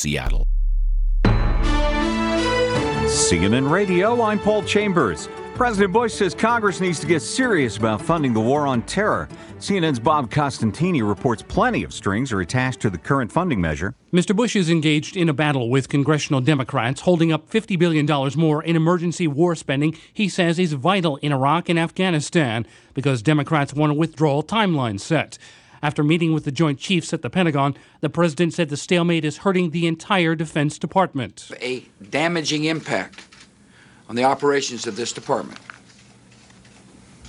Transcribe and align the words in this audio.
Seattle. 0.00 0.46
CNN 3.04 3.70
Radio, 3.70 4.22
I'm 4.22 4.38
Paul 4.38 4.62
Chambers. 4.62 5.28
President 5.54 5.92
Bush 5.92 6.14
says 6.14 6.34
Congress 6.34 6.80
needs 6.80 7.00
to 7.00 7.06
get 7.06 7.20
serious 7.20 7.76
about 7.76 8.00
funding 8.00 8.32
the 8.32 8.40
war 8.40 8.66
on 8.66 8.80
terror. 8.82 9.28
CNN's 9.58 9.98
Bob 9.98 10.30
Costantini 10.30 11.06
reports 11.06 11.42
plenty 11.42 11.82
of 11.82 11.92
strings 11.92 12.32
are 12.32 12.40
attached 12.40 12.80
to 12.80 12.88
the 12.88 12.96
current 12.96 13.30
funding 13.30 13.60
measure. 13.60 13.94
Mr. 14.10 14.34
Bush 14.34 14.56
is 14.56 14.70
engaged 14.70 15.18
in 15.18 15.28
a 15.28 15.34
battle 15.34 15.68
with 15.68 15.90
congressional 15.90 16.40
Democrats, 16.40 17.02
holding 17.02 17.30
up 17.30 17.50
$50 17.50 17.78
billion 17.78 18.06
more 18.38 18.62
in 18.62 18.76
emergency 18.76 19.28
war 19.28 19.54
spending 19.54 19.94
he 20.14 20.30
says 20.30 20.58
is 20.58 20.72
vital 20.72 21.16
in 21.16 21.30
Iraq 21.30 21.68
and 21.68 21.78
Afghanistan 21.78 22.66
because 22.94 23.20
Democrats 23.20 23.74
want 23.74 23.92
a 23.92 23.94
withdrawal 23.94 24.42
timeline 24.42 24.98
set. 24.98 25.36
After 25.82 26.04
meeting 26.04 26.34
with 26.34 26.44
the 26.44 26.52
Joint 26.52 26.78
Chiefs 26.78 27.12
at 27.12 27.22
the 27.22 27.30
Pentagon, 27.30 27.74
the 28.00 28.10
president 28.10 28.52
said 28.52 28.68
the 28.68 28.76
stalemate 28.76 29.24
is 29.24 29.38
hurting 29.38 29.70
the 29.70 29.86
entire 29.86 30.34
Defense 30.34 30.78
Department. 30.78 31.50
A 31.60 31.84
damaging 32.10 32.64
impact 32.64 33.26
on 34.08 34.14
the 34.14 34.24
operations 34.24 34.86
of 34.86 34.96
this 34.96 35.12
department. 35.12 35.58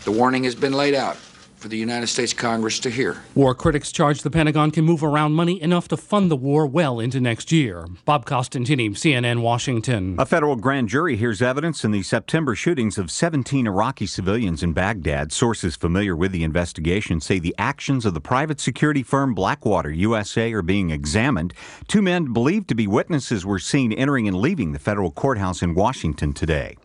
The 0.03 0.11
warning 0.11 0.43
has 0.43 0.55
been 0.55 0.73
laid 0.73 0.95
out 0.95 1.17
for 1.61 1.67
the 1.67 1.77
United 1.77 2.07
States 2.07 2.33
Congress 2.33 2.79
to 2.79 2.89
hear. 2.89 3.17
War 3.35 3.53
critics 3.53 3.91
charge 3.91 4.23
the 4.23 4.31
Pentagon 4.31 4.71
can 4.71 4.83
move 4.83 5.03
around 5.03 5.33
money 5.33 5.61
enough 5.61 5.87
to 5.89 5.97
fund 5.97 6.31
the 6.31 6.35
war 6.35 6.65
well 6.65 6.99
into 6.99 7.21
next 7.21 7.51
year. 7.51 7.85
Bob 8.03 8.25
Costantini, 8.25 8.89
CNN, 8.89 9.41
Washington. 9.41 10.15
A 10.17 10.25
federal 10.25 10.55
grand 10.55 10.89
jury 10.89 11.15
hears 11.15 11.41
evidence 11.41 11.85
in 11.85 11.91
the 11.91 12.01
September 12.01 12.55
shootings 12.55 12.97
of 12.97 13.11
17 13.11 13.67
Iraqi 13.67 14.07
civilians 14.07 14.63
in 14.63 14.73
Baghdad. 14.73 15.31
Sources 15.31 15.75
familiar 15.75 16.15
with 16.15 16.31
the 16.31 16.43
investigation 16.43 17.21
say 17.21 17.37
the 17.37 17.55
actions 17.59 18.05
of 18.05 18.15
the 18.15 18.21
private 18.21 18.59
security 18.59 19.03
firm 19.03 19.35
Blackwater 19.35 19.91
USA 19.91 20.51
are 20.53 20.63
being 20.63 20.89
examined. 20.89 21.53
Two 21.87 22.01
men 22.01 22.33
believed 22.33 22.67
to 22.69 22.75
be 22.75 22.87
witnesses 22.87 23.45
were 23.45 23.59
seen 23.59 23.93
entering 23.93 24.27
and 24.27 24.37
leaving 24.37 24.71
the 24.71 24.79
federal 24.79 25.11
courthouse 25.11 25.61
in 25.61 25.75
Washington 25.75 26.33
today. 26.33 26.75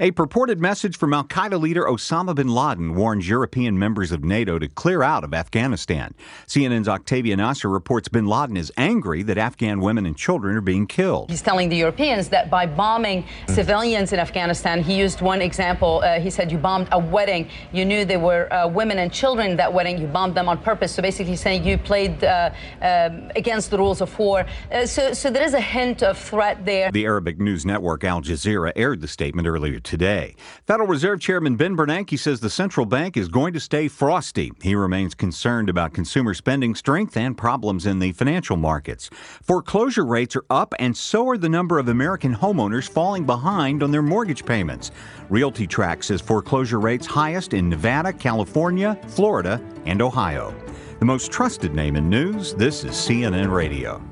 A 0.00 0.12
purported 0.12 0.60
message 0.60 0.96
from 0.96 1.12
Al 1.12 1.24
Qaeda 1.24 1.60
leader 1.60 1.82
Osama 1.82 2.32
bin 2.32 2.46
Laden 2.46 2.94
warns 2.94 3.28
European 3.28 3.76
members 3.76 4.12
of 4.12 4.22
NATO 4.22 4.56
to 4.56 4.68
clear 4.68 5.02
out 5.02 5.24
of 5.24 5.34
Afghanistan. 5.34 6.14
CNN's 6.46 6.86
Octavia 6.86 7.36
Nasr 7.36 7.68
reports 7.68 8.06
bin 8.06 8.28
Laden 8.28 8.56
is 8.56 8.70
angry 8.76 9.24
that 9.24 9.36
Afghan 9.38 9.80
women 9.80 10.06
and 10.06 10.16
children 10.16 10.54
are 10.54 10.60
being 10.60 10.86
killed. 10.86 11.30
He's 11.32 11.42
telling 11.42 11.68
the 11.68 11.74
Europeans 11.74 12.28
that 12.28 12.48
by 12.48 12.64
bombing 12.64 13.24
civilians 13.48 14.12
in 14.12 14.20
Afghanistan, 14.20 14.84
he 14.84 14.96
used 14.96 15.20
one 15.20 15.42
example. 15.42 16.00
Uh, 16.04 16.20
he 16.20 16.30
said, 16.30 16.52
You 16.52 16.58
bombed 16.58 16.86
a 16.92 16.98
wedding. 17.00 17.50
You 17.72 17.84
knew 17.84 18.04
there 18.04 18.20
were 18.20 18.52
uh, 18.52 18.68
women 18.68 18.98
and 18.98 19.12
children 19.12 19.50
in 19.50 19.56
that 19.56 19.72
wedding. 19.72 19.98
You 19.98 20.06
bombed 20.06 20.36
them 20.36 20.48
on 20.48 20.58
purpose. 20.58 20.94
So 20.94 21.02
basically, 21.02 21.34
saying 21.34 21.64
you 21.64 21.76
played 21.76 22.22
uh, 22.22 22.50
um, 22.82 23.32
against 23.34 23.72
the 23.72 23.78
rules 23.78 24.00
of 24.00 24.16
war. 24.16 24.46
Uh, 24.70 24.86
so, 24.86 25.12
so 25.12 25.28
there 25.28 25.42
is 25.42 25.54
a 25.54 25.60
hint 25.60 26.04
of 26.04 26.16
threat 26.16 26.64
there. 26.64 26.92
The 26.92 27.04
Arabic 27.04 27.40
news 27.40 27.66
network 27.66 28.04
Al 28.04 28.22
Jazeera 28.22 28.70
aired 28.76 29.00
the 29.00 29.08
statement 29.08 29.48
earlier 29.48 29.80
today. 29.88 30.36
Federal 30.66 30.86
Reserve 30.86 31.18
Chairman 31.18 31.56
Ben 31.56 31.74
Bernanke 31.74 32.18
says 32.18 32.40
the 32.40 32.50
central 32.50 32.84
bank 32.84 33.16
is 33.16 33.28
going 33.28 33.54
to 33.54 33.60
stay 33.60 33.88
frosty. 33.88 34.52
He 34.62 34.74
remains 34.74 35.14
concerned 35.14 35.70
about 35.70 35.94
consumer 35.94 36.34
spending 36.34 36.74
strength 36.74 37.16
and 37.16 37.36
problems 37.36 37.86
in 37.86 37.98
the 37.98 38.12
financial 38.12 38.58
markets. 38.58 39.08
Foreclosure 39.42 40.04
rates 40.04 40.36
are 40.36 40.44
up, 40.50 40.74
and 40.78 40.94
so 40.94 41.26
are 41.30 41.38
the 41.38 41.48
number 41.48 41.78
of 41.78 41.88
American 41.88 42.36
homeowners 42.36 42.88
falling 42.88 43.24
behind 43.24 43.82
on 43.82 43.90
their 43.90 44.02
mortgage 44.02 44.44
payments. 44.44 44.90
RealtyTrac 45.30 46.04
says 46.04 46.20
foreclosure 46.20 46.80
rates 46.80 47.06
highest 47.06 47.54
in 47.54 47.70
Nevada, 47.70 48.12
California, 48.12 49.00
Florida, 49.08 49.58
and 49.86 50.02
Ohio. 50.02 50.54
The 50.98 51.06
most 51.06 51.32
trusted 51.32 51.74
name 51.74 51.96
in 51.96 52.10
news, 52.10 52.52
this 52.54 52.84
is 52.84 52.92
CNN 52.92 53.50
Radio. 53.50 54.02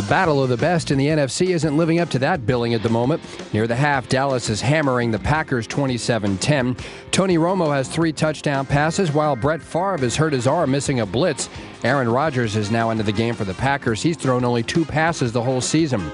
The 0.00 0.08
battle 0.08 0.42
of 0.42 0.48
the 0.48 0.56
best 0.56 0.90
in 0.90 0.96
the 0.96 1.08
NFC 1.08 1.48
isn't 1.48 1.76
living 1.76 2.00
up 2.00 2.08
to 2.08 2.18
that 2.20 2.46
billing 2.46 2.72
at 2.72 2.82
the 2.82 2.88
moment. 2.88 3.22
Near 3.52 3.66
the 3.66 3.76
half, 3.76 4.08
Dallas 4.08 4.48
is 4.48 4.62
hammering 4.62 5.10
the 5.10 5.18
Packers 5.18 5.66
27 5.66 6.38
10. 6.38 6.74
Tony 7.10 7.36
Romo 7.36 7.70
has 7.70 7.86
three 7.86 8.10
touchdown 8.10 8.64
passes, 8.64 9.12
while 9.12 9.36
Brett 9.36 9.60
Favre 9.60 9.98
has 9.98 10.16
hurt 10.16 10.32
his 10.32 10.46
arm 10.46 10.70
missing 10.70 11.00
a 11.00 11.06
blitz. 11.06 11.50
Aaron 11.84 12.08
Rodgers 12.08 12.56
is 12.56 12.70
now 12.70 12.88
into 12.88 13.02
the 13.02 13.12
game 13.12 13.34
for 13.34 13.44
the 13.44 13.52
Packers. 13.52 14.00
He's 14.00 14.16
thrown 14.16 14.42
only 14.42 14.62
two 14.62 14.86
passes 14.86 15.32
the 15.32 15.42
whole 15.42 15.60
season. 15.60 16.10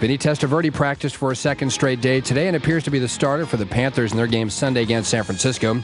Vinny 0.00 0.16
Testaverde 0.16 0.72
practiced 0.72 1.16
for 1.16 1.30
a 1.30 1.36
second 1.36 1.68
straight 1.68 2.00
day 2.00 2.22
today 2.22 2.46
and 2.46 2.56
appears 2.56 2.84
to 2.84 2.90
be 2.90 2.98
the 2.98 3.06
starter 3.06 3.44
for 3.44 3.58
the 3.58 3.66
Panthers 3.66 4.12
in 4.12 4.16
their 4.16 4.26
game 4.26 4.48
Sunday 4.48 4.80
against 4.80 5.10
San 5.10 5.24
Francisco. 5.24 5.74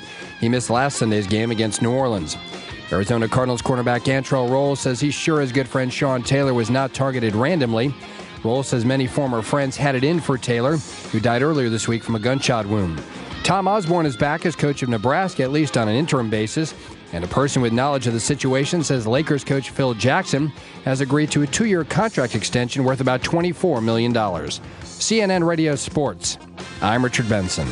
He 0.40 0.48
missed 0.48 0.70
last 0.70 0.96
Sunday's 0.96 1.26
game 1.26 1.50
against 1.50 1.82
New 1.82 1.92
Orleans. 1.92 2.38
Arizona 2.92 3.26
Cardinals 3.26 3.62
cornerback 3.62 4.02
Antrel 4.02 4.50
Rolle 4.50 4.76
says 4.76 5.00
he's 5.00 5.14
sure 5.14 5.40
his 5.40 5.50
good 5.50 5.66
friend 5.66 5.90
Sean 5.90 6.22
Taylor 6.22 6.52
was 6.52 6.68
not 6.68 6.92
targeted 6.92 7.34
randomly. 7.34 7.94
Rolle 8.44 8.62
says 8.62 8.84
many 8.84 9.06
former 9.06 9.40
friends 9.40 9.78
had 9.78 9.94
it 9.94 10.04
in 10.04 10.20
for 10.20 10.36
Taylor, 10.36 10.76
who 10.76 11.18
died 11.18 11.42
earlier 11.42 11.70
this 11.70 11.88
week 11.88 12.04
from 12.04 12.16
a 12.16 12.18
gunshot 12.18 12.66
wound. 12.66 13.02
Tom 13.44 13.66
Osborne 13.66 14.04
is 14.04 14.16
back 14.16 14.44
as 14.44 14.54
coach 14.54 14.82
of 14.82 14.90
Nebraska, 14.90 15.42
at 15.42 15.50
least 15.50 15.78
on 15.78 15.88
an 15.88 15.94
interim 15.94 16.28
basis. 16.28 16.74
And 17.14 17.24
a 17.24 17.28
person 17.28 17.62
with 17.62 17.72
knowledge 17.72 18.06
of 18.06 18.12
the 18.12 18.20
situation 18.20 18.82
says 18.82 19.06
Lakers 19.06 19.42
coach 19.42 19.70
Phil 19.70 19.94
Jackson 19.94 20.48
has 20.84 21.00
agreed 21.00 21.30
to 21.30 21.42
a 21.42 21.46
two 21.46 21.64
year 21.64 21.84
contract 21.84 22.34
extension 22.34 22.84
worth 22.84 23.00
about 23.00 23.22
$24 23.22 23.82
million. 23.82 24.12
CNN 24.12 25.46
Radio 25.46 25.74
Sports. 25.76 26.38
I'm 26.82 27.02
Richard 27.02 27.28
Benson. 27.28 27.68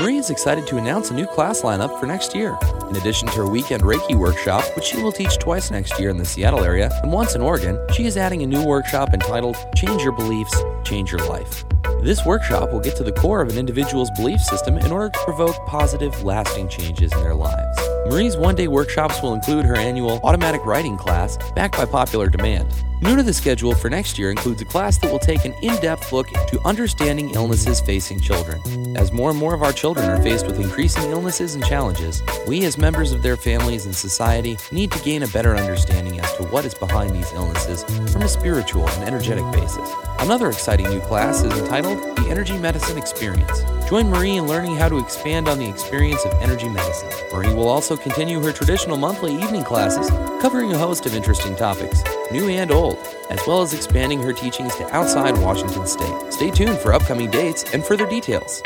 Marie 0.00 0.16
is 0.16 0.30
excited 0.30 0.66
to 0.66 0.78
announce 0.78 1.10
a 1.10 1.14
new 1.14 1.26
class 1.26 1.60
lineup 1.60 2.00
for 2.00 2.06
next 2.06 2.34
year. 2.34 2.56
In 2.88 2.96
addition 2.96 3.28
to 3.28 3.34
her 3.34 3.46
weekend 3.46 3.82
Reiki 3.82 4.14
workshop, 4.14 4.64
which 4.74 4.86
she 4.86 5.02
will 5.02 5.12
teach 5.12 5.36
twice 5.36 5.70
next 5.70 6.00
year 6.00 6.08
in 6.08 6.16
the 6.16 6.24
Seattle 6.24 6.64
area 6.64 6.88
and 7.02 7.12
once 7.12 7.34
in 7.34 7.42
Oregon, 7.42 7.78
she 7.92 8.06
is 8.06 8.16
adding 8.16 8.42
a 8.42 8.46
new 8.46 8.64
workshop 8.64 9.12
entitled 9.12 9.58
Change 9.76 10.02
Your 10.02 10.12
Beliefs, 10.12 10.56
Change 10.84 11.12
Your 11.12 11.28
Life. 11.28 11.66
This 12.00 12.24
workshop 12.24 12.72
will 12.72 12.80
get 12.80 12.96
to 12.96 13.04
the 13.04 13.12
core 13.12 13.42
of 13.42 13.50
an 13.50 13.58
individual's 13.58 14.10
belief 14.12 14.40
system 14.40 14.78
in 14.78 14.90
order 14.90 15.10
to 15.10 15.18
provoke 15.24 15.66
positive, 15.66 16.24
lasting 16.24 16.70
changes 16.70 17.12
in 17.12 17.20
their 17.20 17.34
lives. 17.34 17.78
Marie's 18.06 18.38
one 18.38 18.54
day 18.54 18.68
workshops 18.68 19.20
will 19.20 19.34
include 19.34 19.66
her 19.66 19.76
annual 19.76 20.18
automatic 20.24 20.64
writing 20.64 20.96
class, 20.96 21.36
backed 21.54 21.76
by 21.76 21.84
popular 21.84 22.30
demand. 22.30 22.72
New 23.02 23.16
to 23.16 23.22
the 23.22 23.32
schedule 23.32 23.74
for 23.74 23.88
next 23.88 24.18
year 24.18 24.30
includes 24.30 24.60
a 24.60 24.64
class 24.66 24.98
that 24.98 25.10
will 25.10 25.18
take 25.18 25.46
an 25.46 25.54
in 25.62 25.74
depth 25.80 26.12
look 26.12 26.28
to 26.28 26.60
understanding 26.66 27.30
illnesses 27.30 27.80
facing 27.80 28.20
children. 28.20 28.60
As 28.94 29.10
more 29.10 29.30
and 29.30 29.38
more 29.38 29.54
of 29.54 29.62
our 29.62 29.72
children 29.72 30.10
are 30.10 30.20
faced 30.22 30.46
with 30.46 30.60
increasing 30.60 31.10
illnesses 31.10 31.54
and 31.54 31.64
challenges, 31.64 32.22
we 32.46 32.66
as 32.66 32.76
members 32.76 33.12
of 33.12 33.22
their 33.22 33.38
families 33.38 33.86
and 33.86 33.94
society 33.94 34.58
need 34.70 34.92
to 34.92 35.02
gain 35.02 35.22
a 35.22 35.28
better 35.28 35.56
understanding 35.56 36.20
as 36.20 36.30
to 36.36 36.42
what 36.44 36.66
is 36.66 36.74
behind 36.74 37.14
these 37.14 37.32
illnesses 37.32 37.84
from 38.12 38.20
a 38.20 38.28
spiritual 38.28 38.86
and 38.86 39.04
energetic 39.04 39.50
basis. 39.50 39.88
Another 40.18 40.50
exciting 40.50 40.90
new 40.90 41.00
class 41.00 41.42
is 41.42 41.58
entitled 41.58 41.98
The 42.18 42.26
Energy 42.28 42.58
Medicine 42.58 42.98
Experience. 42.98 43.62
Join 43.90 44.08
Marie 44.08 44.36
in 44.36 44.46
learning 44.46 44.76
how 44.76 44.88
to 44.88 44.98
expand 44.98 45.48
on 45.48 45.58
the 45.58 45.68
experience 45.68 46.24
of 46.24 46.32
energy 46.34 46.68
medicine. 46.68 47.10
Marie 47.32 47.52
will 47.52 47.68
also 47.68 47.96
continue 47.96 48.40
her 48.40 48.52
traditional 48.52 48.96
monthly 48.96 49.34
evening 49.34 49.64
classes, 49.64 50.08
covering 50.40 50.72
a 50.72 50.78
host 50.78 51.06
of 51.06 51.14
interesting 51.16 51.56
topics, 51.56 52.04
new 52.30 52.48
and 52.48 52.70
old, 52.70 52.98
as 53.30 53.40
well 53.48 53.62
as 53.62 53.74
expanding 53.74 54.22
her 54.22 54.32
teachings 54.32 54.76
to 54.76 54.86
outside 54.94 55.36
Washington 55.38 55.88
state. 55.88 56.32
Stay 56.32 56.52
tuned 56.52 56.78
for 56.78 56.92
upcoming 56.92 57.32
dates 57.32 57.64
and 57.74 57.84
further 57.84 58.06
details. 58.06 58.62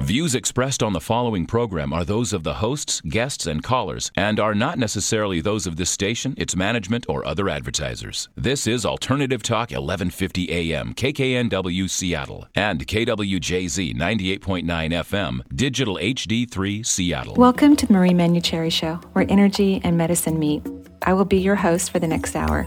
Views 0.00 0.34
expressed 0.34 0.82
on 0.82 0.92
the 0.92 1.00
following 1.00 1.46
program 1.46 1.92
are 1.92 2.04
those 2.04 2.32
of 2.32 2.42
the 2.42 2.54
hosts, 2.54 3.00
guests, 3.02 3.46
and 3.46 3.62
callers, 3.62 4.10
and 4.16 4.40
are 4.40 4.54
not 4.54 4.76
necessarily 4.76 5.40
those 5.40 5.68
of 5.68 5.76
this 5.76 5.88
station, 5.88 6.34
its 6.36 6.56
management, 6.56 7.06
or 7.08 7.24
other 7.24 7.48
advertisers. 7.48 8.28
This 8.34 8.66
is 8.66 8.84
Alternative 8.84 9.40
Talk 9.40 9.70
1150 9.70 10.50
AM, 10.50 10.94
KKNW 10.94 11.88
Seattle, 11.88 12.48
and 12.56 12.84
KWJZ 12.84 13.94
98.9 13.94 14.64
FM, 14.64 15.40
Digital 15.54 15.96
HD3 15.96 16.84
Seattle. 16.84 17.34
Welcome 17.36 17.76
to 17.76 17.86
the 17.86 17.92
Marie 17.92 18.10
Manuchehri 18.10 18.72
Show, 18.72 18.96
where 19.12 19.26
energy 19.28 19.80
and 19.84 19.96
medicine 19.96 20.40
meet. 20.40 20.66
I 21.02 21.12
will 21.12 21.24
be 21.24 21.38
your 21.38 21.56
host 21.56 21.92
for 21.92 22.00
the 22.00 22.08
next 22.08 22.34
hour. 22.34 22.66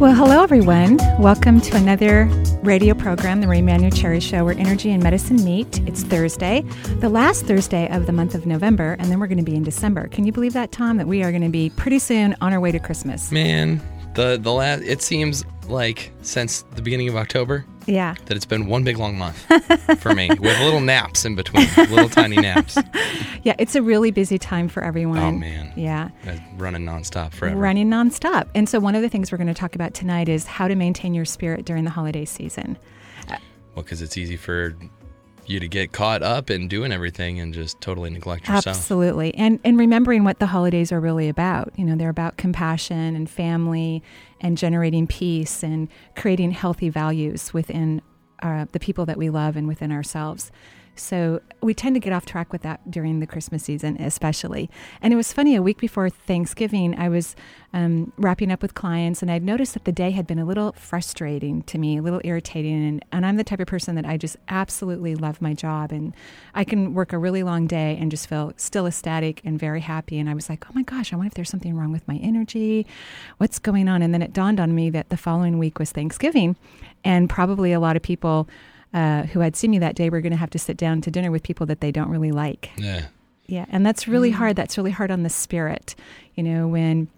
Well, 0.00 0.14
hello, 0.14 0.42
everyone. 0.42 0.96
Welcome 1.18 1.60
to 1.60 1.76
another 1.76 2.24
radio 2.62 2.94
program, 2.94 3.42
The 3.42 3.46
Marie 3.46 3.60
Manuchehri 3.60 4.22
Show, 4.22 4.46
where 4.46 4.58
energy 4.58 4.92
and 4.92 5.02
medicine 5.02 5.44
meet. 5.44 5.86
It's 5.86 6.04
Thursday, 6.04 6.62
the 7.00 7.10
last 7.10 7.44
Thursday 7.44 7.86
of 7.90 8.06
the 8.06 8.12
month 8.12 8.34
of 8.34 8.46
November, 8.46 8.96
and 8.98 9.10
then 9.10 9.20
we're 9.20 9.26
going 9.26 9.36
to 9.36 9.44
be 9.44 9.54
in 9.54 9.62
December. 9.62 10.08
Can 10.08 10.24
you 10.24 10.32
believe 10.32 10.54
that, 10.54 10.72
Tom, 10.72 10.96
that 10.96 11.06
we 11.06 11.22
are 11.22 11.30
going 11.30 11.42
to 11.42 11.50
be 11.50 11.68
pretty 11.68 11.98
soon 11.98 12.34
on 12.40 12.54
our 12.54 12.60
way 12.60 12.72
to 12.72 12.78
Christmas? 12.78 13.30
Man, 13.30 13.78
the 14.14 14.38
the 14.40 14.50
last 14.50 14.80
it 14.84 15.02
seems 15.02 15.44
like 15.68 16.12
since 16.22 16.62
the 16.76 16.80
beginning 16.80 17.10
of 17.10 17.16
October 17.16 17.66
Yeah. 17.86 18.14
that 18.26 18.36
it's 18.36 18.46
been 18.46 18.66
one 18.66 18.84
big 18.84 18.98
long 18.98 19.16
month 19.18 19.38
for 20.00 20.14
me 20.14 20.28
with 20.28 20.60
little 20.60 20.80
naps 20.80 21.24
in 21.24 21.34
between, 21.34 21.66
little 21.76 22.08
tiny 22.08 22.36
naps. 22.36 22.78
Yeah, 23.42 23.54
it's 23.58 23.74
a 23.74 23.80
really 23.80 24.10
busy 24.10 24.36
time 24.36 24.68
for 24.68 24.82
everyone. 24.82 25.18
Oh 25.18 25.32
man, 25.32 25.72
Yeah. 25.74 26.10
Uh, 26.26 26.36
running 26.58 26.82
nonstop 26.84 27.32
forever. 27.32 27.56
Running 27.56 27.88
nonstop. 27.88 28.48
And 28.54 28.68
so, 28.68 28.78
one 28.78 28.94
of 28.94 29.00
the 29.00 29.08
things 29.08 29.32
we're 29.32 29.38
going 29.38 29.48
to 29.48 29.54
talk 29.54 29.74
about 29.74 29.94
tonight 29.94 30.28
is 30.28 30.44
how 30.44 30.68
to 30.68 30.74
maintain 30.74 31.14
your 31.14 31.24
spirit 31.24 31.64
during 31.64 31.84
the 31.84 31.90
holiday 31.90 32.26
season. 32.26 32.76
Well, 33.28 33.82
because 33.84 34.02
it's 34.02 34.18
easy 34.18 34.36
for 34.36 34.76
you 35.46 35.60
to 35.60 35.68
get 35.68 35.92
caught 35.92 36.22
up 36.22 36.50
in 36.50 36.68
doing 36.68 36.92
everything 36.92 37.40
and 37.40 37.52
just 37.52 37.80
totally 37.80 38.10
neglect 38.10 38.48
yourself. 38.48 38.76
Absolutely. 38.76 39.34
And 39.34 39.58
and 39.64 39.78
remembering 39.78 40.24
what 40.24 40.38
the 40.38 40.46
holidays 40.46 40.92
are 40.92 41.00
really 41.00 41.28
about. 41.28 41.72
You 41.76 41.84
know, 41.84 41.96
they're 41.96 42.08
about 42.08 42.36
compassion 42.36 43.16
and 43.16 43.28
family 43.28 44.02
and 44.40 44.56
generating 44.56 45.06
peace 45.06 45.62
and 45.62 45.88
creating 46.16 46.52
healthy 46.52 46.88
values 46.88 47.52
within 47.52 48.02
uh, 48.42 48.66
the 48.72 48.80
people 48.80 49.06
that 49.06 49.18
we 49.18 49.30
love 49.30 49.56
and 49.56 49.68
within 49.68 49.92
ourselves. 49.92 50.50
So 51.00 51.40
we 51.62 51.74
tend 51.74 51.96
to 51.96 52.00
get 52.00 52.12
off 52.12 52.26
track 52.26 52.52
with 52.52 52.62
that 52.62 52.90
during 52.90 53.20
the 53.20 53.26
Christmas 53.26 53.64
season, 53.64 54.00
especially. 54.00 54.70
And 55.02 55.12
it 55.12 55.16
was 55.16 55.32
funny, 55.32 55.54
a 55.56 55.62
week 55.62 55.78
before 55.78 56.08
Thanksgiving, 56.10 56.98
I 56.98 57.08
was 57.08 57.34
um, 57.72 58.12
wrapping 58.16 58.50
up 58.50 58.62
with 58.62 58.74
clients, 58.74 59.22
and 59.22 59.30
I'd 59.30 59.42
noticed 59.42 59.74
that 59.74 59.84
the 59.84 59.92
day 59.92 60.10
had 60.10 60.26
been 60.26 60.38
a 60.38 60.44
little 60.44 60.72
frustrating 60.72 61.62
to 61.64 61.78
me, 61.78 61.98
a 61.98 62.02
little 62.02 62.20
irritating. 62.24 62.86
And, 62.86 63.04
and 63.12 63.26
I'm 63.26 63.36
the 63.36 63.44
type 63.44 63.60
of 63.60 63.66
person 63.66 63.94
that 63.94 64.06
I 64.06 64.16
just 64.16 64.36
absolutely 64.48 65.14
love 65.14 65.40
my 65.40 65.54
job. 65.54 65.92
And 65.92 66.14
I 66.54 66.64
can 66.64 66.94
work 66.94 67.12
a 67.12 67.18
really 67.18 67.42
long 67.42 67.66
day 67.66 67.96
and 68.00 68.10
just 68.10 68.28
feel 68.28 68.52
still 68.56 68.86
ecstatic 68.86 69.40
and 69.44 69.58
very 69.58 69.80
happy. 69.80 70.18
And 70.18 70.28
I 70.28 70.34
was 70.34 70.48
like, 70.48 70.68
oh 70.68 70.72
my 70.74 70.82
gosh, 70.82 71.12
I 71.12 71.16
wonder 71.16 71.28
if 71.28 71.34
there's 71.34 71.50
something 71.50 71.76
wrong 71.76 71.92
with 71.92 72.06
my 72.06 72.16
energy. 72.16 72.86
What's 73.38 73.58
going 73.58 73.88
on? 73.88 74.02
And 74.02 74.12
then 74.12 74.22
it 74.22 74.32
dawned 74.32 74.60
on 74.60 74.74
me 74.74 74.90
that 74.90 75.08
the 75.08 75.16
following 75.16 75.58
week 75.58 75.78
was 75.78 75.92
Thanksgiving. 75.92 76.56
And 77.04 77.30
probably 77.30 77.72
a 77.72 77.80
lot 77.80 77.96
of 77.96 78.02
people 78.02 78.48
uh, 78.92 79.22
who 79.24 79.40
had 79.40 79.56
seen 79.56 79.70
me 79.70 79.78
that 79.78 79.94
day 79.94 80.10
were 80.10 80.20
going 80.20 80.32
to 80.32 80.36
have 80.38 80.50
to 80.50 80.58
sit 80.58 80.76
down 80.76 81.00
to 81.02 81.10
dinner 81.10 81.30
with 81.30 81.42
people 81.42 81.66
that 81.66 81.80
they 81.80 81.92
don't 81.92 82.08
really 82.08 82.32
like. 82.32 82.70
Yeah. 82.76 83.06
Yeah, 83.46 83.66
and 83.70 83.84
that's 83.84 84.06
really 84.06 84.30
hard. 84.30 84.54
That's 84.54 84.76
really 84.78 84.92
hard 84.92 85.10
on 85.10 85.24
the 85.24 85.28
spirit. 85.30 85.96
You 86.36 86.44
know, 86.44 86.68
when 86.68 87.08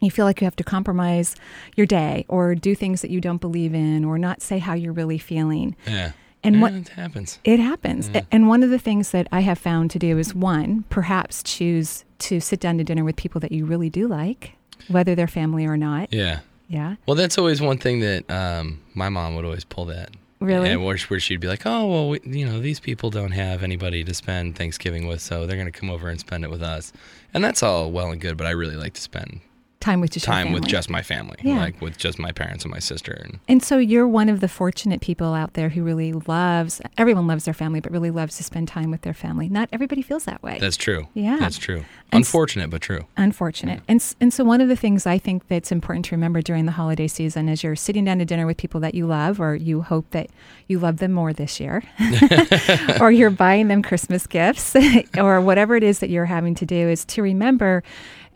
you 0.00 0.10
feel 0.10 0.26
like 0.26 0.40
you 0.40 0.44
have 0.44 0.56
to 0.56 0.64
compromise 0.64 1.34
your 1.76 1.86
day 1.86 2.26
or 2.28 2.54
do 2.54 2.74
things 2.74 3.00
that 3.00 3.10
you 3.10 3.20
don't 3.22 3.40
believe 3.40 3.74
in 3.74 4.04
or 4.04 4.18
not 4.18 4.42
say 4.42 4.58
how 4.58 4.74
you're 4.74 4.92
really 4.92 5.16
feeling. 5.18 5.74
Yeah. 5.86 6.12
And 6.44 6.56
Yeah, 6.56 6.60
what 6.60 6.72
it 6.74 6.88
happens. 6.90 7.38
it 7.42 7.58
happens. 7.58 8.10
Yeah. 8.14 8.20
And 8.30 8.48
one 8.48 8.62
of 8.62 8.70
the 8.70 8.78
things 8.78 9.10
that 9.10 9.26
I 9.32 9.40
have 9.40 9.58
found 9.58 9.90
to 9.92 9.98
do 9.98 10.18
is 10.18 10.34
one, 10.34 10.84
perhaps 10.90 11.42
choose 11.42 12.04
to 12.20 12.38
sit 12.38 12.60
down 12.60 12.78
to 12.78 12.84
dinner 12.84 13.02
with 13.02 13.16
people 13.16 13.40
that 13.40 13.50
you 13.50 13.64
really 13.64 13.90
do 13.90 14.06
like, 14.06 14.52
whether 14.88 15.14
they're 15.14 15.26
family 15.26 15.64
or 15.66 15.76
not. 15.78 16.12
Yeah. 16.12 16.40
Yeah. 16.68 16.96
Well, 17.06 17.14
that's 17.16 17.38
always 17.38 17.60
one 17.62 17.78
thing 17.78 18.00
that 18.00 18.30
um, 18.30 18.80
my 18.94 19.08
mom 19.08 19.34
would 19.36 19.44
always 19.46 19.64
pull 19.64 19.86
that. 19.86 20.10
Really? 20.40 20.70
And 20.70 20.84
where, 20.84 20.96
where 20.96 21.20
she'd 21.20 21.40
be 21.40 21.48
like, 21.48 21.66
"Oh, 21.66 21.86
well, 21.86 22.08
we, 22.10 22.20
you 22.24 22.46
know, 22.46 22.60
these 22.60 22.78
people 22.78 23.10
don't 23.10 23.32
have 23.32 23.62
anybody 23.62 24.04
to 24.04 24.14
spend 24.14 24.56
Thanksgiving 24.56 25.06
with, 25.08 25.20
so 25.20 25.46
they're 25.46 25.56
going 25.56 25.70
to 25.70 25.78
come 25.78 25.90
over 25.90 26.08
and 26.08 26.20
spend 26.20 26.44
it 26.44 26.50
with 26.50 26.62
us." 26.62 26.92
And 27.34 27.42
that's 27.42 27.62
all 27.62 27.90
well 27.90 28.12
and 28.12 28.20
good, 28.20 28.36
but 28.36 28.46
I 28.46 28.50
really 28.50 28.76
like 28.76 28.94
to 28.94 29.00
spend 29.00 29.40
Time 29.80 30.00
with 30.00 30.10
just 30.10 30.26
time 30.26 30.52
with 30.52 30.66
just 30.66 30.90
my 30.90 31.02
family, 31.02 31.36
Yeah. 31.42 31.58
like 31.60 31.80
with 31.80 31.96
just 31.98 32.18
my 32.18 32.32
parents 32.32 32.64
and 32.64 32.72
my 32.72 32.80
sister. 32.80 33.12
And 33.12 33.38
And 33.48 33.62
so 33.62 33.78
you're 33.78 34.08
one 34.08 34.28
of 34.28 34.40
the 34.40 34.48
fortunate 34.48 35.00
people 35.00 35.34
out 35.34 35.54
there 35.54 35.68
who 35.68 35.84
really 35.84 36.12
loves, 36.12 36.80
everyone 36.98 37.28
loves 37.28 37.44
their 37.44 37.54
family, 37.54 37.78
but 37.78 37.92
really 37.92 38.10
loves 38.10 38.36
to 38.38 38.42
spend 38.42 38.66
time 38.66 38.90
with 38.90 39.02
their 39.02 39.14
family. 39.14 39.48
Not 39.48 39.68
everybody 39.72 40.02
feels 40.02 40.24
that 40.24 40.42
way. 40.42 40.58
that's 40.60 40.76
true. 40.76 41.06
Yeah. 41.14 41.36
that's 41.38 41.58
true. 41.58 41.84
And 42.10 42.22
s- 42.22 42.28
Unfortunate, 42.28 42.70
but 42.70 42.80
true. 42.82 43.06
Unfortunate. 43.16 43.80
And, 43.86 44.02
and 44.20 44.32
so, 44.32 44.42
one 44.42 44.60
of 44.60 44.68
the 44.68 44.74
things 44.76 45.06
I 45.06 45.16
think 45.18 45.46
that's 45.46 45.70
important 45.70 46.06
to 46.06 46.16
remember 46.16 46.40
during 46.42 46.64
the 46.66 46.72
holiday 46.72 47.06
season 47.06 47.48
is 47.48 47.62
you're 47.62 47.76
sitting 47.76 48.04
down 48.04 48.18
to 48.18 48.24
dinner 48.24 48.46
with 48.46 48.56
people 48.56 48.80
that 48.80 48.94
you 48.94 49.06
love, 49.06 49.40
or 49.40 49.54
you 49.54 49.82
hope 49.82 50.10
that 50.10 50.28
you 50.68 50.78
love 50.80 50.96
them 50.96 51.12
more 51.12 51.32
this 51.34 51.60
year, 51.60 51.82
or 53.00 53.10
you're 53.12 53.30
buying 53.30 53.68
them 53.68 53.82
Christmas 53.82 54.26
gifts, 54.26 54.74
or 55.18 55.40
whatever 55.40 55.76
it 55.76 55.82
is 55.84 55.98
that 56.00 56.08
you're 56.10 56.24
having 56.24 56.54
to 56.56 56.66
do, 56.66 56.88
is 56.88 57.04
to 57.06 57.22
remember. 57.22 57.82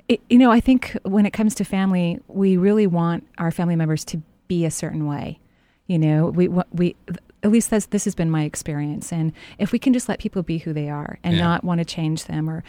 It, 0.08 0.20
you 0.28 0.38
know, 0.38 0.50
I 0.50 0.60
think 0.60 0.96
when 1.04 1.26
it 1.26 1.32
comes 1.32 1.54
to 1.56 1.64
family, 1.64 2.20
we 2.28 2.56
really 2.56 2.86
want 2.86 3.26
our 3.38 3.50
family 3.50 3.76
members 3.76 4.04
to 4.06 4.20
be 4.48 4.64
a 4.64 4.70
certain 4.70 5.06
way. 5.06 5.38
You 5.86 5.98
know, 5.98 6.26
we 6.26 6.48
we 6.48 6.96
at 7.42 7.50
least 7.50 7.70
that's 7.70 7.86
this 7.86 8.04
has 8.04 8.14
been 8.14 8.30
my 8.30 8.44
experience. 8.44 9.12
And 9.12 9.32
if 9.58 9.72
we 9.72 9.78
can 9.78 9.92
just 9.92 10.08
let 10.08 10.18
people 10.20 10.42
be 10.42 10.58
who 10.58 10.72
they 10.72 10.88
are 10.88 11.18
and 11.24 11.36
Yeah. 11.36 11.42
not 11.42 11.64
want 11.64 11.78
to 11.78 11.84
change 11.84 12.24
them 12.26 12.48
or 12.48 12.62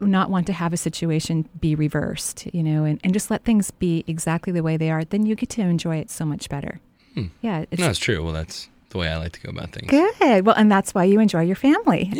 not 0.00 0.30
want 0.30 0.46
to 0.46 0.52
have 0.52 0.72
a 0.72 0.76
situation 0.76 1.48
be 1.60 1.74
reversed, 1.74 2.46
you 2.54 2.62
know, 2.62 2.84
and, 2.84 3.00
and 3.02 3.12
just 3.12 3.30
let 3.30 3.44
things 3.44 3.70
be 3.70 4.04
exactly 4.06 4.52
the 4.52 4.62
way 4.62 4.76
they 4.76 4.90
are, 4.90 5.04
then 5.04 5.26
you 5.26 5.34
get 5.34 5.48
to 5.50 5.62
enjoy 5.62 5.96
it 5.96 6.10
so 6.10 6.24
much 6.24 6.48
better. 6.48 6.80
Hmm. 7.14 7.26
Yeah, 7.42 7.64
it's 7.70 7.80
No, 7.80 7.90
it's 7.90 7.98
true. 7.98 8.22
Well, 8.22 8.32
that's 8.32 8.68
the 8.90 8.98
way 8.98 9.08
I 9.08 9.16
like 9.16 9.32
to 9.32 9.40
go 9.40 9.50
about 9.50 9.72
things. 9.72 9.90
good. 9.90 10.44
Well, 10.44 10.54
and 10.56 10.70
that's 10.70 10.94
why 10.94 11.04
you 11.04 11.20
enjoy 11.20 11.42
your 11.42 11.56
family. 11.56 12.12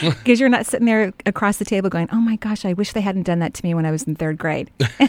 Because 0.00 0.40
you're 0.40 0.48
not 0.48 0.66
sitting 0.66 0.86
there 0.86 1.12
across 1.24 1.56
the 1.56 1.64
table 1.64 1.88
going, 1.88 2.08
oh 2.12 2.20
my 2.20 2.36
gosh, 2.36 2.64
I 2.64 2.72
wish 2.72 2.92
they 2.92 3.00
hadn't 3.00 3.22
done 3.22 3.38
that 3.38 3.54
to 3.54 3.64
me 3.64 3.74
when 3.74 3.86
I 3.86 3.90
was 3.90 4.02
in 4.02 4.14
third 4.14 4.38
grade. 4.38 4.70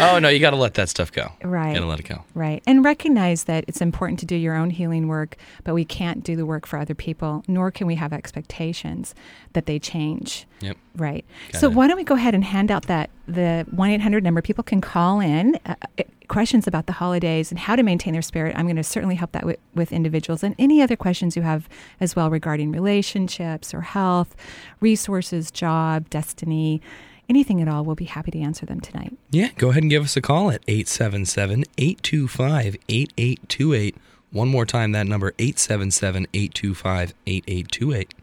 oh 0.00 0.18
no, 0.20 0.28
you 0.28 0.38
got 0.38 0.50
to 0.50 0.56
let 0.56 0.74
that 0.74 0.88
stuff 0.88 1.10
go. 1.12 1.32
Right. 1.42 1.74
Got 1.74 1.80
to 1.80 1.86
let 1.86 2.00
it 2.00 2.08
go. 2.08 2.24
Right. 2.34 2.62
And 2.66 2.84
recognize 2.84 3.44
that 3.44 3.64
it's 3.66 3.80
important 3.80 4.20
to 4.20 4.26
do 4.26 4.36
your 4.36 4.54
own 4.54 4.70
healing 4.70 5.08
work, 5.08 5.36
but 5.64 5.74
we 5.74 5.84
can't 5.84 6.22
do 6.22 6.36
the 6.36 6.46
work 6.46 6.66
for 6.66 6.78
other 6.78 6.94
people, 6.94 7.42
nor 7.48 7.70
can 7.70 7.86
we 7.86 7.96
have 7.96 8.12
expectations 8.12 9.14
that 9.54 9.66
they 9.66 9.78
change. 9.78 10.46
Yep. 10.60 10.76
Right. 10.96 11.24
Got 11.52 11.60
so 11.60 11.66
it. 11.68 11.74
why 11.74 11.88
don't 11.88 11.96
we 11.96 12.04
go 12.04 12.14
ahead 12.14 12.34
and 12.34 12.44
hand 12.44 12.70
out 12.70 12.86
that 12.86 13.10
the 13.26 13.66
1-800 13.74 14.22
number 14.22 14.40
people 14.40 14.64
can 14.64 14.80
call 14.80 15.20
in 15.20 15.58
uh, 15.66 15.74
uh, 15.98 16.02
questions 16.28 16.66
about 16.66 16.86
the 16.86 16.92
holidays 16.94 17.50
and 17.50 17.58
how 17.58 17.76
to 17.76 17.82
maintain 17.82 18.12
their 18.12 18.22
spirit. 18.22 18.54
I'm 18.56 18.66
going 18.66 18.76
to 18.76 18.84
certainly 18.84 19.14
help 19.14 19.32
that 19.32 19.44
with, 19.44 19.58
with 19.74 19.92
individuals 19.92 20.42
and 20.42 20.54
any 20.58 20.82
other 20.82 20.96
questions 20.96 21.36
you 21.36 21.42
have 21.42 21.68
as 22.00 22.16
well 22.16 22.30
regarding 22.30 22.72
relationships 22.72 23.72
or 23.72 23.82
health, 23.82 24.36
resources, 24.80 25.50
job, 25.50 26.10
destiny, 26.10 26.80
anything 27.28 27.60
at 27.60 27.68
all. 27.68 27.84
We'll 27.84 27.96
be 27.96 28.04
happy 28.04 28.30
to 28.32 28.40
answer 28.40 28.66
them 28.66 28.80
tonight. 28.80 29.16
Yeah, 29.30 29.50
go 29.56 29.70
ahead 29.70 29.82
and 29.82 29.90
give 29.90 30.04
us 30.04 30.16
a 30.16 30.22
call 30.22 30.50
at 30.50 30.62
877 30.68 31.64
825 31.78 32.76
8828. 32.88 33.96
One 34.32 34.48
more 34.48 34.66
time, 34.66 34.92
that 34.92 35.06
number 35.06 35.32
877 35.38 36.26
825 36.32 37.14
8828. 37.26 38.14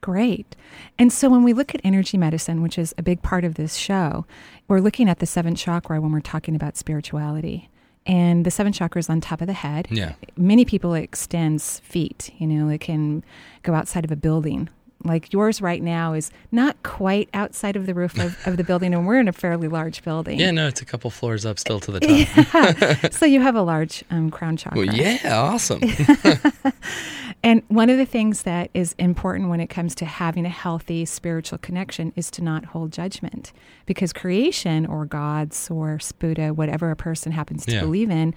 Great. 0.00 0.56
And 0.98 1.12
so 1.12 1.28
when 1.28 1.42
we 1.42 1.52
look 1.52 1.74
at 1.74 1.80
energy 1.84 2.16
medicine, 2.16 2.62
which 2.62 2.78
is 2.78 2.94
a 2.96 3.02
big 3.02 3.22
part 3.22 3.44
of 3.44 3.54
this 3.54 3.74
show, 3.76 4.24
we're 4.68 4.80
looking 4.80 5.08
at 5.08 5.18
the 5.18 5.26
seventh 5.26 5.58
chakra 5.58 6.00
when 6.00 6.12
we're 6.12 6.20
talking 6.20 6.54
about 6.54 6.76
spirituality. 6.76 7.68
And 8.06 8.46
the 8.46 8.50
seventh 8.50 8.76
chakra 8.76 8.98
is 8.98 9.10
on 9.10 9.20
top 9.20 9.40
of 9.40 9.46
the 9.46 9.52
head. 9.52 9.88
Yeah. 9.90 10.14
Many 10.36 10.64
people 10.64 10.94
it 10.94 11.02
extends 11.02 11.80
feet. 11.80 12.30
You 12.38 12.46
know, 12.46 12.68
it 12.68 12.80
can 12.80 13.22
go 13.62 13.74
outside 13.74 14.04
of 14.04 14.10
a 14.10 14.16
building. 14.16 14.68
Like 15.02 15.32
yours 15.32 15.62
right 15.62 15.82
now 15.82 16.12
is 16.12 16.30
not 16.52 16.82
quite 16.82 17.30
outside 17.32 17.74
of 17.74 17.86
the 17.86 17.94
roof 17.94 18.18
of, 18.18 18.36
of 18.46 18.58
the 18.58 18.64
building, 18.64 18.92
and 18.92 19.06
we're 19.06 19.18
in 19.18 19.28
a 19.28 19.32
fairly 19.32 19.66
large 19.66 20.02
building. 20.02 20.38
Yeah, 20.38 20.50
no, 20.50 20.66
it's 20.66 20.82
a 20.82 20.84
couple 20.84 21.08
floors 21.10 21.46
up 21.46 21.58
still 21.58 21.80
to 21.80 21.92
the 21.92 22.00
top. 22.50 22.78
Yeah. 22.78 23.08
so 23.10 23.24
you 23.24 23.40
have 23.40 23.54
a 23.54 23.62
large 23.62 24.04
um, 24.10 24.30
crown 24.30 24.58
chakra. 24.58 24.78
Well, 24.78 24.94
yeah, 24.94 25.18
awesome. 25.24 25.80
And 27.42 27.62
one 27.68 27.88
of 27.88 27.96
the 27.96 28.04
things 28.06 28.42
that 28.42 28.70
is 28.74 28.94
important 28.98 29.48
when 29.48 29.60
it 29.60 29.68
comes 29.68 29.94
to 29.96 30.04
having 30.04 30.44
a 30.44 30.50
healthy 30.50 31.04
spiritual 31.06 31.58
connection 31.58 32.12
is 32.14 32.30
to 32.32 32.42
not 32.44 32.66
hold 32.66 32.92
judgment. 32.92 33.52
Because 33.86 34.12
creation 34.12 34.84
or 34.84 35.06
gods 35.06 35.70
or 35.70 35.98
Buddha, 36.18 36.52
whatever 36.52 36.90
a 36.90 36.96
person 36.96 37.32
happens 37.32 37.64
to 37.66 37.72
Yeah. 37.72 37.80
believe 37.80 38.10
in, 38.10 38.34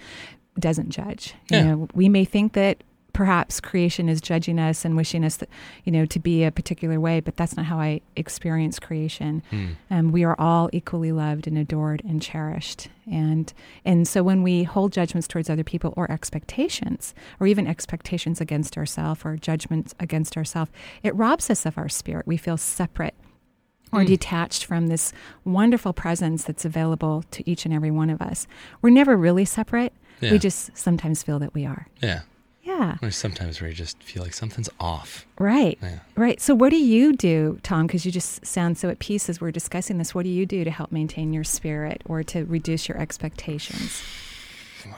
doesn't 0.57 0.89
judge. 0.91 1.33
You 1.51 1.57
Yeah. 1.57 1.63
know, 1.63 1.87
we 1.93 2.07
may 2.07 2.23
think 2.25 2.53
that 2.53 2.83
perhaps 3.13 3.59
creation 3.61 4.09
is 4.09 4.19
judging 4.19 4.57
us 4.59 4.83
and 4.83 4.97
wishing 4.97 5.23
us, 5.23 5.37
you 5.83 5.91
know, 5.91 6.05
to 6.05 6.19
be 6.19 6.43
a 6.43 6.51
particular 6.51 6.99
way, 6.99 7.19
but 7.19 7.37
that's 7.37 7.55
not 7.55 7.67
how 7.67 7.79
I 7.79 8.01
experience 8.15 8.79
creation. 8.79 9.43
Hmm. 9.51 9.65
Um, 9.91 10.11
we 10.11 10.23
are 10.23 10.35
all 10.39 10.69
equally 10.73 11.11
loved 11.11 11.45
and 11.47 11.57
adored 11.57 12.01
and 12.03 12.21
cherished, 12.21 12.89
and 13.09 13.53
and 13.85 14.07
so 14.07 14.23
when 14.23 14.41
we 14.43 14.63
hold 14.63 14.91
judgments 14.91 15.27
towards 15.27 15.49
other 15.49 15.63
people 15.63 15.93
or 15.95 16.09
expectations, 16.11 17.13
or 17.39 17.47
even 17.47 17.67
expectations 17.67 18.41
against 18.41 18.77
ourselves 18.77 19.21
or 19.23 19.37
judgments 19.37 19.93
against 19.99 20.35
ourselves, 20.35 20.71
it 21.03 21.15
robs 21.15 21.49
us 21.49 21.65
of 21.65 21.77
our 21.77 21.89
spirit. 21.89 22.25
We 22.27 22.37
feel 22.37 22.57
separate 22.57 23.13
or 23.91 24.01
Hmm. 24.01 24.07
detached 24.07 24.65
from 24.65 24.87
this 24.87 25.13
wonderful 25.45 25.93
presence 25.93 26.43
that's 26.45 26.65
available 26.65 27.23
to 27.29 27.47
each 27.47 27.63
and 27.65 27.73
every 27.73 27.91
one 27.91 28.09
of 28.09 28.23
us. 28.23 28.47
We're 28.81 28.89
never 28.89 29.15
really 29.15 29.45
separate. 29.45 29.93
Yeah. 30.19 30.31
We 30.31 30.39
just 30.39 30.75
sometimes 30.75 31.21
feel 31.21 31.37
that 31.39 31.53
we 31.53 31.65
are. 31.67 31.85
Yeah. 32.01 32.21
Yeah. 32.63 32.97
There's 33.01 33.17
sometimes 33.17 33.59
where 33.59 33.69
you 33.69 33.75
just 33.75 34.01
feel 34.01 34.23
like 34.23 34.33
something's 34.33 34.69
off. 34.79 35.25
Right. 35.37 35.77
Yeah. 35.81 35.99
Right. 36.15 36.39
So, 36.39 36.55
what 36.55 36.69
do 36.69 36.77
you 36.77 37.13
do, 37.13 37.59
Tom? 37.61 37.87
Because 37.87 38.05
you 38.05 38.11
just 38.11 38.45
sound 38.45 38.77
so 38.77 38.89
at 38.89 38.99
peace 38.99 39.29
as 39.29 39.41
we're 39.41 39.51
discussing 39.51 39.97
this. 39.97 40.15
What 40.15 40.23
do 40.23 40.29
you 40.29 40.45
do 40.45 40.63
to 40.63 40.71
help 40.71 40.91
maintain 40.91 41.33
your 41.33 41.43
spirit 41.43 42.01
or 42.05 42.23
to 42.23 42.45
reduce 42.45 42.87
your 42.87 42.97
expectations? 42.97 44.01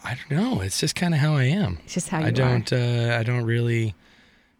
I 0.04 0.16
don't 0.16 0.40
know. 0.40 0.62
It's 0.62 0.80
just 0.80 0.96
kind 0.96 1.14
of 1.14 1.20
how 1.20 1.36
I 1.36 1.44
am. 1.46 1.80
It's 1.84 1.94
just 1.96 2.10
how 2.10 2.20
you 2.20 2.28
I 2.28 2.32
don't. 2.32 2.72
Uh, 2.72 3.18
I 3.20 3.24
don't 3.24 3.46
really 3.46 3.96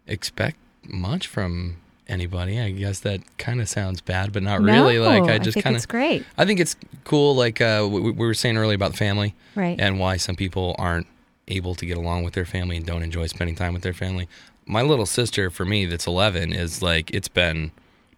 expect 0.06 0.56
much 0.84 1.26
from 1.26 1.76
anybody. 2.08 2.60
I 2.60 2.70
guess 2.70 3.00
that 3.00 3.20
kind 3.38 3.60
of 3.60 3.68
sounds 3.68 4.00
bad, 4.00 4.32
but 4.32 4.42
not 4.42 4.60
really. 4.60 4.98
Like 4.98 5.24
I 5.24 5.38
just 5.38 5.58
kind 5.60 5.74
of. 5.74 5.78
it's 5.78 5.86
great. 5.86 6.24
I 6.38 6.44
think 6.44 6.60
it's 6.60 6.76
cool. 7.04 7.34
Like 7.34 7.60
uh, 7.60 7.86
we, 7.90 8.00
we 8.00 8.12
were 8.12 8.34
saying 8.34 8.56
earlier 8.56 8.74
about 8.76 8.92
the 8.92 8.96
family, 8.98 9.34
Right. 9.54 9.78
And 9.80 9.98
why 9.98 10.16
some 10.16 10.36
people 10.36 10.74
aren't 10.78 11.06
able 11.48 11.74
to 11.74 11.86
get 11.86 11.96
along 11.96 12.24
with 12.24 12.34
their 12.34 12.44
family 12.44 12.76
and 12.76 12.86
don't 12.86 13.02
enjoy 13.02 13.26
spending 13.26 13.54
time 13.54 13.72
with 13.72 13.82
their 13.82 13.92
family. 13.92 14.28
My 14.66 14.82
little 14.82 15.06
sister, 15.06 15.50
for 15.50 15.64
me, 15.64 15.86
that's 15.86 16.06
11, 16.06 16.52
is 16.52 16.82
like 16.82 17.10
it's 17.12 17.28
been 17.28 17.70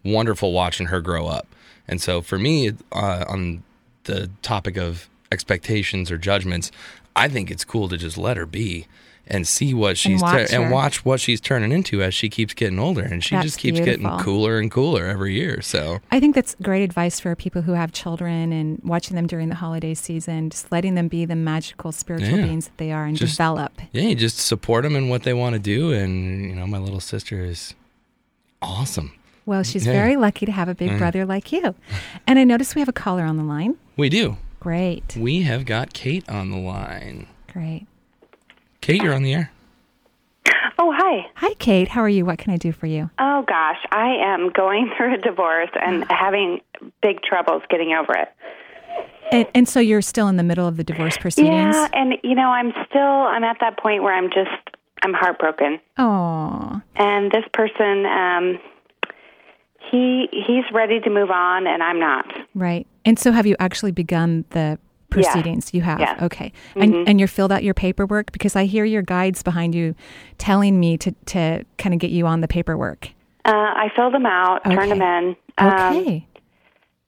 wonderful 0.03 0.51
watching 0.51 0.87
her 0.87 1.01
grow 1.01 1.27
up. 1.27 1.47
And 1.87 2.01
so 2.01 2.21
for 2.21 2.39
me, 2.39 2.71
uh, 2.91 3.25
on 3.27 3.63
the 4.05 4.29
topic 4.41 4.77
of 4.77 5.09
expectations 5.31 6.09
or 6.09 6.17
judgments, 6.17 6.71
I 7.15 7.27
think 7.27 7.51
it's 7.51 7.65
cool 7.65 7.89
to 7.89 7.97
just 7.97 8.17
let 8.17 8.37
her 8.37 8.45
be 8.45 8.87
and 9.29 9.47
see 9.47 9.73
what 9.73 9.97
she's 9.97 10.21
watch 10.21 10.51
and 10.51 10.71
watch 10.71 11.05
what 11.05 11.19
she's 11.19 11.39
turning 11.39 11.71
into 11.71 12.01
as 12.01 12.13
she 12.13 12.29
keeps 12.29 12.53
getting 12.53 12.79
older, 12.79 13.03
and 13.03 13.23
she 13.23 13.35
That's 13.35 13.45
just 13.45 13.59
keeps 13.59 13.79
beautiful. 13.79 14.09
getting 14.09 14.23
cooler 14.23 14.57
and 14.59 14.71
cooler 14.71 15.05
every 15.05 15.33
year. 15.33 15.61
So 15.61 15.99
I 16.11 16.19
think 16.19 16.35
that's 16.35 16.55
great 16.61 16.83
advice 16.83 17.19
for 17.19 17.35
people 17.35 17.61
who 17.61 17.73
have 17.73 17.91
children 17.91 18.51
and 18.51 18.81
watching 18.83 19.15
them 19.15 19.27
during 19.27 19.49
the 19.49 19.55
holiday 19.55 19.93
season, 19.93 20.49
just 20.49 20.71
letting 20.71 20.95
them 20.95 21.07
be 21.07 21.25
the 21.25 21.35
magical 21.35 21.91
spiritual 21.91 22.37
Yeah. 22.39 22.45
beings 22.45 22.65
that 22.65 22.77
they 22.77 22.91
are 22.91 23.05
and 23.05 23.15
Just- 23.15 23.33
develop. 23.33 23.79
yeah, 23.91 24.01
you 24.03 24.15
just 24.15 24.37
support 24.39 24.83
them 24.83 24.95
in 24.95 25.09
what 25.09 25.23
they 25.23 25.33
want 25.33 25.53
to 25.53 25.59
do, 25.59 25.91
and 25.93 26.49
you 26.49 26.55
know, 26.55 26.65
my 26.67 26.77
little 26.79 26.99
sister 26.99 27.43
is 27.45 27.75
awesome. 28.61 29.11
Well, 29.45 29.63
she's 29.63 29.85
Yeah. 29.85 29.93
very 29.93 30.15
lucky 30.15 30.45
to 30.45 30.51
have 30.51 30.67
a 30.69 30.75
big 30.75 30.91
Mm. 30.91 30.97
brother 30.99 31.25
like 31.25 31.51
you. 31.51 31.73
And 32.27 32.37
I 32.37 32.43
notice 32.43 32.75
we 32.75 32.81
have 32.81 32.89
a 32.89 32.93
caller 32.93 33.23
on 33.23 33.37
the 33.37 33.43
line. 33.43 33.75
We 33.97 34.09
do. 34.09 34.37
Great. 34.59 35.15
We 35.17 35.41
have 35.43 35.65
got 35.65 35.93
Kate 35.93 36.27
on 36.29 36.51
the 36.51 36.57
line. 36.57 37.25
Great. 37.51 37.87
Kate, 38.81 39.01
you're 39.01 39.13
on 39.13 39.23
the 39.23 39.33
air. 39.33 39.51
Oh, 40.81 40.93
hi. 40.95 41.29
Hi, 41.35 41.53
Kate. 41.55 41.89
How 41.89 42.01
are 42.01 42.09
you? 42.09 42.25
What 42.25 42.37
can 42.37 42.53
I 42.53 42.57
do 42.57 42.71
for 42.71 42.87
you? 42.87 43.09
Oh, 43.19 43.43
gosh. 43.47 43.77
I 43.91 44.15
am 44.21 44.49
going 44.51 44.89
through 44.97 45.15
a 45.15 45.17
divorce 45.17 45.69
and 45.81 46.05
having 46.09 46.61
big 47.01 47.21
troubles 47.21 47.61
getting 47.69 47.93
over 47.93 48.13
it. 48.15 48.29
And, 49.31 49.47
and 49.53 49.69
so 49.69 49.79
you're 49.79 50.01
still 50.01 50.27
in 50.27 50.37
the 50.37 50.43
middle 50.43 50.67
of 50.67 50.77
the 50.77 50.83
divorce 50.83 51.17
proceedings? 51.17 51.75
Yeah, 51.75 51.87
and, 51.93 52.13
you 52.23 52.33
know, 52.33 52.47
I'm 52.49 52.71
still, 52.89 52.99
I'm 53.01 53.43
at 53.43 53.57
that 53.59 53.77
point 53.77 54.01
where 54.01 54.13
I'm 54.13 54.29
just, 54.29 54.49
I'm 55.03 55.13
heartbroken. 55.13 55.79
Oh, 55.99 56.81
And 56.95 57.31
this 57.31 57.43
person, 57.53 58.05
um, 58.07 58.59
he 59.91 60.27
he's 60.31 60.65
ready 60.73 60.99
to 60.99 61.09
move 61.09 61.29
on, 61.31 61.65
and 61.67 61.81
I'm 61.81 61.99
not. 61.99 62.25
right. 62.53 62.85
And 63.05 63.17
so 63.17 63.31
have 63.31 63.45
you 63.47 63.55
actually 63.59 63.91
begun 63.91 64.45
the 64.51 64.77
proceedings? 65.09 65.73
You 65.73 65.81
have. 65.81 65.99
Yes. 65.99 66.21
Okay. 66.21 66.51
And 66.75 66.93
Mhm. 66.93 67.03
and 67.07 67.19
you're 67.19 67.27
filled 67.27 67.51
out 67.51 67.63
your 67.63 67.73
paperwork 67.73 68.31
because 68.31 68.55
I 68.55 68.65
hear 68.65 68.85
your 68.85 69.01
guides 69.01 69.43
behind 69.43 69.75
you 69.75 69.95
telling 70.37 70.79
me 70.79 70.97
to 70.97 71.11
to 71.27 71.63
kind 71.77 71.93
of 71.93 71.99
get 71.99 72.11
you 72.11 72.25
on 72.27 72.41
the 72.41 72.47
paperwork. 72.47 73.09
Uh, 73.45 73.51
I 73.53 73.89
filled 73.95 74.13
them 74.13 74.25
out, 74.25 74.63
turned 74.65 74.91
them 74.91 75.01
in. 75.01 75.35
Um, 75.57 75.97
Okay. 75.97 76.25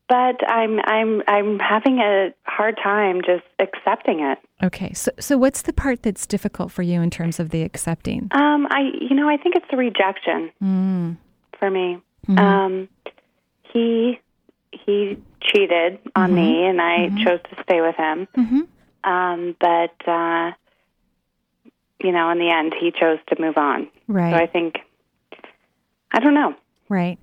but 0.07 0.49
I'm 0.49 0.79
I'm 0.85 1.21
I'm 1.27 1.59
having 1.59 1.99
a 1.99 2.33
hard 2.45 2.77
time 2.83 3.21
just 3.25 3.43
accepting 3.59 4.19
it. 4.21 4.39
Okay. 4.63 4.93
So 4.93 5.11
so 5.19 5.37
what's 5.37 5.61
the 5.63 5.73
part 5.73 6.03
that's 6.03 6.25
difficult 6.25 6.71
for 6.71 6.81
you 6.81 7.01
in 7.01 7.09
terms 7.09 7.39
of 7.39 7.49
the 7.49 7.61
accepting? 7.63 8.27
Um, 8.31 8.67
I 8.71 8.91
you 8.99 9.15
know 9.15 9.29
I 9.29 9.37
think 9.37 9.55
it's 9.55 9.65
the 9.71 9.77
rejection 9.77 10.51
Mm. 10.61 11.17
for 11.59 11.69
me. 11.69 11.97
Mhm. 12.27 12.39
Um, 12.39 12.89
he 13.73 14.19
he 14.71 15.17
cheated 15.41 15.99
on 16.15 16.33
me, 16.33 16.65
and 16.65 16.81
I 16.81 17.09
chose 17.23 17.39
to 17.49 17.63
stay 17.63 17.81
with 17.81 17.95
him. 17.95 18.27
Mhm. 18.37 18.67
Um, 19.03 19.55
but 19.59 20.07
uh, 20.07 20.51
you 22.03 22.11
know, 22.11 22.29
in 22.29 22.39
the 22.39 22.49
end, 22.49 22.73
he 22.79 22.91
chose 22.91 23.19
to 23.27 23.39
move 23.41 23.57
on. 23.57 23.87
Right. 24.07 24.31
So 24.31 24.37
I 24.37 24.47
think 24.47 24.79
I 26.11 26.19
don't 26.19 26.33
know. 26.33 26.53
Right. 26.89 27.17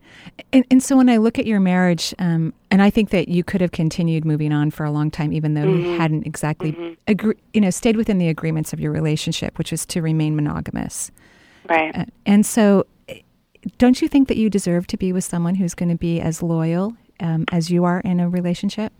And, 0.52 0.64
and 0.70 0.82
so 0.82 0.96
when 0.96 1.10
I 1.10 1.18
look 1.18 1.38
at 1.38 1.46
your 1.46 1.60
marriage, 1.60 2.14
um, 2.18 2.54
and 2.70 2.80
I 2.80 2.88
think 2.88 3.10
that 3.10 3.28
you 3.28 3.44
could 3.44 3.60
have 3.60 3.70
continued 3.70 4.24
moving 4.24 4.50
on 4.50 4.70
for 4.70 4.84
a 4.84 4.90
long 4.90 5.10
time, 5.10 5.30
even 5.30 5.52
though 5.52 5.64
you 5.64 5.84
Mhm. 5.84 5.96
hadn't 5.98 6.26
exactly, 6.26 6.72
Mhm. 6.72 6.96
agree, 7.06 7.34
you 7.52 7.60
know, 7.60 7.68
stayed 7.68 7.96
within 7.96 8.16
the 8.16 8.28
agreements 8.28 8.72
of 8.72 8.80
your 8.80 8.92
relationship, 8.92 9.58
which 9.58 9.70
was 9.70 9.84
to 9.86 10.00
remain 10.00 10.34
monogamous. 10.34 11.10
Right. 11.68 11.94
Uh, 11.94 12.04
and 12.24 12.46
so, 12.46 12.86
eh, 13.10 13.18
don't 13.76 14.00
you 14.00 14.08
think 14.08 14.28
that 14.28 14.38
you 14.38 14.48
deserve 14.48 14.86
to 14.86 14.96
be 14.96 15.12
with 15.12 15.24
someone 15.24 15.56
who's 15.56 15.74
going 15.74 15.90
to 15.90 15.98
be 15.98 16.18
as 16.18 16.42
loyal 16.42 16.96
um, 17.20 17.44
as 17.52 17.70
you 17.70 17.84
are 17.84 18.00
in 18.00 18.20
a 18.20 18.28
relationship? 18.28 18.92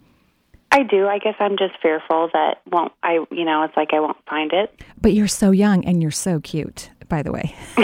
I 0.70 0.82
do. 0.82 1.06
I 1.06 1.18
guess 1.18 1.34
I'm 1.38 1.56
just 1.56 1.74
fearful 1.80 2.28
that 2.32 2.60
won't 2.70 2.92
I 3.02 3.24
you 3.30 3.44
know, 3.44 3.62
it's 3.62 3.76
like 3.76 3.92
I 3.92 4.00
won't 4.00 4.18
find 4.28 4.52
it. 4.52 4.82
But 5.00 5.14
you're 5.14 5.28
so 5.28 5.50
young 5.50 5.84
and 5.84 6.02
you're 6.02 6.10
so 6.10 6.40
cute, 6.40 6.90
by 7.08 7.22
the 7.22 7.32
way. 7.32 7.54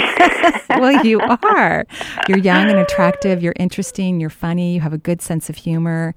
well, 0.68 1.04
you 1.04 1.20
are. 1.20 1.86
You're 2.28 2.38
young 2.38 2.68
and 2.68 2.78
attractive. 2.78 3.42
You're 3.42 3.54
interesting. 3.56 4.20
You're 4.20 4.30
funny. 4.30 4.74
You 4.74 4.80
have 4.80 4.92
a 4.92 4.98
good 4.98 5.22
sense 5.22 5.48
of 5.48 5.56
humor. 5.56 6.14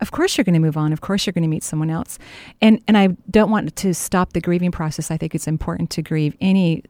Of 0.00 0.10
course, 0.10 0.36
you're 0.36 0.44
going 0.44 0.54
to 0.54 0.60
move 0.60 0.76
on. 0.76 0.92
Of 0.92 1.00
course, 1.00 1.26
you're 1.26 1.32
going 1.32 1.42
to 1.42 1.48
meet 1.48 1.62
someone 1.62 1.90
else. 1.90 2.18
And 2.60 2.82
and 2.86 2.98
I 2.98 3.08
don't 3.30 3.50
want 3.50 3.74
to 3.76 3.94
stop 3.94 4.34
the 4.34 4.40
grieving 4.42 4.72
process. 4.72 5.10
I 5.10 5.16
think 5.16 5.34
it's 5.34 5.48
important 5.48 5.88
to 5.90 6.02
grieve 6.02 6.36
any 6.40 6.84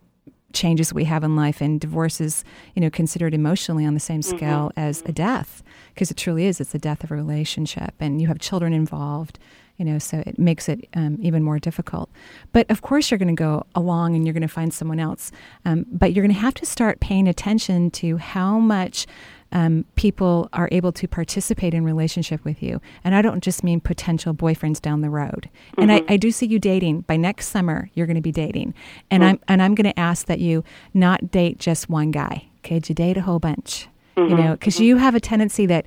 changes 0.52 0.92
we 0.92 1.04
have 1.04 1.24
in 1.24 1.36
life 1.36 1.60
and 1.60 1.80
divorce 1.80 2.20
is 2.20 2.44
you 2.74 2.82
know 2.82 2.90
considered 2.90 3.34
emotionally 3.34 3.86
on 3.86 3.94
the 3.94 4.00
same 4.00 4.22
scale 4.22 4.70
as 4.76 5.02
a 5.06 5.12
death 5.12 5.62
because 5.94 6.10
it 6.10 6.16
truly 6.16 6.46
is 6.46 6.60
it's 6.60 6.72
the 6.72 6.78
death 6.78 7.04
of 7.04 7.10
a 7.10 7.14
relationship 7.14 7.94
and 8.00 8.20
you 8.20 8.28
have 8.28 8.38
children 8.38 8.72
involved 8.72 9.38
you 9.76 9.84
know 9.84 9.98
so 9.98 10.22
it 10.26 10.38
makes 10.38 10.68
it 10.68 10.88
um, 10.94 11.16
even 11.20 11.42
more 11.42 11.58
difficult. 11.58 12.10
But 12.52 12.70
of 12.70 12.82
course 12.82 13.10
you're 13.10 13.18
going 13.18 13.34
to 13.34 13.40
go 13.40 13.64
along 13.74 14.14
and 14.14 14.26
you're 14.26 14.34
going 14.34 14.42
to 14.42 14.48
find 14.48 14.74
someone 14.74 15.00
else 15.00 15.32
um, 15.64 15.86
but 15.90 16.12
you're 16.12 16.24
going 16.24 16.34
to 16.34 16.40
have 16.40 16.54
to 16.54 16.66
start 16.66 17.00
paying 17.00 17.26
attention 17.26 17.90
to 17.92 18.18
how 18.18 18.58
much 18.58 19.06
um, 19.52 19.84
people 19.96 20.48
are 20.52 20.68
able 20.70 20.92
to 20.92 21.08
participate 21.08 21.74
in 21.74 21.84
relationship 21.84 22.44
with 22.44 22.62
you. 22.62 22.80
And 23.04 23.14
i 23.14 23.22
don't 23.22 23.42
just 23.42 23.64
mean 23.64 23.80
potential 23.80 24.34
boyfriends 24.34 24.80
down 24.80 25.00
the 25.00 25.10
road. 25.10 25.48
And 25.78 25.90
I, 25.90 26.02
I 26.08 26.16
do 26.16 26.30
see 26.30 26.46
you 26.46 26.58
dating. 26.58 27.02
By 27.02 27.16
next 27.16 27.48
summer 27.48 27.90
you're 27.94 28.06
going 28.06 28.16
to 28.16 28.20
be 28.20 28.32
dating. 28.32 28.74
And 29.10 29.24
i'm 29.24 29.40
and 29.48 29.62
i'm 29.62 29.74
going 29.74 29.90
to 29.90 29.98
ask 29.98 30.26
that 30.26 30.40
you 30.40 30.64
not 30.94 31.30
date 31.30 31.58
just 31.58 31.88
one 31.88 32.10
guy. 32.10 32.46
Okay 32.58 32.80
you 32.86 32.94
date 32.94 33.16
a 33.16 33.22
whole 33.22 33.38
bunch? 33.38 33.88
You 34.16 34.36
know 34.36 34.52
because 34.52 34.78
you 34.78 34.96
have 34.98 35.14
a 35.14 35.20
tendency 35.20 35.66
that 35.66 35.86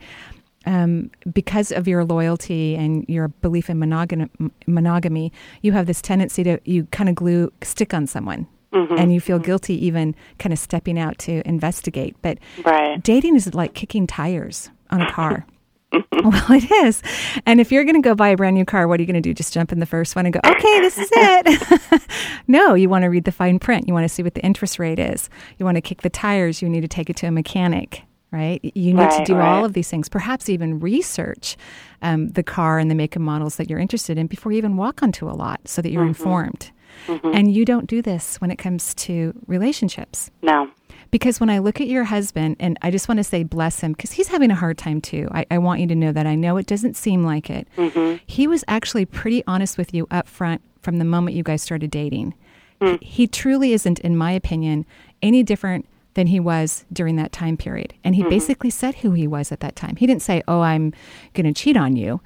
um, 0.65 1.11
because 1.31 1.71
of 1.71 1.87
your 1.87 2.05
loyalty 2.05 2.75
and 2.75 3.05
your 3.07 3.27
belief 3.27 3.69
in 3.69 3.77
monogam- 3.79 4.51
monogamy, 4.65 5.31
you 5.61 5.73
have 5.73 5.87
this 5.87 6.01
tendency 6.01 6.43
to 6.43 6.59
you 6.65 6.85
kind 6.85 7.09
of 7.09 7.15
glue 7.15 7.51
stick 7.61 7.93
on 7.93 8.07
someone, 8.07 8.47
Mhm. 8.73 8.99
and 8.99 9.13
you 9.13 9.21
feel 9.21 9.39
guilty 9.39 9.85
even 9.85 10.15
kind 10.39 10.51
of 10.51 10.59
stepping 10.59 10.97
out 10.99 11.17
to 11.19 11.47
investigate. 11.47 12.15
But 12.21 12.39
Right. 12.65 13.01
dating 13.03 13.35
is 13.35 13.53
like 13.53 13.73
kicking 13.73 14.07
tires 14.07 14.69
on 14.89 15.01
a 15.01 15.11
car. 15.11 15.45
well, 16.23 16.51
it 16.51 16.71
is. 16.71 17.03
And 17.45 17.59
if 17.61 17.71
you're 17.71 17.83
going 17.83 17.93
to 17.95 18.01
go 18.01 18.15
buy 18.15 18.29
a 18.29 18.35
brand 18.35 18.55
new 18.55 18.65
car, 18.65 18.87
what 18.87 18.99
are 18.99 19.03
you 19.03 19.05
going 19.05 19.21
to 19.21 19.29
do? 19.29 19.31
Just 19.31 19.53
jump 19.53 19.71
in 19.71 19.79
the 19.79 19.85
first 19.85 20.15
one 20.15 20.25
and 20.25 20.33
go, 20.33 20.39
okay, 20.43 20.79
this 20.81 20.97
is 20.97 21.07
it. 21.13 22.01
no, 22.47 22.73
you 22.73 22.89
want 22.89 23.03
to 23.03 23.09
read 23.09 23.25
the 23.25 23.31
fine 23.31 23.59
print. 23.59 23.87
You 23.87 23.93
want 23.93 24.03
to 24.05 24.09
see 24.09 24.23
what 24.23 24.33
the 24.33 24.41
interest 24.41 24.79
rate 24.79 24.97
is. 24.97 25.29
You 25.59 25.65
want 25.65 25.75
to 25.75 25.81
kick 25.81 26.01
the 26.01 26.09
tires. 26.09 26.63
You 26.63 26.69
need 26.69 26.81
to 26.81 26.87
take 26.87 27.11
it 27.11 27.15
to 27.17 27.27
a 27.27 27.31
mechanic, 27.31 28.01
right? 28.31 28.59
You 28.63 28.91
need 28.93 29.11
to 29.11 29.23
do 29.23 29.35
right. 29.35 29.47
all 29.47 29.65
of 29.65 29.73
these 29.73 29.87
things, 29.87 30.09
perhaps 30.09 30.49
even 30.49 30.79
research 30.79 31.57
um, 32.01 32.29
the 32.29 32.41
car 32.43 32.79
and 32.79 32.89
the 32.89 32.95
make 32.95 33.15
and 33.15 33.23
models 33.23 33.57
that 33.57 33.69
you're 33.69 33.79
interested 33.79 34.17
in 34.17 34.25
before 34.25 34.51
you 34.51 34.57
even 34.57 34.75
walk 34.77 35.03
onto 35.03 35.29
a 35.29 35.35
lot 35.37 35.61
so 35.65 35.79
that 35.83 35.91
you're 35.91 36.03
Mhm. 36.03 36.07
informed. 36.07 36.71
Mhm. 37.07 37.35
And 37.35 37.53
you 37.53 37.65
don't 37.65 37.87
do 37.87 38.01
this 38.01 38.39
when 38.41 38.51
it 38.51 38.57
comes 38.57 38.93
to 38.95 39.33
relationships. 39.47 40.31
No. 40.41 40.69
Because 41.11 41.39
when 41.39 41.49
I 41.49 41.59
look 41.59 41.79
at 41.79 41.87
your 41.87 42.05
husband, 42.05 42.55
and 42.59 42.77
I 42.81 42.89
just 42.89 43.07
want 43.07 43.17
to 43.19 43.23
say 43.23 43.43
bless 43.43 43.81
him, 43.81 43.91
because 43.93 44.13
he's 44.13 44.29
having 44.29 44.49
a 44.51 44.55
hard 44.55 44.77
time 44.77 44.99
too. 45.01 45.27
I, 45.31 45.45
I 45.51 45.57
want 45.59 45.79
you 45.81 45.87
to 45.87 45.95
know 45.95 46.11
that. 46.11 46.25
I 46.25 46.35
know 46.35 46.57
it 46.57 46.65
doesn't 46.65 46.95
seem 46.97 47.23
like 47.23 47.49
it. 47.49 47.67
Mhm. 47.77 48.19
He 48.25 48.47
was 48.47 48.63
actually 48.67 49.05
pretty 49.05 49.43
honest 49.45 49.77
with 49.77 49.93
you 49.93 50.07
up 50.09 50.27
front 50.27 50.61
from 50.81 50.97
the 50.97 51.05
moment 51.05 51.35
you 51.35 51.43
guys 51.43 51.61
started 51.61 51.91
dating. 51.91 52.33
He, 52.81 52.97
he 53.01 53.27
truly 53.27 53.71
isn't, 53.73 53.99
in 53.99 54.17
my 54.17 54.31
opinion, 54.33 54.85
any 55.21 55.41
different 55.43 55.85
than 56.15 56.27
he 56.27 56.39
was 56.39 56.83
during 56.91 57.15
that 57.15 57.31
time 57.31 57.55
period. 57.57 57.93
And 58.03 58.13
he 58.15 58.23
Mhm. 58.23 58.29
basically 58.29 58.69
said 58.69 58.95
who 58.95 59.11
he 59.11 59.25
was 59.25 59.51
at 59.53 59.61
that 59.61 59.75
time. 59.77 59.95
He 59.95 60.05
didn't 60.05 60.21
say, 60.21 60.41
Oh, 60.49 60.61
I'm 60.61 60.93
going 61.33 61.45
to 61.45 61.53
cheat 61.53 61.77
on 61.77 61.95
you. 61.95 62.19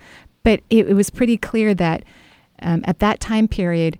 But 0.44 0.62
it, 0.70 0.88
it 0.90 0.94
was 0.94 1.10
pretty 1.10 1.38
clear 1.38 1.74
that 1.76 2.04
um, 2.62 2.82
at 2.86 3.00
that 3.00 3.20
time 3.20 3.48
period, 3.48 4.00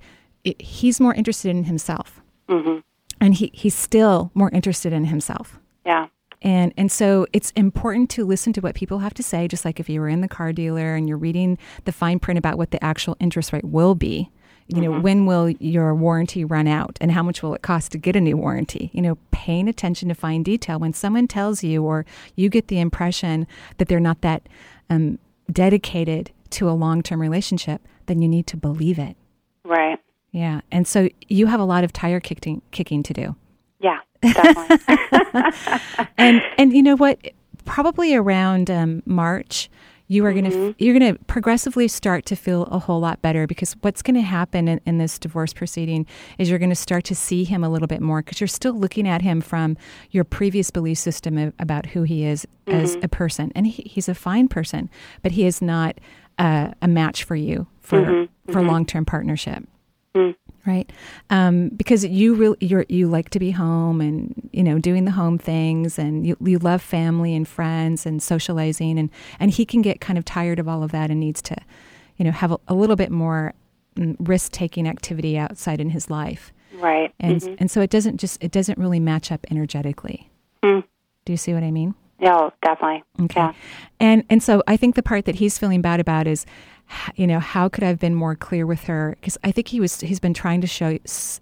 it, 0.50 0.62
he's 0.62 1.00
more 1.00 1.14
interested 1.14 1.50
in 1.50 1.64
himself. 1.66 2.22
Mhm. 2.50 2.84
And 3.20 3.34
he, 3.36 3.50
he's 3.54 3.76
still 3.76 4.32
more 4.34 4.50
interested 4.52 4.94
in 4.94 5.06
himself. 5.06 5.60
Yeah. 5.86 6.08
And 6.44 6.72
and 6.78 6.92
so 6.92 7.26
it's 7.34 7.52
important 7.56 8.10
to 8.12 8.24
listen 8.26 8.54
to 8.54 8.62
what 8.62 8.76
people 8.76 9.00
have 9.00 9.14
to 9.16 9.24
say, 9.24 9.48
just 9.48 9.66
like 9.66 9.80
if 9.80 9.90
you 9.90 10.00
were 10.00 10.08
in 10.08 10.22
the 10.22 10.28
car 10.28 10.54
dealer 10.54 10.94
and 10.96 11.08
you're 11.08 11.18
reading 11.18 11.58
the 11.86 11.92
fine 11.92 12.20
print 12.20 12.38
about 12.38 12.58
what 12.60 12.70
the 12.72 12.84
actual 12.84 13.18
interest 13.20 13.52
rate 13.54 13.66
will 13.66 13.96
be. 13.96 14.30
You 14.68 14.82
know, 14.82 14.92
Mhm. 14.92 15.02
when 15.02 15.26
will 15.26 15.50
your 15.50 15.96
warranty 15.96 16.44
run 16.44 16.68
out 16.68 16.98
and 17.02 17.12
how 17.14 17.24
much 17.24 17.42
will 17.42 17.54
it 17.56 17.62
cost 17.62 17.92
to 17.94 17.98
get 17.98 18.16
a 18.18 18.22
new 18.22 18.36
warranty? 18.38 18.92
You 18.94 19.02
know, 19.02 19.18
paying 19.32 19.68
attention 19.70 20.10
to 20.10 20.16
fine 20.16 20.44
detail. 20.44 20.78
When 20.78 20.94
someone 20.94 21.28
tells 21.28 21.64
you 21.64 21.84
or 21.84 22.06
you 22.36 22.50
get 22.50 22.68
the 22.68 22.80
impression 22.80 23.48
that 23.78 23.88
they're 23.88 24.08
not 24.10 24.22
that 24.22 24.42
um, 24.90 25.18
dedicated 25.52 26.32
to 26.52 26.70
a 26.70 26.76
long 26.84 27.02
term 27.02 27.20
relationship, 27.22 27.82
then 28.06 28.22
you 28.22 28.28
need 28.28 28.46
to 28.48 28.58
believe 28.58 29.00
it. 29.00 29.16
Right. 29.66 30.00
Yeah. 30.38 30.62
And 30.72 30.86
so 30.88 31.10
you 31.28 31.48
have 31.48 31.60
a 31.60 31.66
lot 31.66 31.84
of 31.84 31.92
tire 31.92 32.20
kicking 32.20 32.62
kicking 32.72 33.02
to 33.04 33.14
do. 33.14 33.36
Yeah, 33.80 34.00
definitely. 34.22 34.78
and 36.18 36.42
and 36.58 36.74
you 36.74 36.84
know 36.84 36.96
what? 36.96 37.18
Probably 37.66 38.14
around 38.16 38.70
um, 38.70 39.02
March, 39.06 39.70
you 40.08 40.24
are 40.26 40.32
Mm-hmm. 40.32 40.50
going 40.50 40.76
to 40.76 40.84
you're 40.84 40.98
going 40.98 41.16
to 41.16 41.20
progressively 41.26 41.88
start 41.88 42.26
to 42.28 42.36
feel 42.36 42.64
a 42.66 42.78
whole 42.80 43.00
lot 43.00 43.22
better 43.22 43.48
because 43.48 43.76
what's 43.82 44.02
going 44.04 44.16
to 44.16 44.22
happen 44.22 44.68
in, 44.68 44.80
in 44.86 45.00
this 45.00 45.18
divorce 45.20 45.54
proceeding 45.54 46.06
is 46.38 46.50
you're 46.50 46.60
going 46.60 46.70
to 46.70 46.76
start 46.76 47.04
to 47.06 47.16
see 47.16 47.44
him 47.44 47.64
a 47.64 47.70
little 47.70 47.88
bit 47.88 48.00
more 48.02 48.22
because 48.22 48.40
you're 48.40 48.48
still 48.48 48.74
looking 48.74 49.08
at 49.08 49.22
him 49.24 49.42
from 49.42 49.76
your 50.12 50.24
previous 50.24 50.70
belief 50.72 50.98
system 51.00 51.38
of, 51.38 51.54
about 51.60 51.88
who 51.88 52.04
he 52.04 52.24
is 52.26 52.46
as 52.68 52.96
Mhm. 52.96 53.04
a 53.04 53.08
person, 53.08 53.52
and 53.56 53.66
he, 53.68 53.82
he's 53.90 54.08
a 54.08 54.14
fine 54.16 54.48
person, 54.48 54.90
but 55.24 55.32
he 55.32 55.46
is 55.46 55.62
not 55.62 55.98
uh, 56.38 56.72
a 56.82 56.88
match 56.88 57.24
for 57.24 57.36
you 57.36 57.66
for 57.82 58.02
Mhm, 58.06 58.30
for 58.52 58.62
mhm. 58.62 58.68
long 58.68 58.86
term 58.86 59.04
partnership 59.06 59.64
Mm. 60.16 60.36
right? 60.66 60.92
Um, 61.30 61.70
because 61.70 62.04
you 62.06 62.34
really 62.34 62.58
you 62.60 62.86
you 62.90 63.08
like 63.08 63.30
to 63.32 63.40
be 63.40 63.52
home 63.52 64.02
and 64.02 64.50
you 64.52 64.64
know 64.64 64.80
doing 64.80 65.06
the 65.06 65.12
home 65.12 65.38
things, 65.38 66.00
and 66.00 66.26
you 66.26 66.36
you 66.42 66.58
love 66.60 66.82
family 66.82 67.36
and 67.36 67.48
friends 67.48 68.06
and 68.06 68.22
socializing, 68.22 68.98
and 68.98 69.10
and 69.40 69.52
he 69.52 69.66
can 69.66 69.82
get 69.82 70.02
kind 70.02 70.18
of 70.18 70.26
tired 70.26 70.60
of 70.60 70.68
all 70.68 70.82
of 70.84 70.92
that 70.92 71.10
and 71.12 71.20
needs 71.20 71.42
to, 71.44 71.56
you 72.18 72.26
know, 72.26 72.32
have 72.32 72.52
a, 72.52 72.60
a 72.68 72.74
little 72.74 72.96
bit 72.96 73.12
more 73.12 73.54
risk 74.20 74.52
taking 74.52 74.88
activity 74.88 75.38
outside 75.38 75.80
in 75.82 75.90
his 75.92 76.10
life, 76.10 76.52
right. 76.80 77.14
and 77.20 77.42
Mhm. 77.42 77.56
and 77.60 77.72
so 77.72 77.82
it 77.82 77.90
doesn't 77.90 78.18
just 78.18 78.44
it 78.44 78.52
doesn't 78.52 78.78
really 78.78 79.00
match 79.00 79.32
up 79.32 79.46
energetically. 79.52 80.30
Mm. 80.64 80.84
Do 81.26 81.34
you 81.34 81.38
see 81.38 81.54
what 81.54 81.64
I 81.64 81.72
mean? 81.72 81.94
No, 82.20 82.52
definitely. 82.64 83.04
Okay. 83.22 83.40
Yeah. 83.42 83.54
And 84.00 84.24
and 84.30 84.42
so 84.42 84.64
I 84.68 84.78
think 84.78 84.96
the 84.96 85.04
part 85.04 85.26
that 85.26 85.36
he's 85.36 85.58
feeling 85.60 85.82
bad 85.82 86.00
about 86.00 86.26
is, 86.28 86.46
you 87.16 87.28
know, 87.28 87.40
how 87.40 87.70
could 87.70 87.84
I 87.84 87.88
have 87.88 88.00
been 88.00 88.16
more 88.16 88.36
clear 88.36 88.66
with 88.66 88.84
her? 88.86 89.16
Because 89.20 89.38
I 89.44 89.52
think 89.52 89.68
he 89.68 89.80
was 89.80 90.00
he's 90.02 90.20
been 90.20 90.34
trying 90.34 90.62
to 90.62 90.68
show 90.68 90.98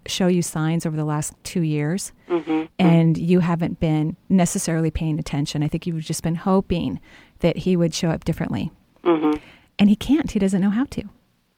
show 0.06 0.28
you 0.28 0.42
signs 0.42 0.86
over 0.86 0.96
the 0.96 1.06
last 1.06 1.34
two 1.44 1.62
years, 1.62 2.12
Mhm. 2.30 2.68
and 2.80 3.18
you 3.18 3.40
haven't 3.42 3.80
been 3.80 4.16
necessarily 4.30 4.92
paying 4.92 5.20
attention. 5.20 5.64
I 5.64 5.68
think 5.68 5.86
you've 5.88 6.02
just 6.02 6.24
been 6.24 6.36
hoping 6.36 7.00
that 7.40 7.58
he 7.60 7.75
would 7.75 7.94
show 7.94 8.10
up 8.10 8.24
differently, 8.25 8.72
Mhm. 9.04 9.40
and 9.80 9.90
he 9.90 9.96
can't. 9.96 10.32
He 10.32 10.40
doesn't 10.40 10.62
know 10.62 10.70
how 10.72 10.86
to. 10.86 11.04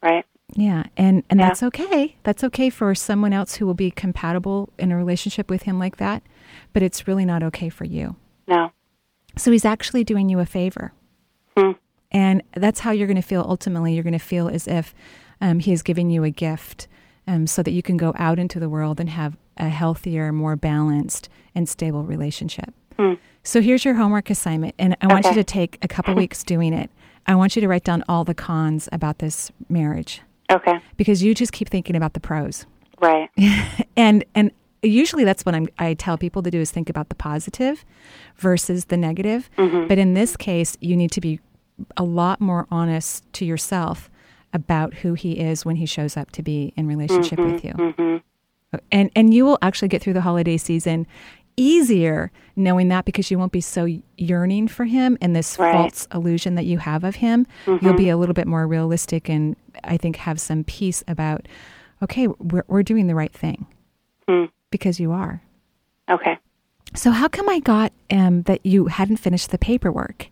Right. 0.03 0.25
Yeah, 0.53 0.83
and 0.95 1.23
and 1.29 1.39
Yeah. 1.39 1.47
that's 1.47 1.63
okay. 1.63 2.15
That's 2.23 2.43
okay 2.43 2.69
for 2.69 2.95
someone 2.95 3.33
else 3.33 3.55
who 3.55 3.65
will 3.65 3.73
be 3.73 3.91
compatible 3.91 4.69
in 4.79 4.91
a 4.91 4.97
relationship 4.97 5.49
with 5.49 5.63
him 5.63 5.77
like 5.79 5.97
that, 5.97 6.23
but 6.73 6.81
it's 6.83 7.07
really 7.07 7.25
not 7.25 7.43
okay 7.43 7.69
for 7.69 7.83
you. 7.85 8.15
No. 8.47 8.71
So 9.35 9.51
he's 9.51 9.65
actually 9.65 10.03
doing 10.03 10.29
you 10.29 10.39
a 10.39 10.45
favor. 10.45 10.93
Hmm. 11.57 11.71
And 12.11 12.41
that's 12.55 12.79
how 12.81 12.91
you're 12.91 13.07
going 13.07 13.15
to 13.15 13.21
feel 13.21 13.45
ultimately. 13.47 13.93
You're 13.93 14.03
going 14.03 14.13
to 14.13 14.19
feel 14.19 14.47
as 14.47 14.67
if 14.67 14.93
um, 15.41 15.59
he 15.59 15.73
is 15.73 15.83
giving 15.83 16.09
you 16.09 16.23
a 16.23 16.29
gift 16.29 16.87
um, 17.27 17.47
so 17.47 17.61
that 17.63 17.71
you 17.71 17.81
can 17.81 17.97
go 17.97 18.13
out 18.17 18.39
into 18.39 18.59
the 18.59 18.69
world 18.69 18.99
and 18.99 19.09
have 19.09 19.37
a 19.57 19.69
healthier, 19.69 20.31
more 20.31 20.55
balanced, 20.55 21.29
and 21.53 21.67
stable 21.67 22.03
relationship. 22.03 22.73
Hmm. 22.97 23.13
So 23.43 23.61
here's 23.61 23.83
your 23.85 23.95
homework 23.95 24.29
assignment. 24.29 24.75
And 24.79 24.95
I 25.01 25.07
want 25.07 25.25
you 25.25 25.33
to 25.33 25.43
take 25.43 25.77
a 25.81 25.87
couple 25.87 26.15
weeks 26.23 26.43
doing 26.43 26.73
it. 26.73 26.89
I 27.25 27.35
want 27.35 27.55
you 27.55 27.61
to 27.61 27.67
write 27.67 27.83
down 27.83 28.03
all 28.07 28.23
the 28.23 28.33
cons 28.33 28.87
about 28.91 29.19
this 29.19 29.51
marriage 29.67 30.21
Okay. 30.49 30.79
because 30.95 31.21
you 31.21 31.35
just 31.35 31.51
keep 31.51 31.69
thinking 31.69 31.95
about 31.95 32.13
the 32.13 32.19
pros. 32.21 32.65
Right. 33.01 33.29
and 33.97 34.23
and 34.33 34.51
usually 34.81 35.23
that's 35.25 35.45
what 35.45 35.53
I'm, 35.53 35.67
I 35.77 35.93
tell 35.95 36.17
people 36.17 36.41
to 36.43 36.49
do 36.49 36.59
is 36.61 36.71
think 36.71 36.89
about 36.89 37.09
the 37.09 37.15
positive 37.15 37.83
versus 38.37 38.85
the 38.85 38.95
negative. 38.97 39.49
Mhm. 39.57 39.87
But 39.89 39.97
in 39.97 40.13
this 40.13 40.37
case, 40.37 40.77
you 40.79 40.95
need 40.95 41.11
to 41.11 41.21
be 41.21 41.39
a 41.95 42.03
lot 42.03 42.39
more 42.41 42.67
honest 42.71 43.23
to 43.33 43.45
yourself 43.45 44.09
about 44.53 44.93
who 44.95 45.13
he 45.13 45.33
is 45.39 45.65
when 45.65 45.75
he 45.75 45.85
shows 45.85 46.15
up 46.17 46.31
to 46.31 46.41
be 46.41 46.73
in 46.75 46.87
relationship 46.87 47.37
with 47.39 47.63
you. 47.63 47.73
Mhm. 47.73 48.21
And 48.91 49.09
and 49.15 49.33
you 49.33 49.45
will 49.45 49.57
actually 49.61 49.87
get 49.87 50.01
through 50.01 50.13
the 50.13 50.21
holiday 50.21 50.57
season 50.57 51.05
easier 51.59 52.31
knowing 52.55 52.87
that 52.89 53.03
because 53.05 53.31
you 53.31 53.39
won't 53.39 53.51
be 53.51 53.61
so 53.61 53.87
yearning 54.17 54.67
for 54.67 54.85
him 54.85 55.17
and 55.21 55.35
this 55.35 55.57
Right. 55.57 55.71
false 55.73 56.07
illusion 56.13 56.53
that 56.55 56.65
you 56.65 56.77
have 56.77 57.03
of 57.03 57.15
him. 57.15 57.47
You'll 57.65 57.79
Mhm. 57.79 57.97
be 57.97 58.09
a 58.09 58.17
little 58.17 58.33
bit 58.33 58.47
more 58.47 58.67
realistic 58.67 59.27
and 59.29 59.55
I 59.83 59.97
think 59.97 60.17
have 60.17 60.39
some 60.39 60.63
peace 60.63 61.03
about 61.07 61.47
okay, 62.03 62.27
we're 62.27 62.63
we're 62.67 62.83
doing 62.83 63.07
the 63.07 63.15
right 63.15 63.33
thing 63.33 63.65
Hmm. 64.27 64.45
because 64.71 64.99
you 64.99 65.11
are. 65.11 65.41
Okay. 66.09 66.37
So 66.93 67.11
how 67.11 67.27
come 67.27 67.49
I 67.49 67.59
got 67.59 67.91
um, 68.11 68.43
that 68.43 68.65
you 68.65 68.85
hadn't 68.85 69.17
finished 69.17 69.49
the 69.51 69.57
paperwork? 69.57 70.29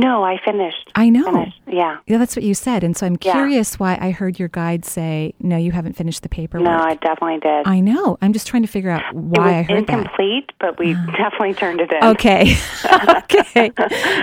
No, 0.00 0.24
I 0.24 0.38
finished. 0.44 0.90
I 0.94 1.10
know. 1.10 1.24
Finished. 1.24 1.60
Yeah. 1.66 1.98
Yeah, 2.06 2.18
that's 2.18 2.34
what 2.34 2.42
you 2.42 2.54
said, 2.54 2.82
and 2.82 2.96
so 2.96 3.06
I'm 3.06 3.16
Yeah. 3.20 3.32
curious 3.32 3.78
why 3.78 3.98
I 4.00 4.10
heard 4.10 4.38
your 4.38 4.48
guide 4.48 4.84
say 4.84 5.34
no, 5.40 5.56
you 5.56 5.72
haven't 5.72 5.94
finished 5.94 6.22
the 6.22 6.28
paperwork. 6.28 6.66
No, 6.66 6.76
I 6.78 6.94
definitely 6.94 7.38
did. 7.40 7.66
I 7.66 7.80
know. 7.80 8.16
I'm 8.22 8.32
just 8.32 8.46
trying 8.46 8.62
to 8.62 8.68
figure 8.68 8.90
out 8.90 9.02
why 9.12 9.58
I 9.58 9.62
heard 9.62 9.86
that. 9.86 9.98
incomplete, 9.98 10.52
but 10.58 10.78
we 10.78 10.94
definitely 11.18 11.54
turned 11.54 11.80
it 11.80 11.92
in. 11.92 12.02
Okay. 12.02 12.56
okay. 13.08 13.70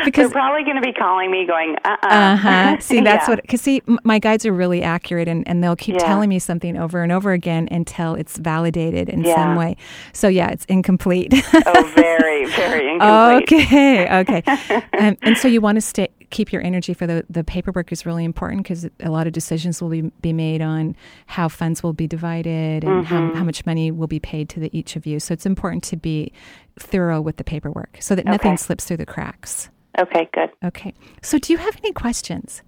Because 0.04 0.14
they're 0.14 0.30
probably 0.30 0.64
going 0.64 0.76
to 0.76 0.82
be 0.82 0.94
calling 0.94 1.32
me 1.32 1.46
going, 1.46 1.76
uh 1.86 1.96
uh 2.04 2.08
uh 2.08 2.36
huh. 2.36 2.78
See, 2.80 3.02
that's 3.02 3.28
Yeah. 3.28 3.34
what. 3.36 3.42
Because 3.42 3.62
see, 3.62 3.82
m- 3.88 4.00
my 4.04 4.20
guides 4.20 4.46
are 4.46 4.54
really 4.54 4.84
accurate, 4.84 5.28
and, 5.28 5.48
and 5.48 5.64
they'll 5.64 5.76
keep 5.76 5.96
Yeah. 5.96 6.06
telling 6.06 6.30
me 6.30 6.40
something 6.40 6.78
over 6.78 7.04
and 7.04 7.12
over 7.12 7.32
again 7.32 7.68
until 7.72 8.16
it's 8.16 8.38
validated 8.38 9.10
in 9.10 9.24
Yeah. 9.24 9.36
some 9.36 9.56
way. 9.56 9.78
So 10.14 10.28
yeah, 10.28 10.50
it's 10.50 10.66
incomplete. 10.66 11.34
Oh, 11.66 11.92
very, 11.96 12.37
very 12.56 12.92
incomplete. 12.94 13.52
okay. 13.52 14.20
Okay. 14.20 14.44
um, 15.00 15.18
and 15.22 15.38
so 15.38 15.48
you 15.48 15.62
want 15.62 15.76
to 15.76 15.82
stay, 15.82 16.08
keep 16.30 16.52
your 16.52 16.62
energy 16.62 16.94
for 16.94 17.08
the 17.08 17.26
the 17.30 17.44
paperwork 17.44 17.92
is 17.92 18.06
really 18.06 18.24
important 18.26 18.64
because 18.64 18.88
a 19.00 19.10
lot 19.10 19.28
of 19.28 19.34
decisions 19.34 19.82
will 19.82 19.90
be 19.90 20.02
be 20.22 20.34
made 20.34 20.62
on 20.62 20.96
how 21.28 21.48
funds 21.48 21.84
will 21.84 21.94
be 21.94 22.08
divided 22.08 22.84
and 22.84 23.06
how, 23.06 23.20
Mhm. 23.22 23.36
how 23.36 23.44
much 23.44 23.66
money 23.66 23.92
will 23.92 24.08
be 24.08 24.20
paid 24.20 24.50
to 24.50 24.60
the, 24.60 24.70
each 24.78 24.96
of 24.96 25.06
you. 25.06 25.20
So 25.20 25.34
it's 25.34 25.46
important 25.46 25.84
to 25.86 25.96
be 25.98 26.32
thorough 26.80 27.22
with 27.22 27.38
the 27.38 27.44
paperwork 27.44 27.98
so 28.00 28.16
that 28.16 28.26
nothing 28.26 28.52
Okay. 28.54 28.58
slips 28.58 28.86
through 28.86 28.98
the 28.98 29.06
cracks. 29.06 29.70
Okay, 30.00 30.30
good. 30.34 30.50
Okay. 30.64 30.94
So 31.24 31.40
do 31.40 31.52
you 31.54 31.58
have 31.58 31.76
any 31.84 31.92
questions? 31.94 32.62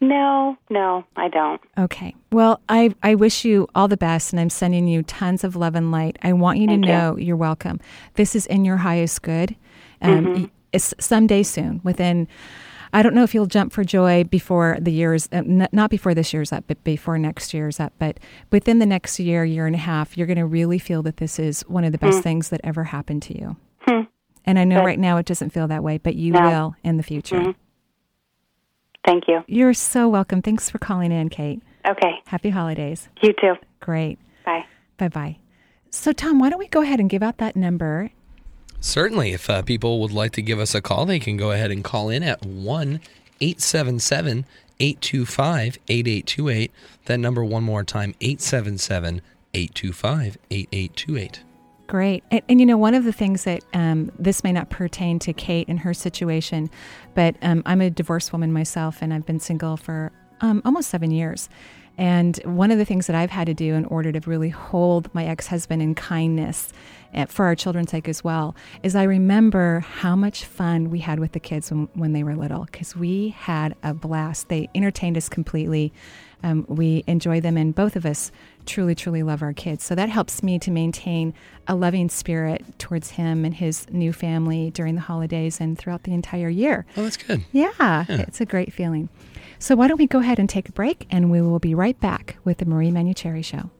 No, 0.00 0.56
no, 0.68 1.04
I 1.16 1.28
don't. 1.28 1.60
Okay. 1.78 2.14
Well, 2.34 2.60
I 2.68 2.92
I 3.02 3.14
wish 3.14 3.44
you 3.44 3.68
all 3.76 3.86
the 3.86 3.96
best, 3.96 4.32
and 4.32 4.40
I'm 4.40 4.50
sending 4.50 4.88
you 4.88 5.02
tons 5.04 5.44
of 5.44 5.54
love 5.54 5.74
and 5.76 5.92
light. 5.92 6.18
I 6.22 6.32
want 6.32 6.58
you 6.58 6.66
to 6.66 6.72
Thank 6.72 6.86
you. 6.86 6.92
know 6.92 7.16
you're 7.16 7.36
welcome. 7.36 7.78
This 8.14 8.34
is 8.34 8.46
in 8.46 8.64
your 8.64 8.78
highest 8.78 9.22
good. 9.22 9.54
Um, 10.02 10.26
Mhm. 10.26 10.50
It's 10.72 10.92
someday 10.98 11.44
soon. 11.44 11.80
Within, 11.84 12.26
I 12.92 13.02
don't 13.02 13.14
know 13.14 13.22
if 13.22 13.32
you'll 13.32 13.46
jump 13.46 13.72
for 13.72 13.84
joy 13.84 14.24
before 14.24 14.76
the 14.80 14.90
years, 14.90 15.28
uh, 15.32 15.36
n- 15.36 15.68
not 15.70 15.88
before 15.88 16.14
this 16.14 16.34
year's 16.34 16.52
up, 16.52 16.64
but 16.66 16.82
before 16.82 17.16
next 17.16 17.54
year's 17.54 17.78
up. 17.78 17.92
But 18.00 18.18
within 18.50 18.80
the 18.80 18.86
next 18.86 19.20
year, 19.20 19.44
year 19.44 19.66
and 19.66 19.76
a 19.76 19.78
half, 19.78 20.18
you're 20.18 20.26
going 20.26 20.36
to 20.38 20.44
really 20.46 20.80
feel 20.80 21.00
that 21.04 21.18
this 21.18 21.38
is 21.38 21.62
one 21.68 21.84
of 21.84 21.92
the 21.92 21.98
best 21.98 22.16
Hmm. 22.18 22.22
things 22.22 22.48
that 22.48 22.60
ever 22.64 22.82
happened 22.84 23.22
to 23.22 23.38
you. 23.38 23.56
Hmm. 23.86 24.00
And 24.44 24.58
I 24.58 24.64
know 24.64 24.80
Good. 24.80 24.86
right 24.86 24.98
now 24.98 25.16
it 25.18 25.26
doesn't 25.26 25.50
feel 25.50 25.68
that 25.68 25.84
way, 25.84 25.98
but 25.98 26.16
you 26.16 26.32
No. 26.32 26.40
will 26.40 26.74
in 26.82 26.96
the 26.96 27.04
future. 27.04 27.38
Mhm. 27.38 27.54
Thank 29.04 29.28
you. 29.28 29.44
You're 29.46 29.74
so 29.74 30.08
welcome. 30.08 30.42
Thanks 30.42 30.68
for 30.68 30.78
calling 30.78 31.12
in, 31.12 31.28
Kate. 31.28 31.62
Okay. 31.88 32.22
Happy 32.26 32.50
holidays. 32.50 33.08
You 33.22 33.32
too. 33.40 33.54
Great. 33.80 34.18
Bye. 34.44 34.64
Bye 34.96 35.08
bye. 35.08 35.36
So, 35.90 36.12
Tom, 36.12 36.38
why 36.38 36.50
don't 36.50 36.58
we 36.58 36.68
go 36.68 36.82
ahead 36.82 36.98
and 36.98 37.08
give 37.08 37.22
out 37.22 37.38
that 37.38 37.54
number? 37.54 38.10
Certainly, 38.80 39.32
if 39.32 39.48
uh, 39.48 39.62
people 39.62 40.00
would 40.00 40.12
like 40.12 40.32
to 40.32 40.42
give 40.42 40.58
us 40.58 40.74
a 40.74 40.82
call, 40.82 41.06
they 41.06 41.18
can 41.18 41.36
go 41.36 41.52
ahead 41.52 41.70
and 41.70 41.84
call 41.84 42.10
in 42.10 42.22
at 42.22 42.44
1 42.44 43.00
877 43.40 44.44
825 44.80 45.78
8828. 45.88 46.72
That 47.06 47.18
number, 47.18 47.44
one 47.44 47.62
more 47.62 47.84
time 47.84 48.14
877 48.20 49.22
825 49.54 50.38
8828. 50.50 51.42
Great. 51.86 52.24
And, 52.30 52.42
and 52.48 52.60
you 52.60 52.66
know, 52.66 52.76
one 52.76 52.94
of 52.94 53.04
the 53.04 53.12
things 53.12 53.44
that 53.44 53.62
um, 53.72 54.10
this 54.18 54.42
may 54.42 54.52
not 54.52 54.70
pertain 54.70 55.18
to 55.20 55.32
Kate 55.32 55.68
and 55.68 55.78
her 55.80 55.94
situation, 55.94 56.70
but 57.14 57.36
um, 57.42 57.62
I'm 57.66 57.80
a 57.80 57.90
divorced 57.90 58.32
woman 58.32 58.52
myself, 58.52 58.98
and 59.00 59.12
I've 59.12 59.26
been 59.26 59.40
single 59.40 59.76
for 59.76 60.10
um, 60.44 60.60
almost 60.64 60.90
seven 60.90 61.10
years. 61.10 61.48
And 61.96 62.36
one 62.44 62.70
of 62.70 62.78
the 62.78 62.84
things 62.84 63.06
that 63.06 63.16
I've 63.16 63.30
had 63.30 63.46
to 63.46 63.54
do 63.54 63.74
in 63.74 63.84
order 63.86 64.12
to 64.12 64.20
really 64.28 64.50
hold 64.50 65.12
my 65.14 65.24
ex 65.24 65.46
husband 65.46 65.80
in 65.80 65.94
kindness 65.94 66.72
uh, 67.14 67.26
for 67.26 67.46
our 67.46 67.54
children's 67.54 67.90
sake 67.90 68.08
as 68.08 68.22
well 68.22 68.54
is 68.82 68.96
I 68.96 69.04
remember 69.04 69.80
how 69.80 70.16
much 70.16 70.44
fun 70.44 70.90
we 70.90 70.98
had 70.98 71.20
with 71.20 71.32
the 71.32 71.40
kids 71.40 71.70
when, 71.70 71.88
when 71.94 72.12
they 72.12 72.24
were 72.24 72.34
little 72.34 72.64
because 72.64 72.94
we 72.96 73.28
had 73.30 73.76
a 73.82 73.94
blast. 73.94 74.48
They 74.48 74.68
entertained 74.74 75.16
us 75.16 75.28
completely. 75.28 75.92
Um, 76.42 76.66
we 76.68 77.04
enjoy 77.06 77.40
them, 77.40 77.56
and 77.56 77.74
both 77.74 77.96
of 77.96 78.04
us 78.04 78.30
truly, 78.66 78.94
truly 78.94 79.22
love 79.22 79.42
our 79.42 79.52
kids. 79.52 79.84
So 79.84 79.94
that 79.94 80.08
helps 80.08 80.42
me 80.42 80.58
to 80.60 80.70
maintain 80.70 81.34
a 81.68 81.74
loving 81.74 82.08
spirit 82.08 82.62
towards 82.78 83.10
him 83.10 83.44
and 83.44 83.54
his 83.54 83.88
new 83.90 84.12
family 84.12 84.70
during 84.70 84.94
the 84.94 85.00
holidays 85.00 85.60
and 85.60 85.78
throughout 85.78 86.02
the 86.04 86.12
entire 86.12 86.48
year. 86.48 86.84
Oh, 86.96 87.02
that's 87.02 87.16
good. 87.16 87.44
Yeah, 87.52 87.70
Yeah. 87.78 88.04
it's 88.08 88.40
a 88.40 88.46
great 88.46 88.72
feeling. 88.72 89.08
So 89.58 89.76
why 89.76 89.88
don't 89.88 89.98
we 89.98 90.06
go 90.06 90.18
ahead 90.18 90.38
and 90.38 90.48
take 90.48 90.68
a 90.68 90.72
break, 90.72 91.06
and 91.10 91.30
we 91.30 91.40
will 91.40 91.58
be 91.60 91.74
right 91.74 91.98
back 92.00 92.36
with 92.44 92.58
the 92.58 92.66
Marie 92.66 92.90
Manuchehri 92.90 93.44
Show. 93.44 93.70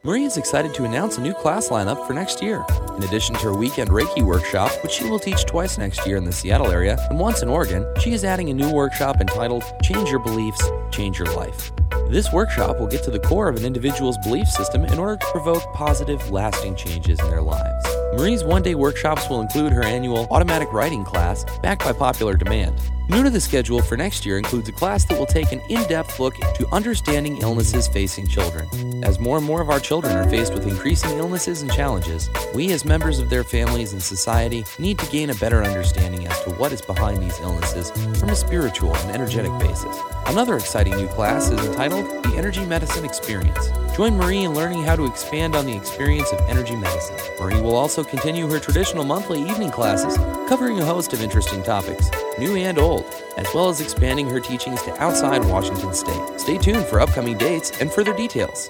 Marie 0.05 0.25
is 0.25 0.35
excited 0.35 0.73
to 0.73 0.83
announce 0.83 1.17
a 1.17 1.21
new 1.21 1.33
class 1.33 1.69
lineup 1.69 2.05
for 2.05 2.11
next 2.11 2.43
year. 2.43 2.65
In 2.97 3.03
addition 3.03 3.35
to 3.35 3.41
her 3.43 3.53
weekend 3.53 3.89
Reiki 3.89 4.21
workshop, 4.21 4.69
which 4.83 4.91
she 4.91 5.09
will 5.09 5.17
teach 5.17 5.45
twice 5.45 5.77
next 5.77 6.05
year 6.05 6.17
in 6.17 6.25
the 6.25 6.31
Seattle 6.33 6.69
area 6.71 6.97
and 7.09 7.17
once 7.17 7.41
in 7.41 7.47
Oregon, 7.47 7.87
she 8.01 8.11
is 8.11 8.25
adding 8.25 8.49
a 8.49 8.53
new 8.53 8.69
workshop 8.69 9.21
entitled 9.21 9.63
Change 9.81 10.09
Your 10.09 10.19
Beliefs, 10.19 10.61
Change 10.91 11.17
Your 11.17 11.33
Life. 11.37 11.71
This 12.09 12.33
workshop 12.33 12.81
will 12.81 12.87
get 12.87 13.01
to 13.05 13.11
the 13.11 13.19
core 13.19 13.47
of 13.47 13.55
an 13.55 13.63
individual's 13.63 14.17
belief 14.25 14.49
system 14.49 14.83
in 14.83 14.99
order 14.99 15.15
to 15.15 15.25
provoke 15.27 15.63
positive, 15.73 16.29
lasting 16.31 16.75
changes 16.75 17.17
in 17.21 17.29
their 17.29 17.41
lives. 17.41 17.85
Marie's 18.17 18.43
one 18.43 18.61
day 18.61 18.75
workshops 18.75 19.29
will 19.29 19.39
include 19.39 19.71
her 19.71 19.85
annual 19.85 20.27
automatic 20.31 20.73
writing 20.73 21.05
class, 21.05 21.45
backed 21.61 21.85
by 21.85 21.93
popular 21.93 22.35
demand. 22.35 22.77
New 23.09 23.23
to 23.23 23.29
the 23.29 23.39
schedule 23.39 23.81
for 23.81 23.95
next 23.95 24.25
year 24.25 24.37
includes 24.37 24.67
a 24.67 24.73
class 24.73 25.05
that 25.05 25.17
will 25.17 25.25
take 25.25 25.53
an 25.53 25.61
in 25.69 25.81
depth 25.87 26.19
look 26.19 26.35
to 26.55 26.67
understanding 26.73 27.37
illnesses 27.37 27.87
facing 27.87 28.27
children. 28.27 28.67
As 29.03 29.19
more 29.19 29.35
and 29.35 29.45
more 29.45 29.59
of 29.59 29.69
our 29.69 29.81
children 29.81 30.15
are 30.15 30.29
faced 30.29 30.53
with 30.53 30.65
increasing 30.65 31.17
illnesses 31.17 31.61
and 31.61 31.69
challenges, 31.69 32.29
we 32.53 32.71
as 32.71 32.85
members 32.85 33.19
of 33.19 33.29
their 33.29 33.43
families 33.43 33.91
and 33.91 34.01
society 34.01 34.63
need 34.79 34.97
to 34.99 35.11
gain 35.11 35.29
a 35.29 35.35
better 35.35 35.61
understanding 35.61 36.25
as 36.25 36.41
to 36.43 36.51
what 36.51 36.71
is 36.71 36.81
behind 36.81 37.21
these 37.21 37.37
illnesses 37.41 37.91
from 38.17 38.29
a 38.29 38.35
spiritual 38.35 38.95
and 38.95 39.11
energetic 39.11 39.51
basis. 39.59 39.97
Another 40.27 40.55
exciting 40.55 40.95
new 40.95 41.07
class 41.07 41.49
is 41.49 41.59
entitled 41.65 42.23
The 42.23 42.37
Energy 42.37 42.65
Medicine 42.65 43.03
Experience. 43.03 43.71
Join 43.97 44.15
Marie 44.15 44.43
in 44.43 44.53
learning 44.53 44.83
how 44.83 44.95
to 44.95 45.05
expand 45.05 45.53
on 45.53 45.65
the 45.65 45.75
experience 45.75 46.31
of 46.31 46.39
energy 46.47 46.77
medicine. 46.77 47.17
Marie 47.41 47.59
will 47.59 47.75
also 47.75 48.05
continue 48.05 48.49
her 48.49 48.59
traditional 48.59 49.03
monthly 49.03 49.41
evening 49.41 49.69
classes, 49.69 50.15
covering 50.47 50.79
a 50.79 50.85
host 50.85 51.11
of 51.11 51.21
interesting 51.21 51.61
topics, 51.61 52.09
new 52.39 52.55
and 52.55 52.79
old, 52.79 53.05
as 53.35 53.47
well 53.53 53.67
as 53.67 53.81
expanding 53.81 54.29
her 54.29 54.39
teachings 54.39 54.81
to 54.83 55.03
outside 55.03 55.43
Washington 55.43 55.93
state. 55.93 56.39
Stay 56.39 56.57
tuned 56.57 56.85
for 56.85 57.01
upcoming 57.01 57.37
dates 57.37 57.81
and 57.81 57.91
further 57.91 58.13
details. 58.13 58.69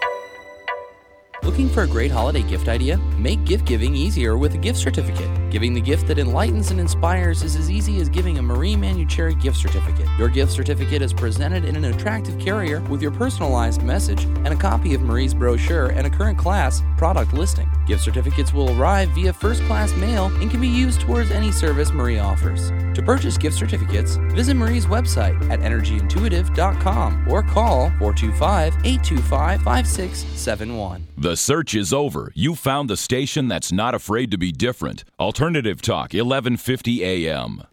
Looking 1.44 1.68
for 1.68 1.84
a 1.84 1.88
great 1.88 2.10
holiday 2.10 2.42
gift 2.42 2.70
idea? 2.70 2.98
Make 3.18 3.44
gift 3.44 3.66
giving 3.66 3.96
easier 3.96 4.38
with 4.38 4.54
a 4.54 4.58
gift 4.58 4.80
certificate. 4.80 5.43
Giving 5.54 5.76
the 5.76 5.82
gift 5.82 6.08
that 6.08 6.18
enlightens 6.18 6.72
and 6.72 6.80
inspires 6.80 7.44
is 7.44 7.56
as 7.56 7.70
easy 7.70 8.02
as 8.02 8.10
giving 8.10 8.40
a 8.40 8.42
Marie 8.42 8.74
Manuchehri 8.74 9.40
gift 9.40 9.58
certificate. 9.58 10.08
Your 10.18 10.28
gift 10.28 10.52
certificate 10.52 11.04
is 11.04 11.14
presented 11.14 11.64
in 11.64 11.76
an 11.76 11.86
attractive 11.86 12.40
carrier 12.40 12.82
with 12.90 13.04
your 13.04 13.12
personalized 13.12 13.84
message 13.84 14.24
and 14.24 14.48
a 14.48 14.56
copy 14.56 14.96
of 14.96 15.04
Marie's 15.04 15.36
brochure 15.36 15.90
and 15.90 16.08
a 16.08 16.10
current 16.10 16.40
class 16.40 16.82
product 16.98 17.34
listing. 17.34 17.70
Gift 17.86 18.04
certificates 18.04 18.52
will 18.52 18.76
arrive 18.82 19.10
via 19.10 19.32
first 19.32 19.62
class 19.66 19.94
mail 19.98 20.26
and 20.42 20.50
can 20.50 20.60
be 20.60 20.68
used 20.68 21.02
towards 21.02 21.30
any 21.30 21.52
service 21.52 21.92
Marie 21.92 22.18
offers. 22.18 22.72
To 22.96 23.04
purchase 23.06 23.38
gift 23.38 23.56
certificates, 23.56 24.16
visit 24.32 24.56
Marie's 24.56 24.88
website 24.88 25.40
at 25.52 25.60
energyintuitive.com 25.60 27.28
or 27.28 27.44
call 27.44 27.90
425 28.00 28.74
825 28.84 29.62
5671. 29.62 31.08
The 31.16 31.38
search 31.38 31.76
is 31.76 31.94
over. 31.94 32.32
You 32.34 32.56
found 32.56 32.90
the 32.90 32.98
station 32.98 33.48
that's 33.48 33.72
not 33.72 33.94
afraid 33.94 34.32
to 34.32 34.38
be 34.38 34.52
different. 34.52 35.04
Alternative 35.20 35.43
Talk, 35.44 36.14
1150 36.14 37.04
AM. 37.04 37.64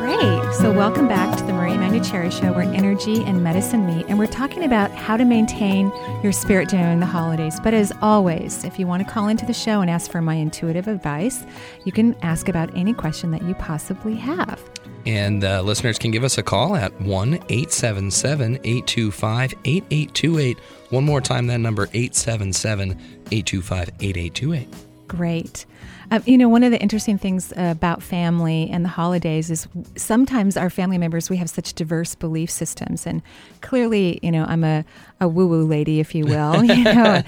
Great. 0.00 0.54
So, 0.54 0.72
welcome 0.72 1.08
back 1.08 1.36
to 1.36 1.44
the 1.44 1.52
Marie 1.52 1.72
Manuchehri 1.72 2.32
Show, 2.32 2.54
where 2.54 2.62
energy 2.62 3.22
and 3.24 3.44
medicine 3.44 3.84
meet. 3.84 4.06
And 4.08 4.18
we're 4.18 4.28
talking 4.28 4.64
about 4.64 4.90
how 4.92 5.18
to 5.18 5.26
maintain 5.26 5.92
your 6.22 6.32
spirit 6.32 6.70
during 6.70 7.00
the 7.00 7.06
holidays. 7.06 7.60
But 7.60 7.74
as 7.74 7.92
always, 8.00 8.64
if 8.64 8.78
you 8.78 8.86
want 8.86 9.06
to 9.06 9.12
call 9.12 9.28
into 9.28 9.44
the 9.44 9.52
show 9.52 9.82
and 9.82 9.90
ask 9.90 10.10
for 10.10 10.22
my 10.22 10.36
intuitive 10.36 10.88
advice, 10.88 11.44
you 11.84 11.92
can 11.92 12.14
ask 12.22 12.48
about 12.48 12.74
any 12.74 12.94
question 12.94 13.30
that 13.32 13.42
you 13.42 13.54
possibly 13.56 14.14
have. 14.14 14.58
And 15.04 15.44
uh, 15.44 15.60
listeners 15.60 15.98
can 15.98 16.12
give 16.12 16.24
us 16.24 16.38
a 16.38 16.42
call 16.42 16.76
at 16.76 16.98
1 17.02 17.34
877 17.34 18.60
825 18.64 19.54
8828. 19.66 20.58
One 20.90 21.04
more 21.04 21.20
time, 21.20 21.46
that 21.48 21.58
number 21.58 21.84
877 21.92 22.90
825 23.30 23.90
8828. 24.00 24.68
Great. 25.08 25.66
Um, 26.12 26.22
you 26.26 26.36
know, 26.36 26.48
one 26.48 26.64
of 26.64 26.72
the 26.72 26.80
interesting 26.80 27.16
things 27.18 27.52
about 27.56 28.02
family 28.02 28.68
and 28.72 28.84
the 28.84 28.88
holidays 28.88 29.48
is 29.50 29.68
sometimes 29.96 30.56
our 30.56 30.68
family 30.68 30.98
members, 30.98 31.30
we 31.30 31.36
have 31.36 31.48
such 31.48 31.72
diverse 31.74 32.16
belief 32.16 32.50
systems. 32.50 33.06
And 33.06 33.22
clearly, 33.60 34.18
you 34.20 34.32
know, 34.32 34.44
I'm 34.48 34.64
a, 34.64 34.84
a 35.20 35.28
woo 35.28 35.46
woo 35.46 35.64
lady, 35.64 36.00
if 36.00 36.12
you 36.12 36.26
will. 36.26 36.64
you 36.64 36.82
know, 36.82 37.22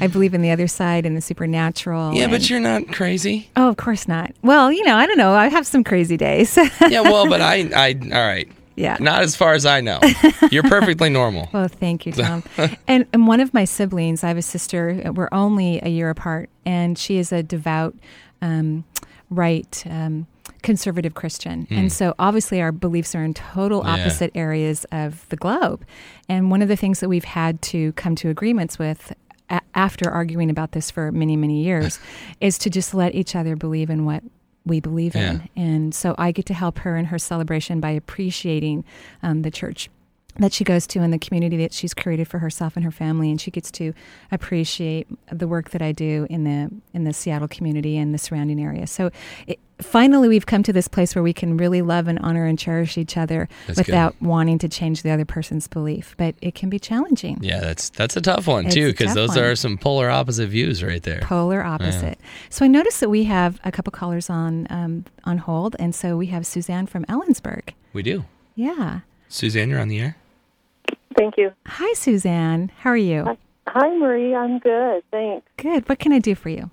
I 0.00 0.06
believe 0.06 0.34
in 0.34 0.42
the 0.42 0.52
other 0.52 0.68
side 0.68 1.04
and 1.04 1.16
the 1.16 1.20
supernatural. 1.20 2.14
Yeah, 2.14 2.24
and- 2.24 2.32
but 2.32 2.48
you're 2.48 2.60
not 2.60 2.86
crazy. 2.92 3.50
Oh, 3.56 3.68
of 3.68 3.76
course 3.76 4.06
not. 4.06 4.32
Well, 4.42 4.70
you 4.70 4.84
know, 4.84 4.94
I 4.96 5.06
don't 5.06 5.18
know. 5.18 5.32
I 5.32 5.48
have 5.48 5.66
some 5.66 5.82
crazy 5.82 6.16
days. 6.16 6.56
yeah, 6.88 7.00
well, 7.00 7.28
but 7.28 7.40
I, 7.40 7.68
I, 7.74 7.98
all 8.14 8.24
right. 8.26 8.48
Yeah. 8.78 8.96
Not 9.00 9.22
as 9.22 9.34
far 9.36 9.54
as 9.54 9.66
I 9.66 9.80
know. 9.80 10.00
You're 10.50 10.62
perfectly 10.62 11.10
normal. 11.10 11.48
Well, 11.52 11.68
thank 11.68 12.06
you, 12.06 12.12
Tom. 12.22 12.42
and, 12.86 13.06
and 13.12 13.26
one 13.26 13.40
of 13.40 13.52
my 13.52 13.64
siblings, 13.64 14.22
I 14.22 14.28
have 14.28 14.36
a 14.38 14.42
sister, 14.42 15.12
we're 15.14 15.28
only 15.32 15.80
a 15.82 15.88
year 15.88 16.10
apart, 16.10 16.48
and 16.64 16.96
she 16.96 17.18
is 17.18 17.32
a 17.32 17.42
devout, 17.42 17.94
um, 18.40 18.84
right, 19.30 19.82
um, 19.90 20.26
conservative 20.62 21.14
Christian. 21.14 21.66
Hmm. 21.66 21.74
And 21.74 21.92
so 21.92 22.14
obviously 22.18 22.60
our 22.60 22.72
beliefs 22.72 23.14
are 23.14 23.24
in 23.24 23.34
total 23.34 23.82
Yeah. 23.84 23.94
opposite 23.94 24.30
areas 24.34 24.84
of 24.92 25.28
the 25.28 25.36
globe. 25.36 25.84
And 26.28 26.50
one 26.50 26.62
of 26.62 26.68
the 26.68 26.76
things 26.76 27.00
that 27.00 27.08
we've 27.08 27.24
had 27.24 27.60
to 27.62 27.92
come 27.92 28.14
to 28.16 28.28
agreements 28.28 28.78
with 28.78 29.12
after 29.74 30.10
arguing 30.10 30.50
about 30.50 30.72
this 30.72 30.90
for 30.90 31.10
many, 31.10 31.36
many 31.36 31.62
years 31.62 31.98
is 32.40 32.58
to 32.58 32.70
just 32.70 32.92
let 32.94 33.14
each 33.14 33.34
other 33.34 33.56
believe 33.56 33.88
in 33.90 34.04
what 34.04 34.22
we 34.68 34.80
believe 34.80 35.16
in. 35.16 35.48
And 35.56 35.94
so 35.94 36.14
I 36.18 36.30
get 36.32 36.46
to 36.46 36.54
help 36.54 36.78
her 36.80 36.96
in 36.96 37.06
her 37.06 37.18
celebration 37.18 37.80
by 37.80 37.90
appreciating 37.90 38.84
um, 39.22 39.42
the 39.42 39.50
church 39.50 39.90
that 40.38 40.52
she 40.52 40.64
goes 40.64 40.86
to 40.88 41.00
and 41.00 41.12
the 41.12 41.18
community 41.18 41.56
that 41.58 41.72
she's 41.72 41.94
created 41.94 42.28
for 42.28 42.38
herself 42.38 42.76
and 42.76 42.84
her 42.84 42.90
family 42.92 43.30
and 43.30 43.40
she 43.40 43.50
gets 43.50 43.70
to 43.72 43.92
appreciate 44.30 45.08
the 45.32 45.48
work 45.48 45.70
that 45.70 45.82
I 45.82 45.92
do 45.92 46.26
in 46.30 46.44
the 46.44 46.70
in 46.94 47.04
the 47.04 47.12
Seattle 47.12 47.48
community 47.48 47.96
and 47.96 48.14
the 48.14 48.18
surrounding 48.18 48.60
area. 48.62 48.86
So 48.86 49.10
it, 49.46 49.58
finally 49.80 50.28
we've 50.28 50.46
come 50.46 50.62
to 50.62 50.72
this 50.72 50.86
place 50.88 51.14
where 51.14 51.22
we 51.22 51.32
can 51.32 51.56
really 51.56 51.82
love 51.82 52.08
and 52.08 52.18
honor 52.20 52.44
and 52.46 52.58
cherish 52.58 52.96
each 52.96 53.16
other 53.16 53.48
That's 53.66 53.78
good. 53.80 53.86
without 53.88 54.14
wanting 54.22 54.58
to 54.60 54.68
change 54.68 55.02
the 55.02 55.10
other 55.10 55.24
person's 55.24 55.66
belief, 55.68 56.14
but 56.18 56.34
it 56.40 56.54
can 56.54 56.68
be 56.70 56.78
challenging. 56.78 57.38
Yeah, 57.42 57.60
that's 57.60 57.90
that's 57.90 58.16
a 58.16 58.20
tough 58.20 58.46
one 58.46 58.66
It's 58.66 58.74
too, 58.74 58.88
because 58.88 59.14
those 59.14 59.30
one. 59.30 59.38
are 59.40 59.56
some 59.56 59.76
polar 59.76 60.08
opposite 60.08 60.48
views 60.48 60.82
right 60.84 61.02
there. 61.02 61.20
Polar 61.22 61.60
Yeah. 61.60 61.70
opposite. 61.72 62.18
So 62.50 62.64
I 62.64 62.68
noticed 62.68 63.00
that 63.00 63.10
we 63.10 63.24
have 63.24 63.60
a 63.64 63.72
couple 63.72 63.90
callers 63.90 64.30
on 64.30 64.66
um, 64.70 65.04
on 65.24 65.38
hold, 65.38 65.74
and 65.78 65.94
so 65.94 66.16
we 66.16 66.26
have 66.26 66.46
Suzanne 66.46 66.86
from 66.86 67.04
Ellensburg. 67.06 67.70
We 67.92 68.02
do. 68.02 68.24
Yeah. 68.54 69.00
Suzanne, 69.28 69.68
you're 69.68 69.80
on 69.80 69.88
the 69.88 70.00
air. 70.00 70.16
Thank 71.18 71.36
you. 71.36 71.52
Hi, 71.66 71.92
Suzanne. 71.94 72.70
How 72.78 72.90
are 72.90 72.96
you? 72.96 73.36
Hi, 73.66 73.96
Marie. 73.96 74.34
I'm 74.34 74.60
good. 74.60 75.02
Thanks. 75.10 75.46
Good. 75.56 75.88
What 75.88 75.98
can 75.98 76.12
I 76.12 76.20
do 76.20 76.34
for 76.34 76.48
you? 76.48 76.70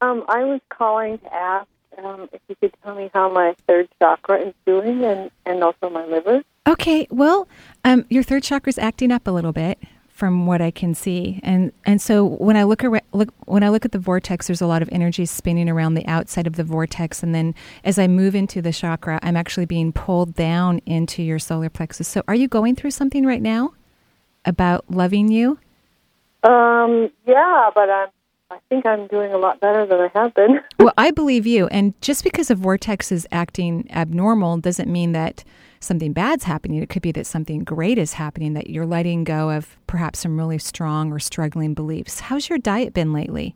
Um, 0.00 0.24
I 0.28 0.44
was 0.44 0.60
calling 0.72 1.18
to 1.18 1.34
ask 1.34 1.66
um, 2.02 2.28
if 2.32 2.40
you 2.48 2.54
could 2.56 2.72
tell 2.84 2.94
me 2.94 3.10
how 3.12 3.28
my 3.28 3.54
third 3.66 3.88
chakra 4.00 4.40
is 4.40 4.54
doing 4.64 5.04
and, 5.04 5.30
and 5.44 5.64
also 5.64 5.90
my 5.90 6.06
liver. 6.06 6.42
Okay. 6.68 7.08
Well, 7.10 7.48
um, 7.84 8.04
your 8.08 8.22
third 8.22 8.44
chakra 8.44 8.70
is 8.70 8.78
acting 8.78 9.10
up 9.10 9.26
a 9.26 9.30
little 9.32 9.52
bit 9.52 9.78
from 10.14 10.46
what 10.46 10.62
I 10.62 10.70
can 10.70 10.94
see, 10.94 11.40
and 11.42 11.72
and 11.84 12.00
so 12.00 12.24
when 12.24 12.56
I 12.56 12.62
look 12.62 12.84
around, 12.84 13.02
look 13.12 13.34
when 13.46 13.64
I 13.64 13.68
look 13.68 13.84
at 13.84 13.90
the 13.90 13.98
vortex, 13.98 14.46
there's 14.46 14.60
a 14.60 14.66
lot 14.66 14.80
of 14.80 14.88
energy 14.92 15.26
spinning 15.26 15.68
around 15.68 15.94
the 15.94 16.06
outside 16.06 16.46
of 16.46 16.54
the 16.54 16.62
vortex, 16.62 17.22
and 17.24 17.34
then 17.34 17.52
as 17.82 17.98
I 17.98 18.06
move 18.06 18.36
into 18.36 18.62
the 18.62 18.72
chakra, 18.72 19.18
I'm 19.22 19.36
actually 19.36 19.66
being 19.66 19.92
pulled 19.92 20.34
down 20.34 20.80
into 20.86 21.20
your 21.22 21.40
solar 21.40 21.68
plexus. 21.68 22.06
So, 22.06 22.22
are 22.28 22.34
you 22.34 22.46
going 22.46 22.76
through 22.76 22.92
something 22.92 23.26
right 23.26 23.42
now 23.42 23.74
about 24.44 24.88
loving 24.88 25.32
you? 25.32 25.58
Um, 26.44 27.10
yeah, 27.26 27.70
but 27.74 27.90
I'm, 27.90 28.08
I 28.52 28.58
think 28.68 28.86
I'm 28.86 29.08
doing 29.08 29.32
a 29.32 29.38
lot 29.38 29.58
better 29.58 29.84
than 29.84 29.98
I 29.98 30.10
have 30.14 30.32
been. 30.34 30.60
well, 30.78 30.94
I 30.96 31.10
believe 31.10 31.44
you. 31.44 31.66
And 31.68 32.00
just 32.00 32.22
because 32.22 32.52
a 32.52 32.54
vortex 32.54 33.10
is 33.10 33.26
acting 33.32 33.90
abnormal 33.90 34.58
doesn't 34.58 34.90
mean 34.90 35.10
that 35.12 35.42
something 35.84 36.12
bad's 36.12 36.44
happening. 36.44 36.82
It 36.82 36.88
could 36.88 37.02
be 37.02 37.12
that 37.12 37.26
something 37.26 37.60
great 37.64 37.98
is 37.98 38.14
happening, 38.14 38.54
that 38.54 38.70
you're 38.70 38.86
letting 38.86 39.24
go 39.24 39.50
of 39.50 39.76
perhaps 39.86 40.20
some 40.20 40.36
really 40.38 40.58
strong 40.58 41.12
or 41.12 41.18
struggling 41.18 41.74
beliefs. 41.74 42.20
How's 42.20 42.48
your 42.48 42.58
diet 42.58 42.94
been 42.94 43.12
lately? 43.12 43.54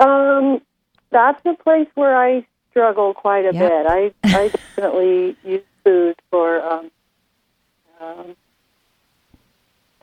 Um, 0.00 0.60
that's 1.10 1.40
a 1.44 1.54
place 1.54 1.88
where 1.94 2.16
I 2.16 2.46
struggle 2.70 3.14
quite 3.14 3.44
a 3.44 3.52
Yeah. 3.54 3.68
bit. 3.68 3.86
I 3.86 4.12
I 4.24 4.48
definitely 4.76 5.36
use 5.44 5.62
food 5.84 6.16
for 6.30 6.60
um, 6.62 6.90
um, 8.00 8.36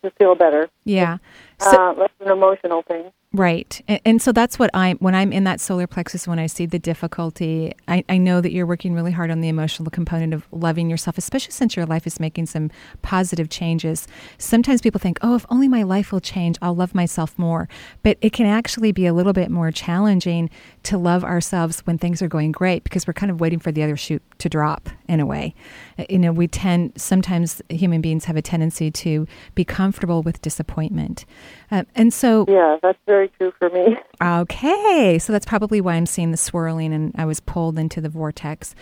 to 0.04 0.12
feel 0.12 0.36
better. 0.36 0.70
Yeah. 0.86 1.18
uh, 1.60 1.94
less 1.98 2.10
an 2.20 2.32
emotional 2.32 2.84
thing. 2.84 3.12
Right. 3.38 3.80
And, 3.88 4.02
and 4.04 4.22
so 4.22 4.32
that's 4.32 4.58
what 4.58 4.72
I'm, 4.74 4.98
when 4.98 5.14
I'm 5.14 5.32
in 5.32 5.44
that 5.44 5.62
solar 5.62 5.86
plexus, 5.86 6.28
when 6.28 6.40
I 6.40 6.48
see 6.48 6.66
the 6.66 6.80
difficulty, 6.80 7.72
I, 7.88 8.04
I 8.10 8.18
know 8.18 8.42
that 8.42 8.52
you're 8.52 8.66
working 8.66 8.96
really 8.96 9.12
hard 9.12 9.30
on 9.30 9.42
the 9.42 9.48
emotional 9.48 9.92
component 9.92 10.34
of 10.34 10.48
loving 10.52 10.90
yourself, 10.90 11.20
especially 11.20 11.52
since 11.52 11.76
your 11.76 11.86
life 11.86 12.08
is 12.08 12.20
making 12.20 12.48
some 12.48 12.72
positive 13.04 13.50
changes. 13.50 14.08
Sometimes 14.40 14.82
people 14.82 14.98
think, 14.98 15.20
oh, 15.22 15.36
if 15.36 15.46
only 15.50 15.68
my 15.68 15.84
life 15.84 16.12
will 16.12 16.20
change, 16.20 16.58
I'll 16.64 16.76
love 16.76 16.96
myself 16.96 17.38
more. 17.38 17.70
But 18.02 18.18
it 18.22 18.34
can 18.34 18.48
actually 18.48 18.92
be 18.92 19.06
a 19.06 19.14
little 19.14 19.34
bit 19.34 19.52
more 19.52 19.72
challenging 19.72 20.50
to 20.84 20.98
love 20.98 21.24
ourselves 21.24 21.82
when 21.82 22.00
things 22.00 22.24
are 22.24 22.28
going 22.28 22.52
great 22.52 22.84
because 22.84 23.06
we're 23.06 23.14
kind 23.14 23.32
of 23.32 23.40
waiting 23.40 23.60
for 23.60 23.72
the 23.72 23.84
other 23.84 23.98
shoe 23.98 24.20
to 24.40 24.50
drop 24.50 24.90
in 25.08 25.20
a 25.20 25.28
way. 25.28 25.54
Uh, 26.00 26.06
You 26.10 26.18
know, 26.18 26.32
we 26.32 26.48
tend, 26.48 26.94
sometimes 27.00 27.62
human 27.70 28.02
beings 28.02 28.26
have 28.26 28.36
a 28.36 28.42
tendency 28.42 28.90
to 28.90 29.28
be 29.54 29.64
comfortable 29.64 30.24
with 30.24 30.42
disappointment. 30.42 31.26
Uh, 31.70 31.84
and 31.96 32.14
so, 32.14 32.46
Yeah, 32.48 32.78
that's 32.82 33.00
very 33.06 33.30
true 33.38 33.52
for 33.60 33.70
me. 33.70 33.98
Okay, 34.22 35.20
so 35.20 35.32
that's 35.32 35.46
probably 35.46 35.80
why 35.82 35.94
I'm 35.94 36.06
seeing 36.06 36.32
the 36.32 36.38
swirling 36.38 36.94
and 36.94 37.14
I 37.16 37.26
was 37.26 37.40
pulled 37.40 37.78
into 37.78 38.02
the 38.02 38.10
vortex. 38.10 38.74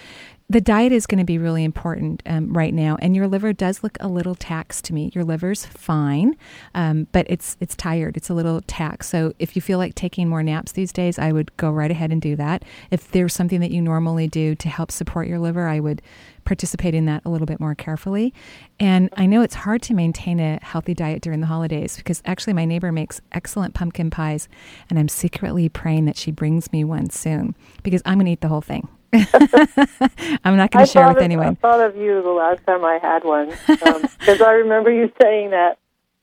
The 0.47 0.61
diet 0.61 0.91
is 0.91 1.07
going 1.07 1.17
to 1.17 1.25
be 1.25 1.39
really 1.39 1.63
important 1.63 2.21
um, 2.27 2.55
right 2.55 2.73
now, 2.73 2.97
and 3.01 3.15
your 3.15 3.27
liver 3.27 3.51
does 3.51 3.81
look 3.81 3.97
a 3.99 4.07
little 4.07 4.35
taxed 4.35 4.85
to 4.85 4.93
me. 4.93 5.09
Your 5.15 5.23
liver's 5.23 5.65
fine, 5.65 6.37
um, 6.75 7.07
but 7.11 7.25
it's 7.27 7.57
it's 7.59 7.75
tired. 7.75 8.15
It's 8.15 8.29
a 8.29 8.35
little 8.35 8.61
taxed. 8.61 9.09
So 9.09 9.33
if 9.39 9.55
you 9.55 9.61
feel 9.61 9.79
like 9.79 9.95
taking 9.95 10.29
more 10.29 10.43
naps 10.43 10.73
these 10.73 10.93
days, 10.93 11.17
I 11.17 11.31
would 11.31 11.57
go 11.57 11.71
right 11.71 11.89
ahead 11.89 12.11
and 12.11 12.21
do 12.21 12.35
that. 12.35 12.63
If 12.91 13.09
there's 13.09 13.33
something 13.33 13.59
that 13.59 13.71
you 13.71 13.81
normally 13.81 14.27
do 14.27 14.53
to 14.53 14.69
help 14.69 14.91
support 14.91 15.27
your 15.27 15.39
liver, 15.39 15.67
I 15.67 15.79
would 15.79 16.03
participate 16.43 16.93
in 16.93 17.05
that 17.05 17.23
a 17.25 17.29
little 17.29 17.47
bit 17.47 17.59
more 17.59 17.73
carefully. 17.73 18.31
And 18.79 19.09
I 19.17 19.25
know 19.25 19.41
it's 19.41 19.55
hard 19.55 19.81
to 19.81 19.95
maintain 19.95 20.39
a 20.39 20.59
healthy 20.61 20.93
diet 20.93 21.23
during 21.23 21.39
the 21.39 21.47
holidays 21.47 21.97
because 21.97 22.21
actually 22.23 22.53
my 22.53 22.65
neighbor 22.65 22.91
makes 22.91 23.19
excellent 23.31 23.73
pumpkin 23.73 24.11
pies, 24.11 24.47
and 24.91 24.99
I'm 24.99 25.09
secretly 25.09 25.69
praying 25.69 26.05
that 26.05 26.17
she 26.17 26.29
brings 26.29 26.71
me 26.71 26.83
one 26.83 27.09
soon 27.09 27.55
because 27.81 28.03
I'm 28.05 28.19
going 28.19 28.27
to 28.27 28.33
eat 28.33 28.41
the 28.41 28.47
whole 28.47 28.61
thing. 28.61 28.87
I'm 30.43 30.57
not 30.57 30.71
going 30.71 30.85
to 30.85 30.91
share 30.91 31.07
with 31.07 31.17
of, 31.17 31.23
anyone. 31.23 31.47
I 31.47 31.53
thought 31.55 31.81
of 31.81 31.95
you 31.95 32.21
the 32.21 32.29
last 32.29 32.65
time 32.65 32.83
I 32.83 32.99
had 33.01 33.23
one 33.23 33.51
um, 33.85 34.01
because 34.19 34.41
I 34.41 34.51
remember 34.53 34.91
you 34.91 35.11
saying 35.21 35.51
that. 35.51 35.77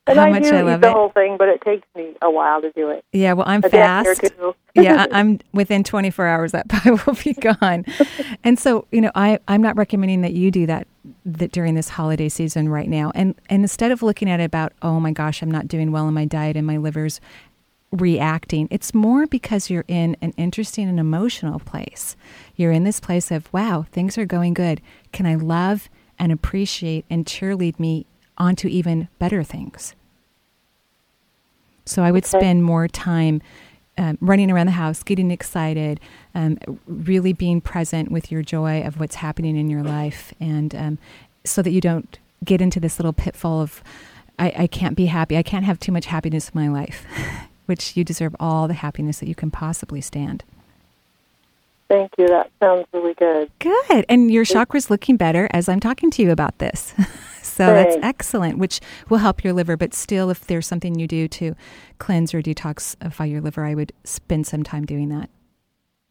And 0.05 0.19
How 0.19 0.25
I 0.25 0.31
much 0.31 0.43
do 0.43 0.57
I 0.57 0.63
love 0.63 0.81
the 0.81 0.89
it. 0.89 0.93
whole 0.93 1.11
thing, 1.11 1.37
but 1.39 1.49
it 1.49 1.61
takes 1.61 1.87
me 1.95 2.17
a 2.21 2.29
while 2.29 2.61
to 2.61 2.73
do 2.73 2.91
it. 2.91 3.05
Yeah, 3.13 3.35
well, 3.35 3.47
I'm 3.47 3.63
A 3.63 3.69
fast. 3.69 4.33
yeah, 4.75 5.07
I'm 5.13 5.39
within 5.53 5.85
24 5.85 6.27
hours 6.27 6.51
that 6.51 6.69
pie 6.69 6.91
will 6.91 7.15
be 7.23 7.35
gone. 7.35 7.85
and 8.43 8.59
so, 8.59 8.89
you 8.91 9.01
know, 9.01 9.13
I 9.15 9.39
I'm 9.47 9.63
not 9.63 9.77
recommending 9.77 10.23
that 10.23 10.33
you 10.33 10.51
do 10.51 10.67
that 10.67 10.89
that 11.25 11.53
during 11.53 11.77
this 11.77 11.89
holiday 11.89 12.29
season 12.29 12.69
right 12.69 12.89
now. 12.89 13.13
And 13.15 13.37
and 13.49 13.63
instead 13.63 13.93
of 13.93 14.03
looking 14.03 14.29
at 14.29 14.41
it 14.41 14.45
about, 14.45 14.73
oh 14.83 14.99
my 14.99 15.13
gosh, 15.13 15.41
I'm 15.41 15.51
not 15.53 15.69
doing 15.69 15.93
well 15.93 16.09
in 16.09 16.15
my 16.15 16.25
diet 16.25 16.57
and 16.57 16.67
my 16.67 16.79
liver's 16.79 17.21
reacting, 17.93 18.67
it's 18.71 18.95
more 18.95 19.27
because 19.27 19.71
you're 19.71 19.85
in 19.87 20.17
an 20.21 20.33
interesting 20.37 20.89
and 20.89 20.99
emotional 20.99 21.61
place. 21.61 22.17
You're 22.57 22.73
in 22.73 22.85
this 22.85 22.99
place 23.01 23.31
of, 23.31 23.53
wow, 23.53 23.87
things 23.93 24.17
are 24.19 24.27
going 24.27 24.55
good. 24.55 24.81
Can 25.13 25.27
I 25.27 25.35
love 25.37 25.89
and 26.19 26.33
appreciate 26.33 27.05
and 27.11 27.25
cheerlead 27.27 27.79
me 27.79 28.07
onto 28.39 28.67
even 28.69 29.09
better 29.19 29.45
things? 29.45 29.95
So 31.85 32.03
I 32.03 32.11
would 32.11 32.25
Okay. 32.25 32.39
spend 32.39 32.65
more 32.65 32.89
time 32.89 33.43
um, 33.99 34.17
running 34.21 34.51
around 34.51 34.67
the 34.67 34.73
house, 34.73 35.03
getting 35.03 35.31
excited, 35.31 36.01
um, 36.35 36.59
really 36.87 37.33
being 37.35 37.61
present 37.61 38.11
with 38.11 38.33
your 38.33 38.41
joy 38.43 38.83
of 38.83 38.99
what's 38.99 39.17
happening 39.17 39.55
in 39.57 39.69
your 39.69 39.83
life, 39.83 40.33
and 40.41 40.75
um, 40.75 40.99
so 41.45 41.61
that 41.61 41.73
you 41.73 41.81
don't 41.83 42.19
get 42.43 42.63
into 42.63 42.81
this 42.81 42.99
little 42.99 43.13
pitfall 43.13 43.61
of, 43.61 43.83
I, 44.39 44.53
I 44.61 44.67
can't 44.67 44.97
be 44.97 45.07
happy. 45.07 45.37
I 45.37 45.43
can't 45.43 45.67
have 45.67 45.79
too 45.79 45.93
much 45.93 46.07
happiness 46.07 46.49
in 46.55 46.59
my 46.59 46.69
life, 46.69 47.05
which 47.67 47.97
you 47.97 48.05
deserve 48.05 48.35
all 48.41 48.69
the 48.69 48.75
happiness 48.75 49.19
that 49.21 49.29
you 49.29 49.35
can 49.35 49.51
possibly 49.51 50.01
stand. 50.01 50.45
Thank 51.89 52.13
you. 52.17 52.27
That 52.27 52.51
sounds 52.59 52.87
really 52.95 53.13
good. 53.15 53.51
Good. 53.59 54.07
And 54.09 54.31
your 54.31 54.47
chakra's 54.47 54.89
looking 54.89 55.19
better 55.19 55.47
as 55.53 55.69
I'm 55.69 55.79
talking 55.79 56.11
to 56.13 56.23
you 56.23 56.31
about 56.31 56.57
this. 56.57 56.95
so 57.43 57.67
that's 57.67 57.99
excellent, 58.03 58.57
which 58.57 58.81
will 59.11 59.19
help 59.19 59.45
your 59.45 59.53
liver. 59.53 59.77
But 59.77 59.93
still, 59.93 60.31
if 60.31 60.47
there's 60.47 60.67
something 60.67 60.99
you 60.99 61.07
do 61.07 61.29
to 61.29 61.55
cleanse 61.99 62.33
or 62.33 62.41
detoxify 62.41 63.31
your 63.31 63.43
liver, 63.43 63.67
I 63.67 63.75
would 63.75 63.93
spend 64.05 64.47
some 64.47 64.63
time 64.63 64.87
doing 64.87 65.11
that. 65.11 65.29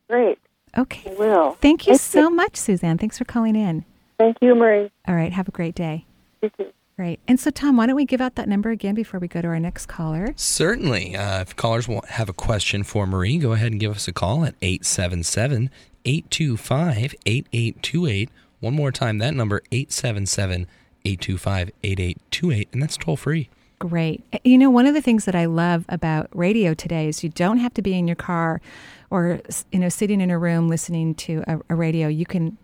Great. 0.08 0.38
Okay. 0.78 1.12
I 1.12 1.14
will. 1.16 1.54
Thank 1.62 1.88
you 1.88 1.94
Thank 1.94 2.02
so 2.02 2.30
much, 2.30 2.58
Suzanne. 2.58 3.00
Thanks 3.00 3.18
for 3.18 3.26
calling 3.26 3.56
in. 3.56 3.84
Thank 4.20 4.38
you, 4.40 4.54
Marie. 4.54 4.92
All 5.08 5.16
right. 5.16 5.34
Have 5.34 5.48
a 5.48 5.52
great 5.52 5.74
day. 5.74 6.06
You 6.44 6.52
too. 6.58 6.72
Great. 7.02 7.20
And 7.28 7.40
so, 7.40 7.50
Tom, 7.50 7.78
why 7.78 7.88
don't 7.88 7.96
we 7.96 8.06
give 8.06 8.22
out 8.22 8.36
that 8.36 8.48
number 8.48 8.70
again 8.70 8.94
before 8.94 9.20
we 9.20 9.28
go 9.28 9.42
to 9.42 9.48
our 9.48 9.60
next 9.60 9.88
caller? 9.88 10.36
Certainly. 10.36 11.16
Uh, 11.16 11.42
if 11.42 11.56
callers 11.56 11.88
want, 11.88 12.06
have 12.06 12.30
a 12.30 12.34
question 12.34 12.84
for 12.84 13.08
Marie, 13.08 13.40
go 13.40 13.54
ahead 13.54 13.72
and 13.72 13.82
give 13.82 13.96
us 13.96 14.08
a 14.08 14.14
call 14.14 14.46
at 14.46 14.54
877 14.62 15.72
825 16.06 17.16
8828. 17.26 18.30
One 18.60 18.76
more 18.76 18.92
time, 18.92 19.18
that 19.18 19.34
number 19.34 19.64
877 19.72 20.68
825 21.04 21.72
8828, 21.84 22.70
and 22.72 22.84
that's 22.84 22.98
toll 22.98 23.18
free. 23.18 23.50
Great. 23.80 24.24
You 24.44 24.60
know, 24.60 24.70
one 24.70 24.86
of 24.86 24.94
the 24.94 25.02
things 25.02 25.26
that 25.26 25.34
I 25.34 25.46
love 25.46 25.86
about 25.90 26.30
radio 26.34 26.76
today 26.76 27.08
is 27.08 27.24
you 27.24 27.32
don't 27.32 27.58
have 27.58 27.74
to 27.74 27.82
be 27.82 27.98
in 27.98 28.08
your 28.08 28.16
car 28.16 28.62
or, 29.10 29.42
you 29.72 29.80
know, 29.80 29.90
sitting 29.90 30.22
in 30.22 30.30
a 30.30 30.38
room 30.38 30.68
listening 30.70 31.16
to 31.16 31.44
a, 31.48 31.60
a 31.70 31.74
radio. 31.74 32.08
You 32.08 32.28
can 32.28 32.60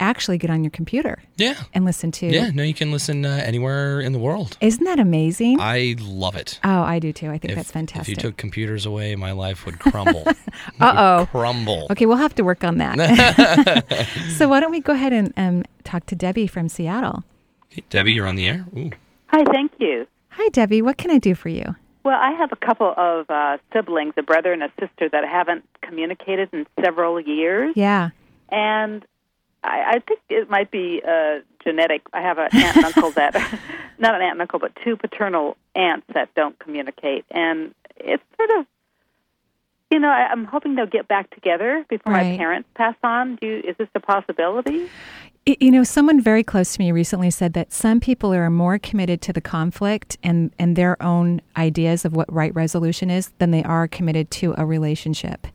actually 0.00 0.38
get 0.38 0.50
on 0.50 0.62
your 0.62 0.70
computer 0.70 1.18
Yeah. 1.36 1.54
and 1.72 1.84
listen 1.84 2.10
to. 2.12 2.26
Yeah, 2.26 2.50
no, 2.50 2.62
you 2.62 2.74
can 2.74 2.92
listen 2.92 3.24
uh, 3.24 3.40
anywhere 3.44 4.00
in 4.00 4.12
the 4.12 4.18
world. 4.18 4.56
Isn't 4.60 4.84
that 4.84 4.98
amazing? 5.00 5.58
I 5.60 5.96
love 6.00 6.36
it. 6.36 6.60
oh, 6.64 6.82
I 6.82 6.98
do 6.98 7.12
too. 7.12 7.30
I 7.30 7.38
think 7.38 7.52
If, 7.52 7.56
that's 7.56 7.70
fantastic. 7.70 8.02
if 8.02 8.08
you 8.08 8.16
took 8.16 8.36
computers 8.36 8.84
away, 8.86 9.16
my 9.16 9.32
life 9.32 9.64
would 9.66 9.78
crumble. 9.80 10.24
Uh 10.80 10.94
oh. 10.96 11.26
crumble. 11.30 11.86
Okay, 11.90 12.06
we'll 12.06 12.16
have 12.18 12.34
to 12.36 12.42
work 12.42 12.62
on 12.64 12.78
that. 12.78 12.96
so 14.36 14.48
why 14.48 14.60
don't 14.60 14.70
we 14.70 14.80
go 14.80 14.92
ahead 14.92 15.12
and 15.12 15.32
um, 15.36 15.64
talk 15.84 16.06
to 16.06 16.14
Debbie 16.14 16.46
from 16.46 16.68
Seattle? 16.68 17.24
Debbie, 17.90 18.12
you're 18.12 18.26
on 18.26 18.36
the 18.36 18.48
air. 18.48 18.64
Ooh. 18.76 18.90
Hi, 19.28 19.44
thank 19.52 19.72
you. 19.78 20.06
Hi, 20.30 20.48
Debbie. 20.50 20.82
What 20.82 20.98
can 20.98 21.10
I 21.10 21.18
do 21.18 21.34
for 21.34 21.48
you? 21.48 21.74
Well, 22.04 22.18
I 22.18 22.32
have 22.32 22.50
a 22.52 22.56
couple 22.56 22.94
of 22.96 23.28
uh, 23.28 23.58
siblings, 23.72 24.14
a 24.16 24.22
brother 24.22 24.52
and 24.52 24.62
a 24.62 24.68
sister, 24.78 25.08
that 25.10 25.24
haven't 25.28 25.64
communicated 25.82 26.48
in 26.52 26.66
several 26.84 27.18
years, 27.20 27.72
Yeah. 27.76 28.10
and 28.50 29.04
I, 29.66 29.96
I 29.96 29.98
think 30.00 30.20
it 30.28 30.48
might 30.48 30.70
be 30.70 31.02
uh, 31.06 31.40
genetic. 31.64 32.02
I 32.12 32.20
have 32.20 32.38
an 32.38 32.48
aunt 32.52 32.76
and 32.76 32.84
uncle 32.86 33.10
that, 33.12 33.34
not 33.98 34.14
an 34.14 34.22
aunt 34.22 34.32
and 34.32 34.42
uncle, 34.42 34.58
but 34.58 34.72
two 34.84 34.96
paternal 34.96 35.56
aunts 35.74 36.06
that 36.14 36.34
don't 36.34 36.58
communicate, 36.58 37.24
and 37.30 37.74
it's 37.96 38.22
sort 38.36 38.50
of, 38.58 38.66
you 39.90 39.98
know, 39.98 40.08
I, 40.08 40.28
I'm 40.30 40.44
hoping 40.44 40.74
they'll 40.74 40.86
get 40.86 41.08
back 41.08 41.30
together 41.30 41.84
before 41.88 42.12
my 42.12 42.36
parents 42.36 42.68
pass 42.74 42.94
on. 43.02 43.36
Do 43.36 43.46
you, 43.46 43.56
is 43.58 43.76
this 43.78 43.88
a 43.94 44.00
possibility? 44.00 44.88
You 45.46 45.70
know, 45.70 45.84
someone 45.84 46.20
very 46.20 46.42
close 46.42 46.74
to 46.74 46.80
me 46.80 46.90
recently 46.90 47.30
said 47.30 47.52
that 47.52 47.72
some 47.72 48.00
people 48.00 48.34
are 48.34 48.50
more 48.50 48.80
committed 48.80 49.22
to 49.22 49.32
the 49.32 49.40
conflict 49.40 50.18
and, 50.24 50.52
and 50.58 50.74
their 50.74 51.00
own 51.00 51.40
ideas 51.56 52.04
of 52.04 52.16
what 52.16 52.32
right 52.32 52.52
resolution 52.52 53.10
is 53.10 53.30
than 53.38 53.52
they 53.52 53.62
are 53.62 53.86
committed 53.86 54.32
to 54.32 54.56
a 54.58 54.66
relationship. 54.66 55.46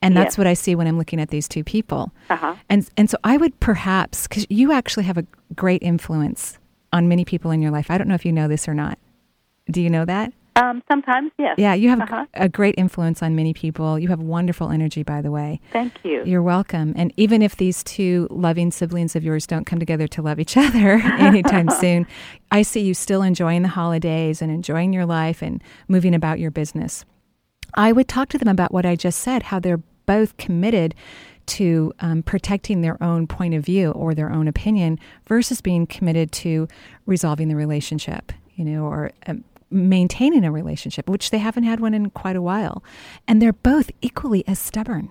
And 0.00 0.16
that's 0.16 0.34
Yes. 0.34 0.38
what 0.38 0.46
I 0.46 0.54
see 0.54 0.74
when 0.74 0.86
I'm 0.86 0.96
looking 0.98 1.20
at 1.20 1.30
these 1.30 1.48
two 1.48 1.64
people. 1.64 2.12
Uh-huh. 2.30 2.54
And, 2.68 2.88
and 2.96 3.10
so 3.10 3.16
I 3.24 3.36
would 3.36 3.58
perhaps, 3.60 4.28
because 4.28 4.46
you 4.48 4.72
actually 4.72 5.04
have 5.04 5.18
a 5.18 5.26
great 5.56 5.82
influence 5.82 6.58
on 6.92 7.08
many 7.08 7.24
people 7.24 7.50
in 7.50 7.60
your 7.60 7.70
life. 7.72 7.90
I 7.90 7.98
don't 7.98 8.06
know 8.08 8.14
if 8.14 8.24
you 8.24 8.32
know 8.32 8.46
this 8.48 8.68
or 8.68 8.74
not. 8.74 8.98
Do 9.70 9.82
you 9.82 9.90
know 9.90 10.04
that? 10.04 10.32
Um, 10.56 10.82
sometimes, 10.88 11.30
yes. 11.38 11.54
Yeah, 11.58 11.74
you 11.74 11.88
have 11.90 12.00
Uh-huh. 12.00 12.26
a 12.34 12.48
great 12.48 12.74
influence 12.78 13.22
on 13.22 13.36
many 13.36 13.52
people. 13.54 13.96
You 13.98 14.08
have 14.08 14.18
wonderful 14.20 14.70
energy, 14.70 15.04
by 15.04 15.20
the 15.22 15.30
way. 15.30 15.60
Thank 15.72 15.92
you. 16.04 16.24
You're 16.24 16.42
welcome. 16.42 16.94
And 16.96 17.12
even 17.16 17.42
if 17.42 17.56
these 17.56 17.84
two 17.84 18.26
loving 18.30 18.72
siblings 18.72 19.14
of 19.14 19.22
yours 19.22 19.46
don't 19.46 19.66
come 19.66 19.78
together 19.78 20.08
to 20.08 20.22
love 20.22 20.40
each 20.40 20.56
other 20.56 20.94
anytime 21.18 21.70
soon, 21.80 22.06
I 22.50 22.62
see 22.62 22.80
you 22.80 22.94
still 22.94 23.22
enjoying 23.22 23.62
the 23.62 23.68
holidays 23.68 24.42
and 24.42 24.50
enjoying 24.50 24.92
your 24.92 25.06
life 25.06 25.42
and 25.42 25.62
moving 25.86 26.14
about 26.14 26.38
your 26.40 26.50
business. 26.50 27.04
I 27.74 27.92
would 27.92 28.08
talk 28.08 28.28
to 28.30 28.38
them 28.38 28.48
about 28.48 28.72
what 28.72 28.86
I 28.86 28.96
just 28.96 29.20
said, 29.20 29.44
how 29.44 29.58
they're 29.60 29.80
both 30.06 30.36
committed 30.36 30.94
to 31.46 31.92
um, 32.00 32.22
protecting 32.22 32.80
their 32.82 33.02
own 33.02 33.26
point 33.26 33.54
of 33.54 33.64
view 33.64 33.90
or 33.92 34.14
their 34.14 34.30
own 34.30 34.48
opinion 34.48 34.98
versus 35.26 35.60
being 35.60 35.86
committed 35.86 36.30
to 36.32 36.68
resolving 37.06 37.48
the 37.48 37.56
relationship, 37.56 38.32
you 38.54 38.64
know, 38.64 38.84
or 38.84 39.10
um, 39.26 39.44
maintaining 39.70 40.44
a 40.44 40.52
relationship, 40.52 41.08
which 41.08 41.30
they 41.30 41.38
haven't 41.38 41.64
had 41.64 41.80
one 41.80 41.94
in 41.94 42.10
quite 42.10 42.36
a 42.36 42.42
while. 42.42 42.82
And 43.26 43.40
they're 43.40 43.52
both 43.52 43.90
equally 44.02 44.46
as 44.46 44.58
stubborn 44.58 45.10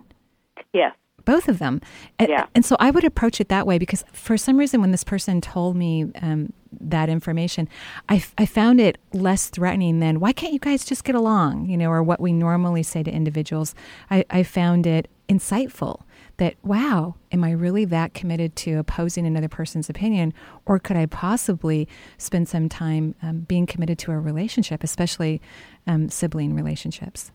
Yes. 0.73 0.93
both 1.25 1.47
of 1.47 1.57
them. 1.59 1.81
A- 2.19 2.27
Yeah. 2.29 2.45
And 2.53 2.63
so 2.65 2.75
I 2.79 2.91
would 2.91 3.03
approach 3.03 3.39
it 3.41 3.49
that 3.49 3.65
way 3.65 3.77
because 3.79 4.03
for 4.13 4.37
some 4.37 4.57
reason, 4.57 4.79
when 4.81 4.91
this 4.91 5.03
person 5.03 5.41
told 5.41 5.75
me 5.75 6.05
um, 6.21 6.53
that 6.79 7.09
information, 7.09 7.67
I, 8.09 8.23
I 8.37 8.45
found 8.45 8.79
it 8.79 8.97
less 9.13 9.47
threatening 9.47 9.99
than, 9.99 10.19
why 10.19 10.33
can't 10.33 10.53
you 10.53 10.59
guys 10.59 10.85
just 10.85 11.03
get 11.03 11.15
along? 11.15 11.67
You 11.69 11.77
know, 11.77 11.89
or 11.89 12.03
what 12.03 12.19
we 12.19 12.33
normally 12.33 12.83
say 12.83 13.03
to 13.03 13.11
individuals. 13.11 13.75
I, 14.09 14.25
I 14.29 14.43
found 14.43 14.85
it 14.87 15.09
insightful 15.27 16.01
that, 16.37 16.55
wow, 16.63 17.15
am 17.31 17.43
I 17.43 17.51
really 17.51 17.83
that 17.85 18.13
committed 18.13 18.55
to 18.57 18.75
opposing 18.75 19.25
another 19.25 19.49
person's 19.49 19.89
opinion? 19.89 20.33
Or 20.65 20.79
could 20.79 20.95
I 20.95 21.05
possibly 21.05 21.87
spend 22.17 22.47
some 22.47 22.69
time 22.69 23.15
um, 23.21 23.39
being 23.41 23.65
committed 23.65 23.97
to 23.99 24.11
a 24.11 24.19
relationship, 24.19 24.83
especially 24.83 25.41
um, 25.85 26.09
sibling 26.09 26.53
relationships? 26.53 27.31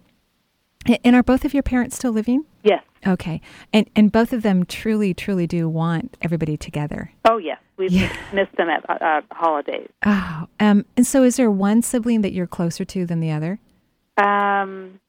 And 1.05 1.15
are 1.17 1.23
both 1.23 1.45
of 1.45 1.55
your 1.55 1.63
parents 1.63 1.97
still 1.97 2.13
living? 2.13 2.45
Yes. 2.63 2.83
Okay. 3.07 3.41
And 3.73 3.89
and 3.97 4.13
both 4.13 4.33
of 4.33 4.43
them 4.43 4.65
truly, 4.65 5.15
truly 5.15 5.47
do 5.47 5.69
want 5.69 6.17
everybody 6.23 6.57
together. 6.57 7.13
Oh 7.25 7.39
yes, 7.39 7.59
we've 7.77 7.93
yeah. 7.93 8.15
missed 8.33 8.57
them 8.57 8.69
at 8.69 8.85
uh, 8.89 9.23
holidays. 9.33 9.89
Oh, 10.05 10.47
um, 10.61 10.85
and 10.97 11.07
so 11.07 11.25
is 11.25 11.37
there 11.37 11.51
one 11.51 11.83
sibling 11.83 12.23
that 12.23 12.33
you're 12.33 12.47
closer 12.47 12.85
to 12.85 13.07
than 13.07 13.21
the 13.21 13.31
other? 13.31 13.59
Um, 14.17 15.01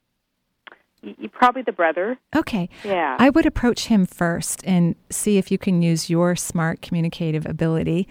you, 1.04 1.30
probably 1.30 1.62
the 1.62 1.72
brother. 1.72 2.18
Okay. 2.36 2.70
Yeah. 2.84 3.18
I 3.20 3.30
would 3.30 3.46
approach 3.46 3.88
him 3.88 4.06
first 4.06 4.64
and 4.66 4.96
see 5.10 5.38
if 5.38 5.52
you 5.52 5.58
can 5.58 5.82
use 5.82 6.10
your 6.10 6.36
smart 6.36 6.82
communicative 6.82 7.46
ability, 7.46 8.08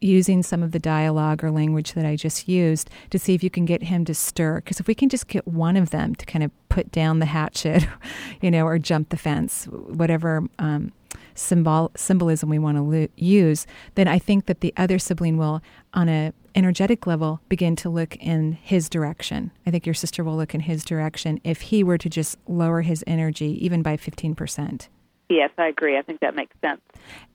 using 0.00 0.42
some 0.42 0.62
of 0.62 0.72
the 0.72 0.78
dialogue 0.78 1.42
or 1.42 1.50
language 1.50 1.92
that 1.94 2.04
I 2.04 2.16
just 2.16 2.48
used 2.48 2.90
to 3.10 3.18
see 3.18 3.34
if 3.34 3.42
you 3.42 3.50
can 3.50 3.64
get 3.64 3.82
him 3.82 4.04
to 4.04 4.14
stir. 4.14 4.56
Because 4.56 4.80
if 4.80 4.86
we 4.86 4.94
can 4.94 5.08
just 5.08 5.28
get 5.28 5.46
one 5.46 5.76
of 5.76 5.90
them 5.90 6.14
to 6.16 6.26
kind 6.26 6.44
of 6.44 6.50
put 6.68 6.92
down 6.92 7.18
the 7.18 7.26
hatchet, 7.26 7.86
you 8.40 8.50
know, 8.50 8.66
or 8.66 8.78
jump 8.78 9.08
the 9.08 9.16
fence, 9.16 9.64
whatever 9.66 10.44
um, 10.58 10.92
symbol 11.34 11.90
symbolism 11.96 12.48
we 12.48 12.58
want 12.58 12.76
to 12.76 12.82
lo- 12.82 13.08
use, 13.16 13.66
then 13.94 14.08
I 14.08 14.18
think 14.18 14.46
that 14.46 14.60
the 14.60 14.72
other 14.76 14.98
sibling 14.98 15.36
will, 15.38 15.62
on 15.94 16.08
a 16.08 16.32
energetic 16.54 17.06
level, 17.06 17.40
begin 17.48 17.76
to 17.76 17.90
look 17.90 18.16
in 18.16 18.52
his 18.52 18.88
direction. 18.88 19.50
I 19.66 19.70
think 19.70 19.86
your 19.86 19.94
sister 19.94 20.24
will 20.24 20.36
look 20.36 20.54
in 20.54 20.60
his 20.60 20.84
direction 20.84 21.40
if 21.44 21.60
he 21.60 21.84
were 21.84 21.98
to 21.98 22.08
just 22.08 22.38
lower 22.46 22.82
his 22.82 23.04
energy 23.06 23.64
even 23.64 23.82
by 23.82 23.96
fifteen 23.96 24.34
percent. 24.34 24.88
Yes, 25.28 25.50
I 25.58 25.66
agree. 25.66 25.98
I 25.98 26.02
think 26.02 26.20
that 26.20 26.36
makes 26.36 26.54
sense. 26.60 26.80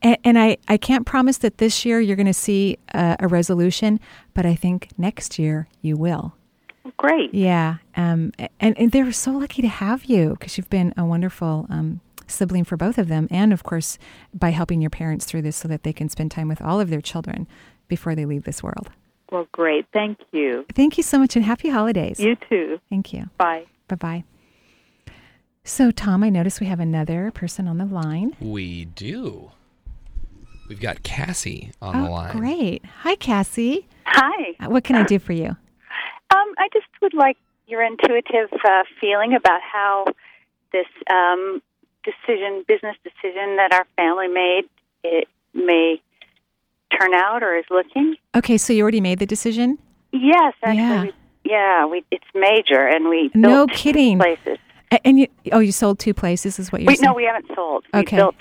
And, 0.01 0.17
and 0.23 0.39
I, 0.39 0.57
I 0.67 0.77
can't 0.77 1.05
promise 1.05 1.37
that 1.39 1.57
this 1.57 1.85
year 1.85 1.99
you're 1.99 2.15
going 2.15 2.25
to 2.25 2.33
see 2.33 2.77
a, 2.93 3.17
a, 3.19 3.27
resolution, 3.27 3.99
but 4.33 4.45
I 4.45 4.55
think 4.55 4.89
next 4.97 5.37
year 5.37 5.67
you 5.81 5.97
will. 5.97 6.33
Great. 6.97 7.33
Yeah. 7.33 7.77
Um, 7.95 8.31
and, 8.59 8.77
and 8.77 8.91
they're 8.91 9.11
so 9.11 9.31
lucky 9.31 9.61
to 9.61 9.67
have 9.67 10.05
you 10.05 10.31
because 10.31 10.57
you've 10.57 10.69
been 10.69 10.93
a 10.97 11.05
wonderful 11.05 11.67
um, 11.69 11.99
sibling 12.27 12.63
for 12.63 12.77
both 12.77 12.97
of 12.97 13.07
them. 13.07 13.27
And 13.29 13.53
of 13.53 13.63
course, 13.63 13.97
by 14.33 14.49
helping 14.49 14.81
your 14.81 14.89
parents 14.89 15.25
through 15.25 15.43
this 15.43 15.57
so 15.57 15.67
that 15.67 15.83
they 15.83 15.93
can 15.93 16.09
spend 16.09 16.31
time 16.31 16.47
with 16.47 16.61
all 16.61 16.79
of 16.79 16.89
their 16.89 17.01
children 17.01 17.47
before 17.87 18.15
they 18.15 18.25
leave 18.25 18.45
this 18.45 18.63
world. 18.63 18.89
Well, 19.31 19.47
great. 19.51 19.85
Thank 19.93 20.19
you. 20.31 20.65
Thank 20.73 20.97
you 20.97 21.03
so 21.03 21.19
much 21.19 21.35
and 21.35 21.45
happy 21.45 21.69
holidays. 21.69 22.19
You 22.19 22.35
too. 22.49 22.79
Thank 22.89 23.13
you. 23.13 23.29
Bye. 23.37 23.65
Bye 23.87 23.95
bye. 23.95 24.23
So, 25.63 25.91
Tom, 25.91 26.23
I 26.23 26.29
notice 26.29 26.59
we 26.59 26.65
have 26.67 26.79
another 26.79 27.31
person 27.31 27.67
on 27.67 27.77
the 27.77 27.85
line. 27.85 28.35
We 28.39 28.85
do. 28.85 29.51
We've 30.67 30.79
got 30.79 31.03
Cassie 31.03 31.71
on 31.81 31.95
oh, 31.95 32.05
the 32.05 32.09
line. 32.09 32.37
Great. 32.37 32.83
Hi, 33.01 33.15
Cassie. 33.15 33.87
Hi. 34.05 34.55
Uh, 34.59 34.69
what 34.69 34.83
can 34.83 34.95
I 34.95 35.03
do 35.03 35.19
for 35.19 35.33
you? 35.33 35.49
Um, 35.49 36.53
I 36.57 36.67
just 36.73 36.87
would 37.01 37.13
like 37.13 37.37
your 37.67 37.83
intuitive 37.83 38.49
uh, 38.53 38.83
feeling 38.99 39.35
about 39.35 39.61
how 39.61 40.05
this 40.71 40.87
um, 41.11 41.61
decision, 42.03 42.65
business 42.67 42.95
decision 43.03 43.57
that 43.57 43.71
our 43.73 43.85
family 43.97 44.29
made, 44.29 44.63
it 45.03 45.27
may 45.53 46.01
turn 46.99 47.13
out 47.13 47.43
or 47.43 47.55
is 47.57 47.65
looking. 47.69 48.15
Okay, 48.35 48.57
so 48.57 48.73
you 48.73 48.81
already 48.81 49.01
made 49.01 49.19
the 49.19 49.25
decision? 49.25 49.77
Yes, 50.11 50.53
actually. 50.63 50.77
Yeah, 50.77 51.03
we, 51.03 51.11
yeah 51.43 51.85
we, 51.85 52.03
it's 52.11 52.25
major, 52.33 52.87
and 52.87 53.09
we 53.09 53.29
no 53.35 53.67
kidding 53.67 54.17
places. 54.17 54.57
And 55.05 55.19
you, 55.19 55.27
oh, 55.51 55.59
you 55.59 55.71
sold 55.71 55.99
two 55.99 56.13
places, 56.13 56.59
is 56.59 56.71
what 56.71 56.81
you're 56.81 56.87
we, 56.89 56.95
saying? 56.95 57.07
No, 57.07 57.13
we 57.13 57.23
haven't 57.23 57.49
sold. 57.55 57.85
We 57.93 58.01
okay. 58.01 58.17
built. 58.17 58.35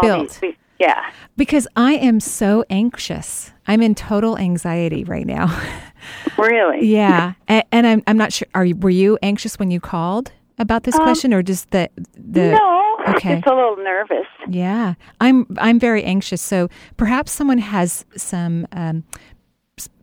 built. 0.00 0.28
These, 0.30 0.40
we, 0.40 0.56
yeah. 0.78 1.10
Because 1.36 1.66
I 1.76 1.94
am 1.94 2.20
so 2.20 2.64
anxious. 2.70 3.52
I'm 3.66 3.82
in 3.82 3.94
total 3.94 4.38
anxiety 4.38 5.04
right 5.04 5.26
now. 5.26 5.60
really? 6.38 6.86
yeah. 6.86 7.34
And, 7.48 7.64
and, 7.72 7.86
I'm, 7.86 8.02
I'm 8.06 8.16
not 8.16 8.32
sure. 8.32 8.48
Are 8.54 8.64
you, 8.64 8.76
were 8.76 8.90
you 8.90 9.18
anxious 9.22 9.58
when 9.58 9.70
you 9.70 9.80
called 9.80 10.30
about 10.58 10.84
this 10.84 10.94
um, 10.94 11.02
question, 11.02 11.34
or 11.34 11.42
just 11.42 11.70
the 11.70 11.88
the? 12.16 12.52
No. 12.52 12.96
Okay. 13.08 13.36
Just 13.36 13.46
a 13.46 13.54
little 13.54 13.76
nervous. 13.76 14.26
Yeah, 14.48 14.94
I'm. 15.20 15.46
I'm 15.58 15.78
very 15.78 16.02
anxious. 16.02 16.42
So 16.42 16.68
perhaps 16.96 17.32
someone 17.32 17.58
has 17.58 18.04
some. 18.16 18.66
Um, 18.72 19.04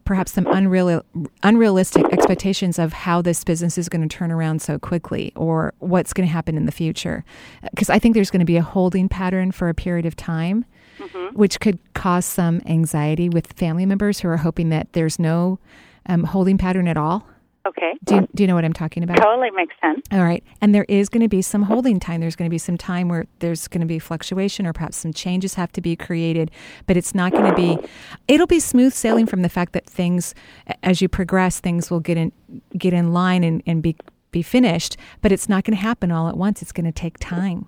perhaps 0.05 0.31
some 0.31 0.45
unreal, 0.47 1.03
unrealistic 1.43 2.05
expectations 2.13 2.79
of 2.79 2.93
how 2.93 3.21
this 3.21 3.43
business 3.43 3.77
is 3.77 3.89
going 3.89 4.07
to 4.07 4.17
turn 4.17 4.31
around 4.31 4.61
so 4.61 4.79
quickly 4.79 5.33
or 5.35 5.73
what's 5.79 6.13
going 6.13 6.27
to 6.27 6.31
happen 6.31 6.55
in 6.55 6.65
the 6.65 6.71
future. 6.71 7.25
Because 7.71 7.89
I 7.89 7.99
think 7.99 8.13
there's 8.13 8.31
going 8.31 8.39
to 8.39 8.45
be 8.45 8.57
a 8.57 8.61
holding 8.61 9.09
pattern 9.09 9.51
for 9.51 9.67
a 9.67 9.73
period 9.73 10.05
of 10.05 10.15
time, 10.15 10.63
mm-hmm. 10.99 11.35
which 11.35 11.59
could 11.59 11.79
cause 11.93 12.25
some 12.25 12.61
anxiety 12.67 13.29
with 13.29 13.51
family 13.53 13.85
members 13.85 14.19
who 14.19 14.29
are 14.29 14.37
hoping 14.37 14.69
that 14.69 14.93
there's 14.93 15.19
no 15.19 15.59
um, 16.05 16.23
holding 16.23 16.57
pattern 16.57 16.87
at 16.87 16.97
all. 16.97 17.27
Okay. 17.65 17.93
Do 18.03 18.15
you, 18.15 18.27
do 18.35 18.43
you 18.43 18.47
know 18.47 18.53
what 18.53 18.63
I'm 18.63 18.73
talking 18.73 19.03
about? 19.03 19.17
Totally 19.17 19.49
makes 19.51 19.73
sense. 19.81 20.01
All 20.11 20.23
right. 20.23 20.43
And 20.61 20.75
there 20.75 20.85
is 20.87 21.09
going 21.09 21.21
to 21.21 21.27
be 21.27 21.41
some 21.41 21.63
holding 21.63 21.99
time. 21.99 22.21
There's 22.21 22.35
going 22.35 22.47
to 22.47 22.53
be 22.53 22.59
some 22.59 22.77
time 22.77 23.09
where 23.09 23.25
there's 23.39 23.67
going 23.67 23.81
to 23.81 23.87
be 23.87 23.97
fluctuation 23.97 24.67
or 24.67 24.73
perhaps 24.73 24.97
some 24.97 25.13
changes 25.13 25.55
have 25.55 25.71
to 25.73 25.81
be 25.81 25.95
created, 25.95 26.51
but 26.85 26.95
it's 26.95 27.15
not 27.15 27.31
going 27.31 27.45
to 27.45 27.55
be, 27.55 27.77
it'll 28.27 28.45
be 28.45 28.59
smooth 28.59 28.93
sailing 28.93 29.25
from 29.25 29.41
the 29.41 29.49
fact 29.49 29.73
that 29.73 29.85
things, 29.87 30.35
as 30.83 31.01
you 31.01 31.09
progress, 31.09 31.59
things 31.59 31.89
will 31.89 31.99
get 31.99 32.17
in, 32.17 32.31
get 32.77 32.93
in 32.93 33.13
line 33.13 33.43
and, 33.43 33.63
and 33.65 33.81
be, 33.81 33.95
be 34.31 34.43
finished, 34.43 34.97
but 35.21 35.31
it's 35.31 35.49
not 35.49 35.63
going 35.63 35.75
to 35.75 35.81
happen 35.81 36.11
all 36.11 36.29
at 36.29 36.37
once. 36.37 36.61
It's 36.61 36.71
going 36.71 36.85
to 36.85 36.91
take 36.91 37.17
time. 37.19 37.67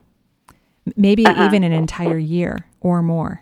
Maybe 0.96 1.26
uh-huh. 1.26 1.46
even 1.46 1.64
an 1.64 1.72
entire 1.72 2.20
year 2.20 2.68
or 2.82 3.02
more. 3.02 3.42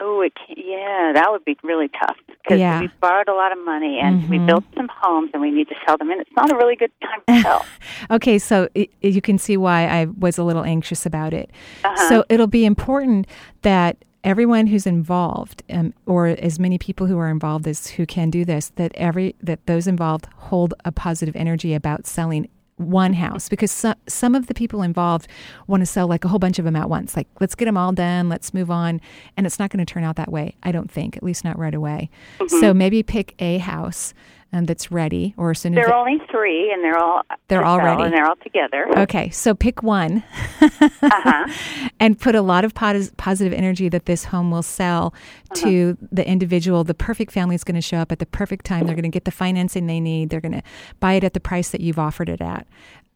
Oh, 0.00 0.20
it 0.20 0.32
can, 0.34 0.56
yeah, 0.56 1.12
that 1.14 1.28
would 1.30 1.44
be 1.44 1.56
really 1.62 1.88
tough 1.88 2.16
because 2.26 2.58
yeah. 2.58 2.80
we 2.80 2.88
borrowed 3.00 3.28
a 3.28 3.34
lot 3.34 3.52
of 3.52 3.64
money 3.64 4.00
and 4.02 4.22
mm-hmm. 4.22 4.30
we 4.30 4.38
built 4.38 4.64
some 4.74 4.88
homes 4.92 5.30
and 5.32 5.40
we 5.40 5.50
need 5.50 5.68
to 5.68 5.74
sell 5.86 5.96
them, 5.96 6.10
and 6.10 6.20
it's 6.20 6.30
not 6.36 6.50
a 6.50 6.56
really 6.56 6.76
good 6.76 6.90
time 7.00 7.20
to 7.28 7.42
sell. 7.42 7.66
okay, 8.10 8.38
so 8.38 8.68
it, 8.74 8.90
you 9.00 9.20
can 9.20 9.38
see 9.38 9.56
why 9.56 9.86
I 9.86 10.06
was 10.06 10.38
a 10.38 10.44
little 10.44 10.64
anxious 10.64 11.06
about 11.06 11.32
it. 11.32 11.50
Uh-huh. 11.84 12.08
So 12.08 12.24
it'll 12.28 12.46
be 12.46 12.64
important 12.64 13.26
that 13.62 13.96
everyone 14.24 14.68
who's 14.68 14.86
involved, 14.86 15.62
um, 15.70 15.94
or 16.06 16.28
as 16.28 16.58
many 16.58 16.78
people 16.78 17.06
who 17.06 17.18
are 17.18 17.28
involved 17.28 17.66
as 17.66 17.88
who 17.88 18.06
can 18.06 18.30
do 18.30 18.44
this, 18.44 18.70
that 18.76 18.92
every 18.94 19.34
that 19.40 19.66
those 19.66 19.86
involved 19.86 20.26
hold 20.36 20.74
a 20.84 20.92
positive 20.92 21.36
energy 21.36 21.74
about 21.74 22.06
selling 22.06 22.48
one 22.90 23.14
house 23.14 23.48
because 23.48 23.70
so, 23.70 23.94
some 24.06 24.34
of 24.34 24.46
the 24.46 24.54
people 24.54 24.82
involved 24.82 25.28
want 25.66 25.80
to 25.80 25.86
sell 25.86 26.06
like 26.06 26.24
a 26.24 26.28
whole 26.28 26.38
bunch 26.38 26.58
of 26.58 26.64
them 26.64 26.76
at 26.76 26.88
once. 26.88 27.16
Like, 27.16 27.28
let's 27.40 27.54
get 27.54 27.66
them 27.66 27.76
all 27.76 27.92
done, 27.92 28.28
let's 28.28 28.52
move 28.52 28.70
on. 28.70 29.00
And 29.36 29.46
it's 29.46 29.58
not 29.58 29.70
going 29.70 29.84
to 29.84 29.90
turn 29.90 30.04
out 30.04 30.16
that 30.16 30.30
way, 30.30 30.54
I 30.62 30.72
don't 30.72 30.90
think, 30.90 31.16
at 31.16 31.22
least 31.22 31.44
not 31.44 31.58
right 31.58 31.74
away. 31.74 32.10
Mm-hmm. 32.38 32.60
So 32.60 32.74
maybe 32.74 33.02
pick 33.02 33.34
a 33.38 33.58
house 33.58 34.14
um, 34.52 34.66
that's 34.66 34.90
ready, 34.92 35.34
or 35.36 35.50
as 35.52 35.60
soon 35.60 35.72
as 35.72 35.84
there 35.84 35.92
are 35.92 35.98
only 35.98 36.20
three, 36.30 36.70
and 36.72 36.84
they're 36.84 36.98
all 36.98 37.22
they're 37.48 37.64
all 37.64 37.78
ready, 37.78 38.02
and 38.02 38.12
they're 38.12 38.26
all 38.26 38.36
together. 38.36 38.86
Okay, 38.98 39.30
so 39.30 39.54
pick 39.54 39.82
one, 39.82 40.22
uh-huh. 40.60 41.88
and 42.00 42.18
put 42.18 42.34
a 42.34 42.42
lot 42.42 42.64
of 42.64 42.74
pos- 42.74 43.12
positive 43.16 43.52
energy 43.52 43.88
that 43.88 44.06
this 44.06 44.26
home 44.26 44.50
will 44.50 44.62
sell 44.62 45.14
uh-huh. 45.52 45.64
to 45.64 45.98
the 46.12 46.26
individual. 46.26 46.84
The 46.84 46.94
perfect 46.94 47.32
family 47.32 47.54
is 47.54 47.64
going 47.64 47.76
to 47.76 47.80
show 47.80 47.98
up 47.98 48.12
at 48.12 48.18
the 48.18 48.26
perfect 48.26 48.66
time. 48.66 48.86
They're 48.86 48.94
going 48.94 49.04
to 49.04 49.08
get 49.08 49.24
the 49.24 49.30
financing 49.30 49.86
they 49.86 50.00
need. 50.00 50.30
They're 50.30 50.40
going 50.40 50.52
to 50.52 50.62
buy 51.00 51.14
it 51.14 51.24
at 51.24 51.32
the 51.32 51.40
price 51.40 51.70
that 51.70 51.80
you've 51.80 51.98
offered 51.98 52.28
it 52.28 52.40
at. 52.40 52.66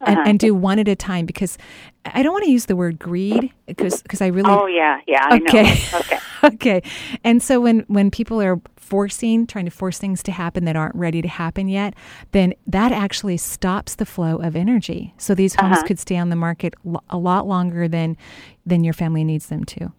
And, 0.02 0.18
Uh-huh. 0.18 0.28
and, 0.28 0.38
do 0.38 0.54
one 0.54 0.78
at 0.78 0.88
a 0.88 0.94
time 0.94 1.24
because 1.24 1.56
I 2.04 2.22
don't 2.22 2.32
want 2.32 2.44
to 2.44 2.50
use 2.50 2.66
the 2.66 2.76
word 2.76 2.98
greed 2.98 3.50
because 3.66 4.02
because 4.02 4.20
I 4.20 4.26
really 4.26 4.50
oh 4.52 4.66
yeah 4.66 5.00
yeah 5.06 5.24
I 5.30 5.36
okay 5.36 5.62
know. 5.62 5.98
okay 6.00 6.18
okay 6.44 6.82
and 7.24 7.42
so 7.42 7.60
when 7.62 7.80
when 7.88 8.10
people 8.10 8.40
are 8.42 8.60
forcing 8.76 9.46
trying 9.46 9.64
to 9.64 9.70
force 9.70 9.98
things 9.98 10.22
to 10.24 10.32
happen 10.32 10.66
that 10.66 10.76
aren't 10.76 10.94
ready 10.96 11.22
to 11.22 11.28
happen 11.28 11.66
yet 11.68 11.94
then 12.32 12.52
that 12.66 12.92
actually 12.92 13.38
stops 13.38 13.94
the 13.94 14.04
flow 14.04 14.36
of 14.36 14.54
energy 14.54 15.14
so 15.16 15.34
these 15.34 15.54
homes 15.54 15.78
Uh-huh. 15.78 15.86
could 15.86 15.98
stay 15.98 16.16
on 16.18 16.28
the 16.28 16.36
market 16.36 16.74
a 17.08 17.16
lot 17.16 17.46
longer 17.48 17.88
than 17.88 18.18
than 18.66 18.84
your 18.84 18.94
family 18.94 19.24
needs 19.24 19.46
them 19.46 19.64
to 19.64 19.92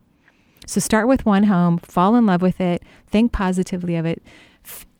so 0.68 0.80
start 0.80 1.08
with 1.08 1.26
one 1.26 1.46
home 1.46 1.80
fall 1.80 2.16
in 2.16 2.28
love 2.28 2.44
with 2.44 2.62
it 2.62 2.84
think 3.08 3.32
positively 3.32 3.96
of 3.96 4.06
it 4.06 4.22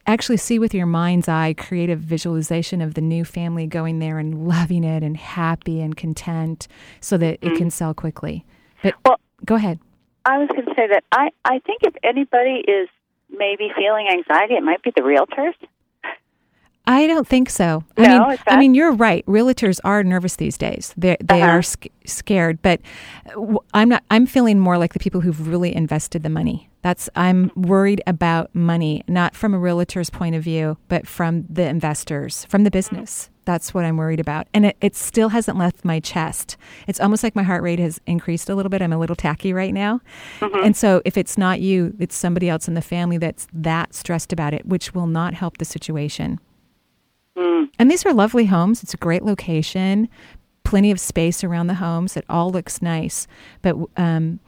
actually 0.08 0.38
see 0.38 0.58
with 0.58 0.74
your 0.74 0.86
mind's 0.86 1.28
eye 1.28 1.54
creative 1.54 2.00
visualization 2.00 2.82
of 2.82 2.94
the 2.94 3.02
new 3.02 3.26
family 3.26 3.68
going 3.68 4.00
there 4.00 4.18
and 4.20 4.48
loving 4.48 4.84
it 4.84 5.04
and 5.04 5.18
happy 5.18 5.82
and 5.82 5.96
content 5.96 6.68
so 7.00 7.18
that 7.18 7.36
it 7.36 7.42
mm-hmm. 7.42 7.56
can 7.56 7.70
sell 7.70 7.94
quickly. 7.94 8.46
But 8.84 8.96
well 9.06 9.20
go 9.46 9.56
ahead. 9.56 9.80
I 10.26 10.40
was 10.40 10.50
going 10.50 10.66
to 10.66 10.76
say 10.76 10.88
that 10.88 11.04
I 11.12 11.30
I 11.46 11.60
think 11.60 11.82
if 11.84 11.96
anybody 12.04 12.64
is 12.68 12.90
maybe 13.30 13.70
feeling 13.76 14.08
anxiety, 14.12 14.56
it 14.56 14.64
might 14.64 14.82
be 14.82 14.92
the 14.96 15.02
realtors. 15.02 15.54
I 16.88 17.06
don't 17.06 17.28
think 17.28 17.50
so. 17.50 17.84
I 17.98 18.02
mean, 18.08 18.38
I 18.48 18.58
mean, 18.58 18.74
you're 18.74 18.94
right. 18.94 19.26
Realtors 19.26 19.80
are 19.84 20.04
nervous 20.04 20.38
these 20.38 20.58
days. 20.58 20.94
They 20.98 21.18
they 21.24 21.42
Uh-huh. 21.42 21.52
are 21.58 21.62
sc- 21.62 21.88
scared, 22.06 22.62
but 22.62 22.80
w- 23.32 23.60
I'm 23.74 23.90
not. 23.90 24.04
I'm 24.10 24.26
feeling 24.26 24.58
more 24.60 24.78
like 24.78 24.94
the 24.94 25.00
people 25.00 25.22
who've 25.22 25.48
really 25.48 25.76
invested 25.76 26.24
the 26.24 26.30
money. 26.30 26.70
That's 26.84 27.10
I'm 27.16 27.52
worried 27.56 28.02
about 28.08 28.56
money, 28.56 29.04
not 29.08 29.36
from 29.36 29.54
a 29.54 29.60
realtor's 29.60 30.10
point 30.10 30.36
of 30.36 30.44
view, 30.44 30.78
but 30.88 31.08
from 31.08 31.44
the 31.50 31.68
investors, 31.68 32.46
from 32.50 32.64
the 32.64 32.72
business. 32.72 33.30
That's 33.44 33.74
what 33.74 33.86
I'm 33.86 33.96
worried 33.98 34.20
about, 34.20 34.48
and 34.54 34.66
it, 34.66 34.76
it 34.82 34.94
still 34.96 35.30
hasn't 35.30 35.58
left 35.58 35.86
my 35.86 36.00
chest. 36.02 36.58
It's 36.86 37.00
almost 37.00 37.24
like 37.24 37.34
my 37.36 37.44
heart 37.44 37.64
rate 37.64 37.80
has 37.80 38.00
increased 38.06 38.50
a 38.50 38.56
little 38.56 38.70
bit. 38.70 38.82
I'm 38.82 38.92
a 38.94 38.98
little 38.98 39.16
tacky 39.16 39.54
right 39.54 39.74
now, 39.74 40.02
and 40.42 40.76
so 40.76 41.02
if 41.06 41.18
it's 41.18 41.38
not 41.38 41.60
you, 41.62 41.94
it's 42.00 42.16
somebody 42.16 42.50
else 42.50 42.68
in 42.68 42.74
the 42.74 42.82
family 42.82 43.18
that's 43.18 43.48
that 43.54 43.94
stressed 43.94 44.34
about 44.34 44.54
it, 44.54 44.66
which 44.66 44.94
will 44.94 45.08
not 45.08 45.34
help 45.34 45.58
the 45.60 45.66
situation. 45.66 46.40
And 47.38 47.92
these 47.92 48.06
are 48.06 48.14
lovely 48.14 48.46
homes. 48.46 48.84
It's 48.84 48.94
a 48.94 48.98
great 48.98 49.24
location, 49.24 50.10
plenty 50.64 50.92
of 50.92 51.00
space 51.00 51.44
around 51.44 51.68
the 51.68 51.76
homes. 51.76 52.18
It 52.18 52.26
all 52.30 52.52
looks 52.52 52.82
nice, 52.82 53.28
but 53.62 53.76
um, 53.96 54.40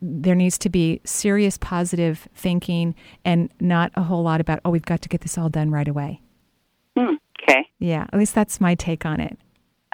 there 0.00 0.34
needs 0.34 0.58
to 0.58 0.68
be 0.68 1.00
serious 1.04 1.56
positive 1.56 2.28
thinking 2.34 2.94
and 3.24 3.50
not 3.60 3.92
a 3.94 4.02
whole 4.02 4.22
lot 4.22 4.40
about 4.40 4.60
oh 4.64 4.70
we've 4.70 4.82
got 4.82 5.00
to 5.02 5.08
get 5.08 5.20
this 5.20 5.38
all 5.38 5.48
done 5.48 5.70
right 5.70 5.88
away. 5.88 6.20
Hmm. 6.98 7.14
Okay. 7.42 7.68
Yeah, 7.78 8.06
at 8.12 8.18
least 8.18 8.34
that's 8.34 8.60
my 8.60 8.74
take 8.74 9.06
on 9.06 9.20
it. 9.20 9.38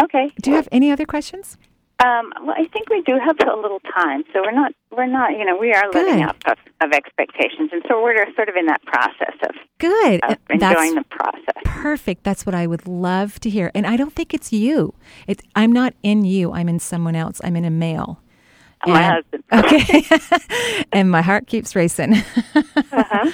Okay. 0.03 0.31
Do 0.43 0.51
you 0.51 0.57
have 0.57 0.69
any 0.73 0.91
other 0.91 1.05
questions? 1.05 1.59
Um, 2.05 2.33
well, 2.45 2.55
I 2.57 2.67
think 2.73 2.89
we 2.91 3.03
do 3.03 3.19
have 3.19 3.37
a 3.41 3.57
little 3.57 3.81
time, 3.81 4.23
so 4.33 4.41
we're 4.43 4.53
not 4.53 4.73
we're 4.97 5.07
not 5.07 5.33
you 5.33 5.45
know 5.45 5.57
we 5.57 5.73
are 5.73 5.83
living 5.93 6.19
Good. 6.19 6.29
up 6.29 6.37
of, 6.47 6.59
of 6.81 6.93
expectations, 6.93 7.71
and 7.73 7.83
so 7.89 8.01
we're 8.01 8.25
sort 8.37 8.49
of 8.49 8.55
in 8.55 8.67
that 8.67 8.83
process 8.85 9.35
of, 9.43 9.55
Good. 9.79 10.21
of 10.23 10.31
Uh, 10.31 10.57
that's 10.59 10.95
the 10.95 11.05
process. 11.11 11.63
perfect. 11.65 12.23
That's 12.23 12.47
what 12.47 12.55
I 12.55 12.69
would 12.69 12.87
love 12.87 13.41
to 13.41 13.51
hear. 13.51 13.73
And 13.75 13.85
I 13.85 13.97
don't 13.97 14.13
think 14.13 14.33
it's 14.33 14.53
you. 14.53 14.95
It's 15.27 15.43
I'm 15.57 15.73
not 15.73 15.93
in 16.05 16.25
you. 16.25 16.53
I'm 16.53 16.69
in 16.69 16.79
someone 16.79 17.17
else. 17.17 17.41
I'm 17.43 17.57
in 17.57 17.65
a 17.65 17.71
male. 17.71 18.21
My 18.87 19.03
husband. 19.03 19.43
Okay. 19.53 20.05
and 20.93 21.11
my 21.11 21.21
heart 21.21 21.49
keeps 21.49 21.75
racing. 21.75 22.15
Uh-huh. 22.93 23.31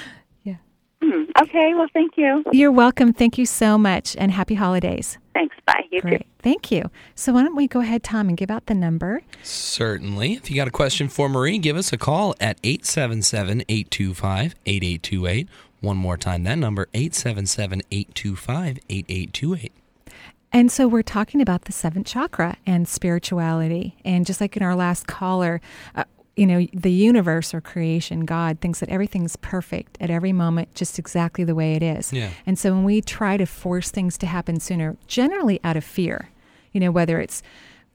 Yeah. 1.05 1.15
Hmm. 1.15 1.43
Okay. 1.43 1.73
Well, 1.73 1.87
thank 1.93 2.17
you. 2.17 2.43
You're 2.51 2.71
welcome. 2.71 3.13
Thank 3.13 3.37
you 3.37 3.45
so 3.45 3.77
much 3.77 4.15
and 4.17 4.31
happy 4.31 4.55
holidays. 4.55 5.17
Thanks. 5.33 5.55
Bye. 5.65 5.83
You 5.91 6.01
too. 6.01 6.07
Great. 6.07 6.27
Thank 6.39 6.71
you. 6.71 6.89
So 7.15 7.33
why 7.33 7.43
don't 7.43 7.55
we 7.55 7.67
go 7.67 7.81
ahead, 7.81 8.03
Tom, 8.03 8.29
and 8.29 8.37
give 8.37 8.49
out 8.51 8.67
the 8.67 8.73
number? 8.73 9.21
Certainly. 9.43 10.33
If 10.33 10.49
you 10.49 10.55
got 10.55 10.67
a 10.67 10.71
question 10.71 11.09
for 11.09 11.27
Marie, 11.27 11.57
give 11.57 11.75
us 11.75 11.91
a 11.91 11.97
call 11.97 12.35
at 12.39 12.57
877 12.63 13.63
825 13.67 14.55
8828. 14.65 15.49
One 15.81 15.97
more 15.97 16.17
time, 16.17 16.43
that 16.45 16.57
number 16.57 16.87
877 16.93 17.81
825 17.91 18.79
8828. 18.89 19.71
And 20.51 20.71
so 20.71 20.87
we're 20.87 21.01
talking 21.01 21.41
about 21.41 21.65
the 21.65 21.73
seventh 21.73 22.07
chakra 22.07 22.55
and 22.65 22.87
spirituality. 22.87 23.97
And 24.05 24.25
just 24.25 24.39
like 24.39 24.55
in 24.55 24.63
our 24.63 24.75
last 24.75 25.05
caller, 25.05 25.59
uh, 25.95 26.05
you 26.35 26.45
know, 26.45 26.67
the 26.73 26.91
universe 26.91 27.53
or 27.53 27.61
creation, 27.61 28.25
God, 28.25 28.59
thinks 28.59 28.79
that 28.81 28.89
everything's 28.89 29.35
perfect 29.37 29.97
at 30.01 30.09
every 30.09 30.33
moment, 30.33 30.73
just 30.75 30.99
exactly 30.99 31.43
the 31.43 31.55
way 31.55 31.75
it 31.75 31.83
is. 31.83 32.11
Yeah. 32.11 32.29
And 32.45 32.59
so 32.59 32.73
when 32.73 32.83
we 32.83 33.01
try 33.01 33.37
to 33.37 33.45
force 33.45 33.89
things 33.89 34.17
to 34.17 34.25
happen 34.25 34.59
sooner, 34.59 34.97
generally 35.07 35.59
out 35.63 35.77
of 35.77 35.83
fear, 35.83 36.29
you 36.73 36.79
know, 36.81 36.91
whether 36.91 37.21
it's 37.21 37.41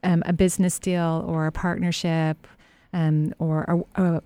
um, 0.03 0.23
a 0.25 0.33
business 0.33 0.79
deal 0.79 1.23
or 1.27 1.45
a 1.45 1.51
partnership 1.51 2.47
um, 2.93 3.33
or 3.37 3.85
a, 3.95 4.03
a 4.03 4.23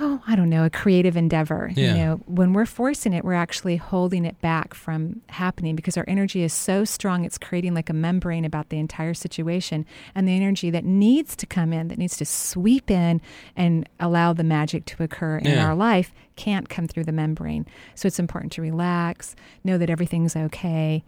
oh, 0.00 0.20
I 0.26 0.34
don't 0.34 0.50
know, 0.50 0.64
a 0.64 0.70
creative 0.70 1.16
endeavor. 1.16 1.70
Yeah. 1.74 1.88
You 1.90 1.94
know, 1.94 2.20
when 2.26 2.52
we're 2.52 2.66
forcing 2.66 3.12
it, 3.12 3.24
we're 3.24 3.34
actually 3.34 3.76
holding 3.76 4.24
it 4.24 4.40
back 4.40 4.74
from 4.74 5.20
happening 5.28 5.76
because 5.76 5.96
our 5.96 6.04
energy 6.08 6.42
is 6.42 6.52
so 6.52 6.84
strong, 6.84 7.24
it's 7.24 7.38
creating 7.38 7.74
like 7.74 7.88
a 7.88 7.92
membrane 7.92 8.44
about 8.44 8.70
the 8.70 8.78
entire 8.78 9.14
situation. 9.14 9.86
And 10.14 10.26
the 10.26 10.32
energy 10.34 10.70
that 10.70 10.84
needs 10.84 11.36
to 11.36 11.46
come 11.46 11.72
in, 11.72 11.88
that 11.88 11.98
needs 11.98 12.16
to 12.16 12.24
sweep 12.24 12.90
in 12.90 13.20
and 13.56 13.88
allow 14.00 14.32
the 14.32 14.44
magic 14.44 14.84
to 14.86 15.02
occur 15.02 15.38
in 15.38 15.52
Yeah. 15.52 15.66
our 15.66 15.74
life, 15.74 16.12
can't 16.36 16.68
come 16.68 16.88
through 16.88 17.04
the 17.04 17.12
membrane. 17.12 17.64
So 17.94 18.06
it's 18.08 18.18
important 18.18 18.52
to 18.54 18.62
relax, 18.62 19.36
know 19.62 19.78
that 19.78 19.90
everything's 19.90 20.34
okay. 20.34 21.04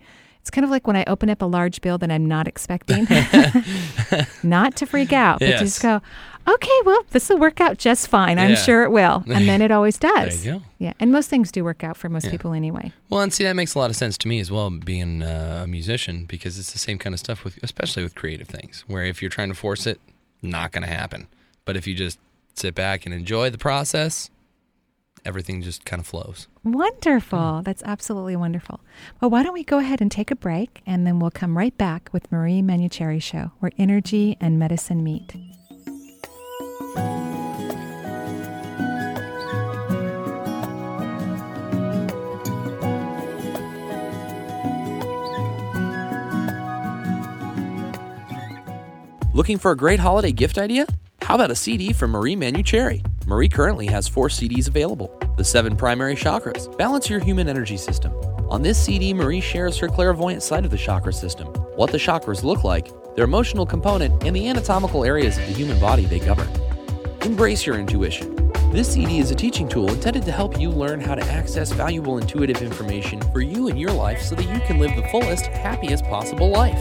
It's 0.46 0.50
kind 0.52 0.64
of 0.64 0.70
like 0.70 0.86
when 0.86 0.94
I 0.94 1.02
open 1.08 1.28
up 1.28 1.42
a 1.42 1.44
large 1.44 1.80
bill 1.80 1.98
that 1.98 2.08
I'm 2.08 2.26
not 2.26 2.46
expecting, 2.46 3.04
not 4.44 4.76
to 4.76 4.86
freak 4.86 5.12
out, 5.12 5.40
but 5.40 5.48
Yes. 5.48 5.60
just 5.60 5.82
go, 5.82 6.00
okay, 6.46 6.70
well, 6.84 7.04
this 7.10 7.28
will 7.28 7.38
work 7.38 7.60
out 7.60 7.78
just 7.78 8.06
fine. 8.06 8.38
I'm 8.38 8.50
Yeah. 8.50 8.54
sure 8.54 8.84
it 8.84 8.92
will. 8.92 9.24
And 9.26 9.48
then 9.48 9.60
it 9.60 9.72
always 9.72 9.98
does. 10.12 10.44
There 10.44 10.54
you 10.54 10.60
go. 10.60 10.64
Yeah. 10.78 10.92
And 11.00 11.10
most 11.10 11.28
things 11.28 11.50
do 11.50 11.64
work 11.64 11.82
out 11.82 11.96
for 11.96 12.08
most 12.08 12.26
Yeah. 12.26 12.30
people 12.30 12.52
anyway. 12.52 12.92
Well, 13.10 13.22
and 13.22 13.32
see, 13.32 13.42
that 13.42 13.56
makes 13.56 13.74
a 13.74 13.80
lot 13.80 13.90
of 13.90 13.96
sense 13.96 14.16
to 14.18 14.28
me 14.28 14.38
as 14.38 14.48
well, 14.52 14.70
being 14.70 15.24
uh, 15.24 15.62
a 15.64 15.66
musician, 15.66 16.26
because 16.26 16.60
it's 16.60 16.72
the 16.72 16.78
same 16.78 16.96
kind 16.98 17.12
of 17.12 17.18
stuff 17.18 17.42
with, 17.42 17.58
especially 17.64 18.04
with 18.04 18.14
creative 18.14 18.46
things, 18.46 18.84
where 18.86 19.02
if 19.04 19.20
you're 19.20 19.28
trying 19.28 19.48
to 19.48 19.54
force 19.56 19.84
it, 19.84 19.98
not 20.42 20.70
going 20.70 20.84
to 20.86 20.94
happen. 20.94 21.26
But 21.64 21.76
if 21.76 21.88
you 21.88 21.94
just 21.96 22.20
sit 22.54 22.76
back 22.76 23.04
and 23.04 23.12
enjoy 23.12 23.50
the 23.50 23.58
process, 23.58 24.30
everything 25.26 25.60
just 25.60 25.84
kind 25.84 26.00
of 26.00 26.06
flows. 26.06 26.46
Wonderful. 26.64 27.38
Mm. 27.38 27.64
That's 27.64 27.82
absolutely 27.82 28.36
wonderful. 28.36 28.80
Well, 29.20 29.30
why 29.30 29.42
don't 29.42 29.52
we 29.52 29.64
go 29.64 29.78
ahead 29.78 30.00
and 30.00 30.10
take 30.10 30.30
a 30.30 30.36
break 30.36 30.82
and 30.86 31.06
then 31.06 31.18
we'll 31.18 31.30
come 31.30 31.58
right 31.58 31.76
back 31.76 32.08
with 32.12 32.30
Marie 32.30 32.62
Manuchehri 32.62 33.20
Show, 33.20 33.50
where 33.58 33.72
energy 33.76 34.36
and 34.40 34.58
medicine 34.58 35.02
meet. 35.02 35.34
Looking 49.34 49.58
for 49.58 49.70
a 49.70 49.76
great 49.76 50.00
holiday 50.00 50.32
gift 50.32 50.56
idea? 50.56 50.86
How 51.20 51.34
about 51.34 51.50
a 51.50 51.54
CD 51.54 51.92
from 51.92 52.12
Marie 52.12 52.36
Manuchehri? 52.36 53.04
Marie 53.28 53.48
currently 53.48 53.86
has 53.86 54.06
four 54.06 54.28
CDs 54.28 54.68
available 54.68 55.12
The 55.36 55.42
Seven 55.42 55.74
Primary 55.74 56.14
Chakras, 56.14 56.78
Balance 56.78 57.10
Your 57.10 57.18
Human 57.18 57.48
Energy 57.48 57.76
System. 57.76 58.12
On 58.48 58.62
this 58.62 58.80
CD, 58.80 59.12
Marie 59.12 59.40
shares 59.40 59.76
her 59.78 59.88
clairvoyant 59.88 60.44
side 60.44 60.64
of 60.64 60.70
the 60.70 60.78
chakra 60.78 61.12
system, 61.12 61.48
what 61.74 61.90
the 61.90 61.98
chakras 61.98 62.44
look 62.44 62.62
like, 62.62 62.88
their 63.16 63.24
emotional 63.24 63.66
component, 63.66 64.22
and 64.22 64.36
the 64.36 64.46
anatomical 64.46 65.04
areas 65.04 65.38
of 65.38 65.46
the 65.48 65.52
human 65.52 65.80
body 65.80 66.04
they 66.04 66.20
govern. 66.20 66.48
Embrace 67.22 67.66
your 67.66 67.80
intuition. 67.80 68.52
This 68.70 68.92
CD 68.92 69.18
is 69.18 69.32
a 69.32 69.34
teaching 69.34 69.68
tool 69.68 69.90
intended 69.90 70.24
to 70.24 70.30
help 70.30 70.60
you 70.60 70.70
learn 70.70 71.00
how 71.00 71.16
to 71.16 71.24
access 71.24 71.72
valuable 71.72 72.18
intuitive 72.18 72.62
information 72.62 73.20
for 73.32 73.40
you 73.40 73.66
and 73.66 73.80
your 73.80 73.92
life 73.92 74.22
so 74.22 74.36
that 74.36 74.44
you 74.44 74.60
can 74.68 74.78
live 74.78 74.94
the 74.94 75.08
fullest, 75.08 75.46
happiest 75.46 76.04
possible 76.04 76.50
life. 76.50 76.78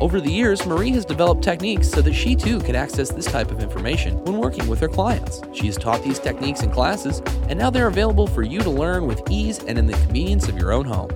Over 0.00 0.20
the 0.20 0.30
years, 0.30 0.64
Marie 0.64 0.92
has 0.92 1.04
developed 1.04 1.42
techniques 1.42 1.88
so 1.88 2.00
that 2.02 2.14
she 2.14 2.36
too 2.36 2.60
can 2.60 2.76
access 2.76 3.10
this 3.10 3.26
type 3.26 3.50
of 3.50 3.60
information 3.60 4.16
when 4.24 4.38
working 4.38 4.68
with 4.68 4.78
her 4.78 4.86
clients. 4.86 5.42
She 5.52 5.66
has 5.66 5.76
taught 5.76 6.04
these 6.04 6.20
techniques 6.20 6.62
in 6.62 6.70
classes, 6.70 7.20
and 7.48 7.58
now 7.58 7.68
they're 7.68 7.88
available 7.88 8.28
for 8.28 8.44
you 8.44 8.60
to 8.60 8.70
learn 8.70 9.08
with 9.08 9.20
ease 9.28 9.58
and 9.64 9.76
in 9.76 9.86
the 9.86 9.94
convenience 9.94 10.46
of 10.46 10.56
your 10.56 10.70
own 10.70 10.84
home. 10.84 11.10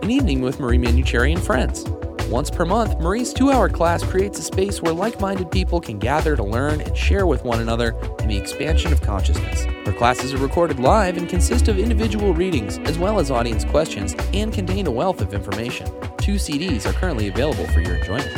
An 0.00 0.10
evening 0.10 0.40
with 0.40 0.58
Marie 0.58 0.78
Manuchehri 0.78 1.34
and 1.34 1.42
friends. 1.42 1.84
Once 2.28 2.50
per 2.50 2.64
month, 2.64 2.98
Marie's 3.00 3.34
two 3.34 3.50
hour 3.50 3.68
class 3.68 4.02
creates 4.02 4.38
a 4.38 4.42
space 4.42 4.80
where 4.80 4.94
like 4.94 5.20
minded 5.20 5.50
people 5.50 5.78
can 5.78 5.98
gather 5.98 6.34
to 6.36 6.42
learn 6.42 6.80
and 6.80 6.96
share 6.96 7.26
with 7.26 7.44
one 7.44 7.60
another 7.60 7.90
in 8.20 8.28
the 8.28 8.36
expansion 8.36 8.92
of 8.92 9.00
consciousness. 9.02 9.64
Her 9.86 9.92
classes 9.92 10.32
are 10.32 10.38
recorded 10.38 10.80
live 10.80 11.18
and 11.18 11.28
consist 11.28 11.68
of 11.68 11.78
individual 11.78 12.32
readings 12.32 12.78
as 12.78 12.98
well 12.98 13.20
as 13.20 13.30
audience 13.30 13.64
questions 13.64 14.14
and 14.32 14.52
contain 14.52 14.86
a 14.86 14.90
wealth 14.90 15.20
of 15.20 15.34
information. 15.34 15.86
Two 16.16 16.36
CDs 16.36 16.86
are 16.86 16.94
currently 16.94 17.28
available 17.28 17.66
for 17.68 17.80
your 17.80 17.96
enjoyment. 17.96 18.34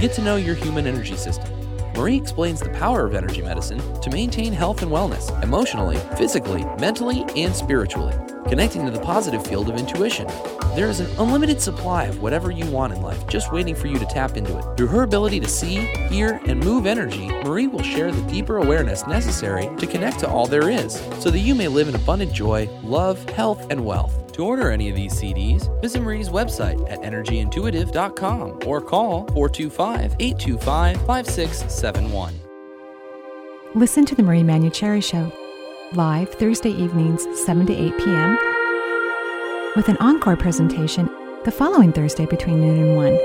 Get 0.00 0.12
to 0.12 0.22
know 0.22 0.36
your 0.36 0.54
human 0.54 0.86
energy 0.86 1.16
system. 1.16 1.50
Marie 1.96 2.16
explains 2.16 2.60
the 2.60 2.70
power 2.70 3.04
of 3.04 3.14
energy 3.14 3.42
medicine 3.42 3.80
to 4.00 4.10
maintain 4.10 4.52
health 4.52 4.82
and 4.82 4.90
wellness 4.90 5.42
emotionally, 5.42 5.98
physically, 6.16 6.64
mentally, 6.78 7.24
and 7.36 7.54
spiritually, 7.54 8.14
connecting 8.48 8.84
to 8.84 8.90
the 8.90 9.00
positive 9.00 9.46
field 9.46 9.68
of 9.68 9.76
intuition. 9.76 10.26
There 10.74 10.88
is 10.88 11.00
an 11.00 11.10
unlimited 11.18 11.60
supply 11.60 12.04
of 12.04 12.22
whatever 12.22 12.50
you 12.50 12.66
want 12.66 12.92
in 12.92 13.02
life 13.02 13.26
just 13.26 13.52
waiting 13.52 13.74
for 13.74 13.86
you 13.86 13.98
to 13.98 14.06
tap 14.06 14.36
into 14.36 14.58
it. 14.58 14.76
Through 14.76 14.88
her 14.88 15.02
ability 15.02 15.40
to 15.40 15.48
see, 15.48 15.86
hear, 16.08 16.40
and 16.46 16.60
move 16.60 16.86
energy, 16.86 17.28
Marie 17.28 17.66
will 17.66 17.82
share 17.82 18.10
the 18.10 18.22
deeper 18.30 18.58
awareness 18.58 19.06
necessary 19.06 19.68
to 19.78 19.86
connect 19.86 20.18
to 20.20 20.28
all 20.28 20.46
there 20.46 20.70
is 20.70 20.94
so 21.20 21.30
that 21.30 21.40
you 21.40 21.54
may 21.54 21.68
live 21.68 21.88
in 21.88 21.94
abundant 21.94 22.32
joy, 22.32 22.68
love, 22.82 23.22
health, 23.30 23.66
and 23.70 23.84
wealth. 23.84 24.32
To 24.32 24.44
order 24.44 24.72
any 24.72 24.88
of 24.90 24.96
these 24.96 25.14
CDs, 25.14 25.80
visit 25.80 26.02
Marie's 26.02 26.28
website 26.28 26.90
at 26.90 27.02
energyintuitive.com 27.02 28.60
or 28.66 28.80
call 28.80 29.28
425 29.28 30.16
825 30.18 30.96
5671. 31.06 32.40
Listen 33.76 34.04
to 34.04 34.14
the 34.14 34.22
Marie 34.22 34.42
Manuchehri 34.42 35.02
Show, 35.02 35.32
live 35.96 36.28
Thursday 36.28 36.70
evenings, 36.70 37.26
7 37.44 37.66
to 37.66 37.72
8 37.72 37.98
p.m., 37.98 38.36
with 39.76 39.88
an 39.88 39.96
encore 39.98 40.36
presentation 40.36 41.08
the 41.44 41.52
following 41.52 41.92
Thursday 41.92 42.26
between 42.26 42.60
noon 42.60 42.82
and 42.82 42.96
1. 42.96 43.16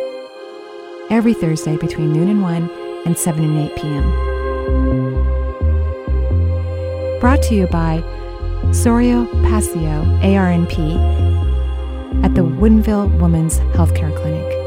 Every 1.09 1.33
Thursday 1.33 1.77
between 1.77 2.13
noon 2.13 2.29
and 2.29 2.43
1 2.43 2.69
and 3.05 3.17
7 3.17 3.43
and 3.43 3.71
8 3.71 3.75
p.m. 3.75 4.11
Brought 7.19 7.41
to 7.43 7.55
you 7.55 7.67
by 7.67 8.01
Sorio 8.71 9.27
Passio, 9.43 10.05
ARNP, 10.21 10.79
at 12.23 12.35
the 12.35 12.41
Woodinville 12.41 13.19
Women's 13.19 13.59
Healthcare 13.73 14.15
Clinic. 14.15 14.58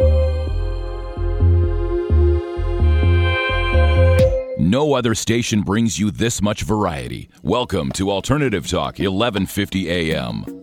No 4.73 4.95
other 4.95 5.15
station 5.15 5.61
brings 5.61 5.99
you 5.99 6.11
this 6.11 6.41
much 6.41 6.63
variety. 6.63 7.29
Welcome 7.43 7.93
to 7.93 8.11
Alternative 8.11 8.67
Talk, 8.67 8.99
1150 8.99 9.91
AM. 9.91 10.62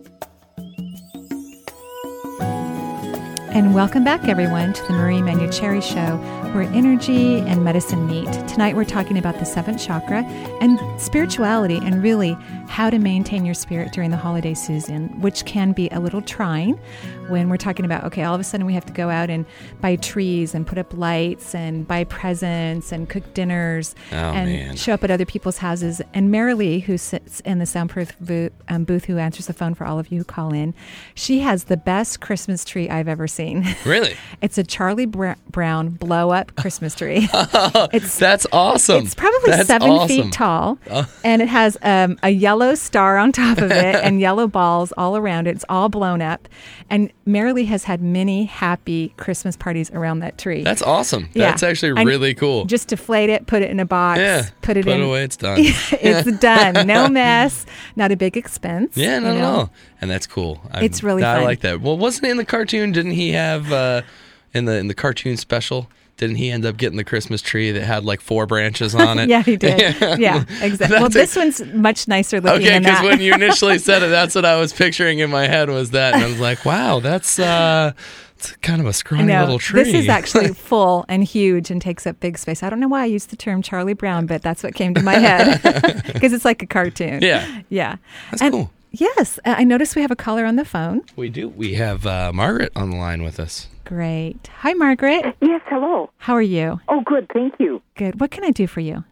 And 3.60 3.74
welcome 3.74 4.04
back, 4.04 4.24
everyone, 4.26 4.72
to 4.72 4.82
the 4.86 4.94
Marie 4.94 5.18
Manuchehri 5.18 5.82
Show, 5.82 6.16
where 6.54 6.62
energy 6.62 7.40
and 7.40 7.62
medicine 7.62 8.06
meet. 8.06 8.32
Tonight, 8.48 8.74
we're 8.74 8.86
talking 8.86 9.18
about 9.18 9.38
the 9.38 9.44
seventh 9.44 9.84
chakra 9.84 10.24
and 10.62 10.80
spirituality, 10.98 11.76
and 11.76 12.02
really 12.02 12.38
how 12.68 12.88
to 12.88 12.98
maintain 12.98 13.44
your 13.44 13.54
spirit 13.54 13.92
during 13.92 14.10
the 14.10 14.16
holiday 14.16 14.54
season, 14.54 15.08
which 15.20 15.44
can 15.44 15.72
be 15.72 15.90
a 15.90 16.00
little 16.00 16.22
trying 16.22 16.80
when 17.28 17.48
we're 17.50 17.56
talking 17.58 17.84
about, 17.84 18.02
okay, 18.04 18.22
all 18.24 18.34
of 18.34 18.40
a 18.40 18.44
sudden 18.44 18.64
we 18.66 18.72
have 18.72 18.86
to 18.86 18.92
go 18.92 19.10
out 19.10 19.28
and 19.28 19.44
buy 19.80 19.94
trees 19.96 20.54
and 20.54 20.66
put 20.66 20.78
up 20.78 20.92
lights 20.96 21.54
and 21.54 21.86
buy 21.86 22.02
presents 22.04 22.92
and 22.92 23.08
cook 23.08 23.34
dinners 23.34 23.94
Oh, 24.12 24.16
and 24.16 24.50
man. 24.50 24.76
show 24.76 24.94
up 24.94 25.04
at 25.04 25.10
other 25.10 25.26
people's 25.26 25.58
houses. 25.58 26.00
And 26.14 26.32
Marilee, 26.32 26.82
who 26.82 26.96
sits 26.96 27.40
in 27.40 27.58
the 27.58 27.66
soundproof 27.66 28.18
booth, 28.20 28.52
um, 28.68 28.84
booth, 28.84 29.04
who 29.04 29.18
answers 29.18 29.46
the 29.46 29.52
phone 29.52 29.74
for 29.74 29.84
all 29.84 29.98
of 29.98 30.10
you 30.10 30.18
who 30.18 30.24
call 30.24 30.52
in, 30.54 30.74
she 31.14 31.40
has 31.40 31.64
the 31.64 31.76
best 31.76 32.20
Christmas 32.20 32.64
tree 32.64 32.88
I've 32.88 33.08
ever 33.08 33.28
seen. 33.28 33.49
Really? 33.84 34.16
it's 34.42 34.56
a 34.58 34.64
Charlie 34.64 35.06
Br- 35.06 35.32
Brown 35.50 35.90
blow 35.90 36.30
up 36.30 36.54
Christmas 36.60 36.94
tree. 36.94 37.28
it's 37.92 38.18
that's 38.18 38.46
awesome. 38.52 39.04
It's 39.04 39.14
probably 39.14 39.50
That's 39.50 39.66
seven 39.66 39.90
awesome. 39.90 40.08
feet 40.24 40.32
tall, 40.32 40.78
Oh. 40.90 41.06
and 41.24 41.42
it 41.42 41.48
has 41.48 41.76
um, 41.82 42.18
a 42.22 42.30
yellow 42.30 42.74
star 42.74 43.18
on 43.18 43.32
top 43.32 43.58
of 43.58 43.70
it 43.70 43.94
and 43.96 44.20
yellow 44.20 44.46
balls 44.46 44.92
all 44.96 45.16
around 45.16 45.46
it. 45.46 45.56
It's 45.56 45.64
all 45.68 45.88
blown 45.88 46.22
up, 46.22 46.48
and 46.90 47.12
Marilee 47.26 47.66
has 47.66 47.84
had 47.84 48.02
many 48.02 48.44
happy 48.44 49.14
Christmas 49.16 49.56
parties 49.56 49.90
around 49.92 50.18
that 50.20 50.36
tree. 50.36 50.62
That's 50.64 50.82
awesome. 50.82 51.28
Yeah. 51.32 51.50
That's 51.50 51.62
actually 51.62 51.92
And 51.98 52.06
really 52.08 52.34
cool. 52.34 52.64
Just 52.64 52.88
deflate 52.88 53.30
it, 53.30 53.46
put 53.46 53.62
it 53.62 53.70
in 53.70 53.78
a 53.80 53.84
box, 53.84 54.18
Yeah, 54.18 54.48
put 54.60 54.76
it 54.76 54.84
put 54.84 54.94
in. 54.94 55.00
it 55.00 55.04
away, 55.04 55.22
it's 55.22 55.36
done. 55.38 55.56
it's 55.60 56.38
done. 56.40 56.86
No 56.86 57.08
mess. 57.20 57.64
Not 57.96 58.12
a 58.12 58.16
big 58.16 58.36
expense. 58.36 58.96
Yeah, 58.96 59.14
you 59.18 59.24
not 59.24 59.36
at 59.36 59.42
all. 59.44 59.72
And 60.00 60.10
that's 60.10 60.26
cool. 60.26 60.60
I- 60.72 60.84
It's 60.84 61.02
really 61.02 61.22
I 61.24 61.36
fun. 61.36 61.44
like 61.44 61.60
that. 61.60 61.80
Well, 61.80 61.96
wasn't 61.96 62.26
it 62.26 62.30
in 62.32 62.36
the 62.36 62.44
cartoon? 62.44 62.92
Didn't 62.92 63.12
he 63.12 63.30
have 63.32 63.70
uh, 63.72 64.02
in 64.52 64.64
the 64.64 64.76
in 64.76 64.88
the 64.88 64.94
cartoon 64.94 65.36
special? 65.36 65.88
Didn't 66.20 66.36
he 66.36 66.50
end 66.50 66.66
up 66.66 66.76
getting 66.76 66.98
the 66.98 67.04
Christmas 67.04 67.40
tree 67.40 67.70
that 67.72 67.82
had 67.82 68.04
like 68.04 68.20
four 68.20 68.44
branches 68.46 68.94
on 68.94 69.18
it? 69.18 69.28
yeah, 69.30 69.42
he 69.42 69.56
did. 69.56 69.80
yeah, 70.20 70.44
exactly. 70.60 70.98
Well, 70.98 71.06
a- 71.06 71.08
this 71.08 71.34
one's 71.34 71.64
much 71.72 72.06
nicer 72.08 72.42
looking 72.42 72.66
Okay, 72.66 72.78
because 72.78 73.02
when 73.02 73.20
you 73.22 73.32
initially 73.32 73.78
said 73.88 74.02
it, 74.02 74.08
that's 74.10 74.34
what 74.34 74.44
I 74.44 74.60
was 74.60 74.74
picturing 74.74 75.20
in 75.20 75.30
my 75.30 75.46
head 75.48 75.70
was 75.70 75.92
that, 75.92 76.12
and 76.12 76.22
I 76.22 76.26
was 76.26 76.38
like, 76.38 76.66
"Wow, 76.66 77.00
that's 77.00 77.38
uh, 77.38 77.92
it's 78.36 78.52
kind 78.56 78.82
of 78.82 78.86
a 78.86 78.92
scrawny 78.92 79.24
No, 79.24 79.40
little 79.40 79.58
tree." 79.58 79.82
This 79.82 79.94
is 79.94 80.10
actually 80.10 80.48
full 80.52 81.06
and 81.08 81.24
huge 81.24 81.70
and 81.70 81.80
takes 81.80 82.06
up 82.06 82.20
big 82.20 82.36
space. 82.36 82.62
I 82.62 82.68
don't 82.68 82.80
know 82.80 82.88
why 82.88 83.00
I 83.00 83.06
used 83.06 83.30
the 83.30 83.36
term 83.36 83.62
Charlie 83.62 83.94
Brown, 83.94 84.26
but 84.26 84.42
that's 84.42 84.62
what 84.62 84.74
came 84.74 84.92
to 84.94 85.02
my 85.02 85.14
head 85.14 85.62
because 86.12 86.34
it's 86.34 86.44
like 86.44 86.62
a 86.62 86.66
cartoon. 86.66 87.22
Yeah. 87.22 87.62
Yeah. 87.70 87.96
That's 88.30 88.42
And 88.42 88.52
cool. 88.52 88.70
Yes. 88.92 89.38
I 89.46 89.64
noticed 89.64 89.96
we 89.96 90.02
have 90.02 90.10
a 90.10 90.16
caller 90.16 90.44
on 90.44 90.56
the 90.56 90.64
phone. 90.66 91.00
we 91.16 91.28
do. 91.30 91.48
We 91.48 91.74
have 91.74 92.04
uh, 92.06 92.30
Margaret 92.34 92.72
on 92.76 92.90
the 92.90 92.96
line 92.96 93.22
with 93.22 93.38
us. 93.40 93.68
Great. 94.00 94.48
Hi, 94.58 94.72
Margaret. 94.74 95.34
Yes, 95.42 95.60
hello. 95.66 96.10
How 96.18 96.34
are 96.34 96.40
you? 96.40 96.80
Oh, 96.86 97.00
good, 97.04 97.26
thank 97.34 97.54
you. 97.58 97.82
Good. 97.96 98.20
What 98.20 98.30
can 98.30 98.44
I 98.44 98.52
do 98.52 98.68
for 98.68 98.78
you? 98.78 99.02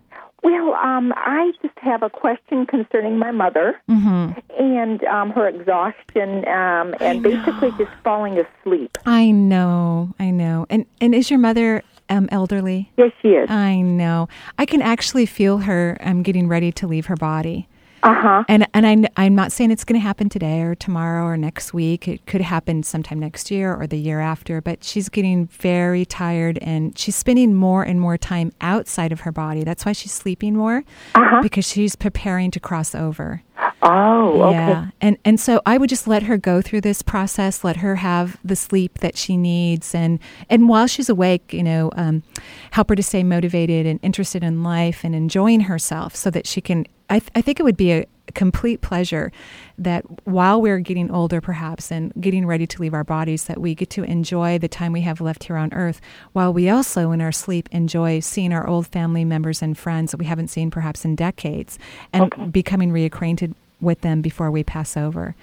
Well, 0.44 0.74
um, 0.74 1.12
I 1.16 1.50
just 1.60 1.76
have 1.78 2.04
a 2.04 2.08
question 2.08 2.64
concerning 2.64 3.18
my 3.18 3.32
mother 3.32 3.74
Mm-hmm. 3.90 4.38
and 4.56 5.02
um, 5.02 5.30
her 5.32 5.48
exhaustion 5.48 6.46
um, 6.46 6.94
and 7.00 7.24
basically 7.24 7.72
just 7.72 7.90
falling 8.04 8.38
asleep. 8.38 8.96
I 9.04 9.32
know. 9.32 10.14
I 10.20 10.30
know. 10.30 10.64
And 10.70 10.86
and 11.00 11.12
is 11.12 11.28
your 11.28 11.40
mother 11.40 11.82
um, 12.08 12.28
elderly? 12.30 12.92
Yes, 12.96 13.10
she 13.20 13.30
is. 13.30 13.50
I 13.50 13.80
know. 13.80 14.28
I 14.58 14.64
can 14.64 14.80
actually 14.80 15.26
feel 15.26 15.58
her 15.58 15.98
um, 16.02 16.22
getting 16.22 16.46
ready 16.46 16.70
to 16.70 16.86
leave 16.86 17.06
her 17.06 17.16
body. 17.16 17.66
Uh 18.02 18.14
huh. 18.14 18.44
And 18.48 18.66
and 18.74 18.86
I, 18.86 18.94
kn- 18.94 19.08
I'm 19.16 19.34
not 19.34 19.50
saying 19.52 19.70
it's 19.70 19.84
going 19.84 20.00
to 20.00 20.04
happen 20.04 20.28
today 20.28 20.60
or 20.62 20.74
tomorrow 20.74 21.24
or 21.24 21.36
next 21.36 21.74
week. 21.74 22.06
It 22.06 22.24
could 22.26 22.40
happen 22.40 22.82
sometime 22.82 23.18
next 23.18 23.50
year 23.50 23.74
or 23.74 23.86
the 23.86 23.98
year 23.98 24.20
after. 24.20 24.60
But 24.60 24.84
she's 24.84 25.08
getting 25.08 25.46
very 25.48 26.04
tired 26.04 26.58
and 26.58 26.96
she's 26.98 27.16
spending 27.16 27.54
more 27.54 27.82
and 27.82 28.00
more 28.00 28.16
time 28.16 28.52
outside 28.60 29.10
of 29.12 29.20
her 29.20 29.32
body. 29.32 29.64
That's 29.64 29.84
why 29.84 29.92
she's 29.92 30.12
sleeping 30.12 30.54
more 30.56 30.84
Uh-huh. 31.14 31.42
because 31.42 31.66
she's 31.66 31.96
preparing 31.96 32.50
to 32.52 32.60
cross 32.60 32.94
over. 32.94 33.42
Oh, 33.88 34.42
okay. 34.42 34.52
Yeah, 34.52 34.90
and 35.00 35.16
and 35.24 35.40
so 35.40 35.60
I 35.64 35.78
would 35.78 35.88
just 35.88 36.06
let 36.06 36.22
her 36.24 36.36
go 36.36 36.60
through 36.60 36.82
this 36.82 37.02
process, 37.02 37.64
let 37.64 37.76
her 37.76 37.96
have 37.96 38.36
the 38.44 38.56
sleep 38.56 38.98
that 38.98 39.16
she 39.16 39.36
needs, 39.36 39.94
and 39.94 40.18
and 40.50 40.68
while 40.68 40.86
she's 40.86 41.08
awake, 41.08 41.52
you 41.52 41.62
know, 41.62 41.90
um, 41.96 42.22
help 42.70 42.90
her 42.90 42.96
to 42.96 43.02
stay 43.02 43.22
motivated 43.22 43.86
and 43.86 43.98
interested 44.02 44.44
in 44.44 44.62
life 44.62 45.04
and 45.04 45.14
enjoying 45.14 45.60
herself, 45.60 46.14
so 46.14 46.30
that 46.30 46.46
she 46.46 46.60
can. 46.60 46.86
I 47.10 47.20
th- 47.20 47.30
I 47.34 47.40
think 47.40 47.58
it 47.58 47.62
would 47.62 47.78
be 47.78 47.92
a 47.92 48.04
complete 48.34 48.82
pleasure 48.82 49.32
that 49.78 50.04
while 50.26 50.60
we're 50.60 50.80
getting 50.80 51.10
older, 51.10 51.40
perhaps, 51.40 51.90
and 51.90 52.12
getting 52.20 52.44
ready 52.44 52.66
to 52.66 52.82
leave 52.82 52.92
our 52.92 53.04
bodies, 53.04 53.44
that 53.44 53.58
we 53.58 53.74
get 53.74 53.88
to 53.90 54.04
enjoy 54.04 54.58
the 54.58 54.68
time 54.68 54.92
we 54.92 55.00
have 55.00 55.22
left 55.22 55.44
here 55.44 55.56
on 55.56 55.72
Earth, 55.72 56.02
while 56.34 56.52
we 56.52 56.68
also, 56.68 57.10
in 57.10 57.22
our 57.22 57.32
sleep, 57.32 57.66
enjoy 57.72 58.20
seeing 58.20 58.52
our 58.52 58.66
old 58.66 58.86
family 58.88 59.24
members 59.24 59.62
and 59.62 59.78
friends 59.78 60.10
that 60.10 60.18
we 60.18 60.26
haven't 60.26 60.48
seen 60.48 60.70
perhaps 60.70 61.06
in 61.06 61.16
decades, 61.16 61.78
and 62.12 62.52
becoming 62.52 62.92
reacquainted 62.92 63.54
with 63.80 64.00
them 64.00 64.20
before 64.20 64.50
we 64.50 64.62
pass 64.62 64.96
over. 64.96 65.34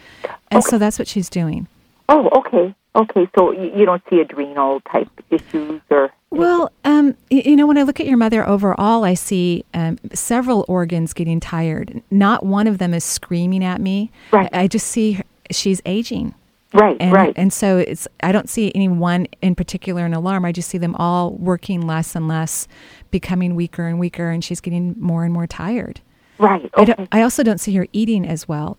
And 0.51 0.63
so 0.63 0.77
that's 0.77 0.99
what 0.99 1.07
she's 1.07 1.29
doing. 1.29 1.67
Oh, 2.09 2.29
okay. 2.39 2.75
Okay, 2.95 3.27
so 3.37 3.51
you, 3.51 3.85
don't 3.85 4.01
see 4.09 4.21
adrenal 4.21 4.79
type 4.81 5.09
issues 5.29 5.81
or. 5.89 6.11
Well, 6.29 6.71
um, 6.85 7.15
you 7.29 7.55
know, 7.55 7.67
when 7.67 7.77
I 7.77 7.83
look 7.83 7.99
at 7.99 8.07
your 8.07 8.17
mother 8.17 8.47
overall, 8.47 9.03
I 9.03 9.15
see 9.15 9.65
um, 9.73 9.97
several 10.13 10.65
organs 10.67 11.13
getting 11.13 11.39
tired. 11.39 12.01
Not 12.09 12.45
one 12.45 12.67
of 12.67 12.77
them 12.77 12.93
is 12.93 13.03
screaming 13.03 13.63
at 13.63 13.81
me. 13.81 14.11
Right. 14.31 14.49
I 14.53 14.67
just 14.67 14.87
see 14.87 15.13
her, 15.13 15.23
she's 15.51 15.81
aging. 15.85 16.35
Right, 16.73 16.97
and, 16.99 17.13
right. 17.13 17.33
And 17.37 17.53
so 17.53 17.77
it's 17.77 18.07
I 18.21 18.33
don't 18.33 18.49
see 18.49 18.71
any 18.75 18.89
one 18.89 19.27
in 19.41 19.55
particular 19.55 20.05
an 20.05 20.13
alarm. 20.13 20.43
I 20.43 20.51
just 20.51 20.69
see 20.69 20.77
them 20.77 20.95
all 20.95 21.31
working 21.31 21.81
less 21.81 22.15
and 22.15 22.27
less, 22.27 22.67
becoming 23.11 23.55
weaker 23.55 23.87
and 23.87 23.97
weaker, 23.97 24.29
and 24.29 24.43
she's 24.43 24.59
getting 24.59 24.95
more 24.99 25.23
and 25.23 25.33
more 25.33 25.47
tired. 25.47 26.01
Right. 26.37 26.69
I, 26.75 26.81
Okay. 26.81 26.93
don't, 26.93 27.09
I 27.11 27.21
also 27.21 27.43
don't 27.43 27.59
see 27.59 27.75
her 27.75 27.87
eating 27.93 28.25
as 28.27 28.47
well. 28.47 28.77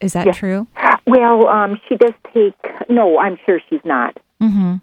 Is 0.00 0.12
that 0.12 0.26
Yeah. 0.26 0.32
true? 0.32 0.66
Well, 1.06 1.48
um, 1.48 1.80
she 1.88 1.96
does 1.96 2.12
take. 2.32 2.54
No, 2.88 3.18
I'm 3.18 3.38
sure 3.44 3.60
she's 3.68 3.80
not. 3.84 4.16
Mm-hmm. 4.40 4.76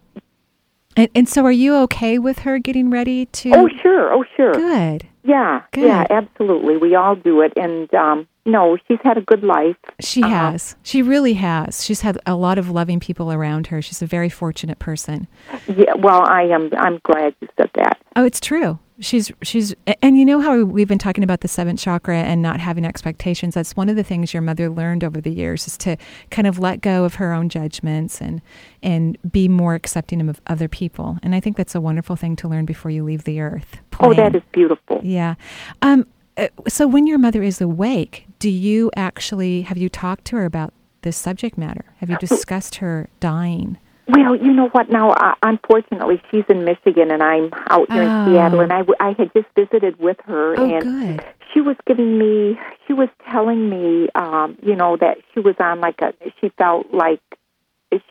And, 0.98 1.10
and 1.14 1.28
so, 1.30 1.43
are 1.46 1.52
you 1.52 1.76
okay 1.84 2.18
with 2.20 2.39
her 2.39 2.58
getting 2.58 2.89
ready 2.89 3.26
to? 3.28 3.52
Oh, 3.54 3.70
sure. 3.82 4.14
Oh, 4.14 4.24
sure. 4.36 4.54
Good. 4.54 5.06
Yeah. 5.24 5.62
Good. 5.72 5.86
Yeah. 5.86 6.06
Absolutely. 6.10 6.78
We 6.78 6.96
all 6.96 7.16
do 7.16 7.41
it, 7.41 7.52
and 7.58 7.93
um, 7.93 8.28
no, 8.46 8.78
she's 8.88 9.00
had 9.04 9.18
a 9.18 9.22
good 9.22 9.43
life. 9.43 9.76
She 10.00 10.22
has. 10.22 10.76
She 10.84 11.02
really 11.02 11.34
has. 11.34 11.84
She's 11.84 12.02
had 12.02 12.18
a 12.26 12.36
lot 12.36 12.58
of 12.58 12.70
loving 12.70 13.00
people 13.02 13.32
around 13.34 13.68
her. 13.68 13.82
She's 13.82 14.02
a 14.02 14.06
very 14.06 14.30
fortunate 14.30 14.80
person. 14.80 15.28
Yeah. 15.68 15.96
Well, 15.98 16.24
I 16.30 16.43
am. 16.43 16.70
I'm 16.78 17.00
glad 17.04 17.36
you 17.41 17.50
said 17.58 17.72
that. 17.76 17.98
Oh, 18.16 18.24
it's 18.24 18.39
true. 18.39 18.80
She's 19.00 19.30
she's 19.41 19.76
and 20.02 20.18
you 20.18 20.24
know 20.24 20.39
how 20.39 20.64
we've 20.64 20.88
been 20.88 20.98
talking 20.98 21.24
about 21.24 21.41
the 21.41 21.50
seventh 21.50 21.82
chakra 21.82 22.18
and 22.20 22.41
not 22.41 22.62
having 22.62 22.86
expectations. 22.86 23.54
That's 23.54 23.76
one 23.76 23.89
of 23.89 23.98
the 23.98 24.04
things 24.04 24.34
your 24.34 24.41
mother 24.41 24.70
learned 24.70 25.04
over 25.04 25.20
the 25.20 25.32
years 25.32 25.68
is 25.68 25.78
to 25.80 25.98
kind 26.32 26.48
of 26.48 26.60
let 26.60 26.80
go 26.80 27.04
of 27.04 27.16
her 27.16 27.34
own 27.34 27.50
judgments 27.50 28.22
and 28.22 28.41
and 28.82 29.18
be 29.30 29.50
more 29.50 29.76
accepting 29.76 30.30
of 30.30 30.39
other 30.48 30.70
people. 30.70 31.18
And 31.24 31.36
I 31.36 31.41
think 31.41 31.58
that's 31.58 31.76
a 31.76 31.82
wonderful 31.82 32.16
thing 32.16 32.38
to 32.38 32.48
learn 32.48 32.64
before 32.66 32.89
you 32.89 33.04
leave 33.04 33.26
the 33.26 33.41
earth. 33.41 33.80
Oh, 34.00 34.14
that 34.14 34.34
is 34.34 34.43
beautiful. 34.54 35.02
Yeah. 35.04 35.36
Um. 35.82 36.08
uh, 36.38 36.48
So 36.70 36.88
when 36.88 37.06
your 37.06 37.18
mother 37.18 37.43
is 37.43 37.60
awake, 37.60 38.28
do 38.39 38.50
you 38.50 38.91
actually 38.96 39.64
have 39.64 39.78
you 39.78 39.89
talked 39.89 40.24
to 40.26 40.38
her 40.38 40.46
about 40.46 40.74
this 41.02 41.18
subject 41.18 41.58
matter? 41.58 41.84
Have 41.98 42.10
you 42.10 42.18
discussed 42.18 42.76
her 42.76 43.10
dying? 43.20 43.78
Well, 44.08 44.36
you 44.36 44.53
know 44.53 44.68
what? 44.70 44.89
Now, 44.89 45.12
uh, 45.12 45.36
unfortunately, 45.43 46.22
she's 46.32 46.43
in 46.49 46.64
Michigan, 46.64 47.10
and 47.12 47.24
I'm 47.24 47.49
out 47.70 47.91
here 47.91 48.03
Oh. 48.03 48.26
in 48.26 48.34
Seattle, 48.34 48.60
and 48.60 48.72
I, 48.72 48.80
w- 48.80 48.95
I 48.99 49.16
had 49.18 49.32
just 49.34 49.47
visited 49.56 49.99
with 49.99 50.18
her, 50.26 50.56
Oh, 50.60 50.64
and 50.64 50.84
good. 50.84 51.26
she 51.53 51.62
was 51.62 51.76
giving 51.88 52.18
me, 52.18 52.60
she 52.86 52.93
was 52.93 53.10
telling 53.32 53.70
me, 53.70 54.10
um, 54.14 54.58
you 54.62 54.76
know, 54.76 54.95
that 54.97 55.18
she 55.34 55.39
was 55.39 55.56
on 55.60 55.80
like 55.82 56.01
a, 56.01 56.14
she 56.39 56.49
felt 56.58 56.93
like 56.93 57.20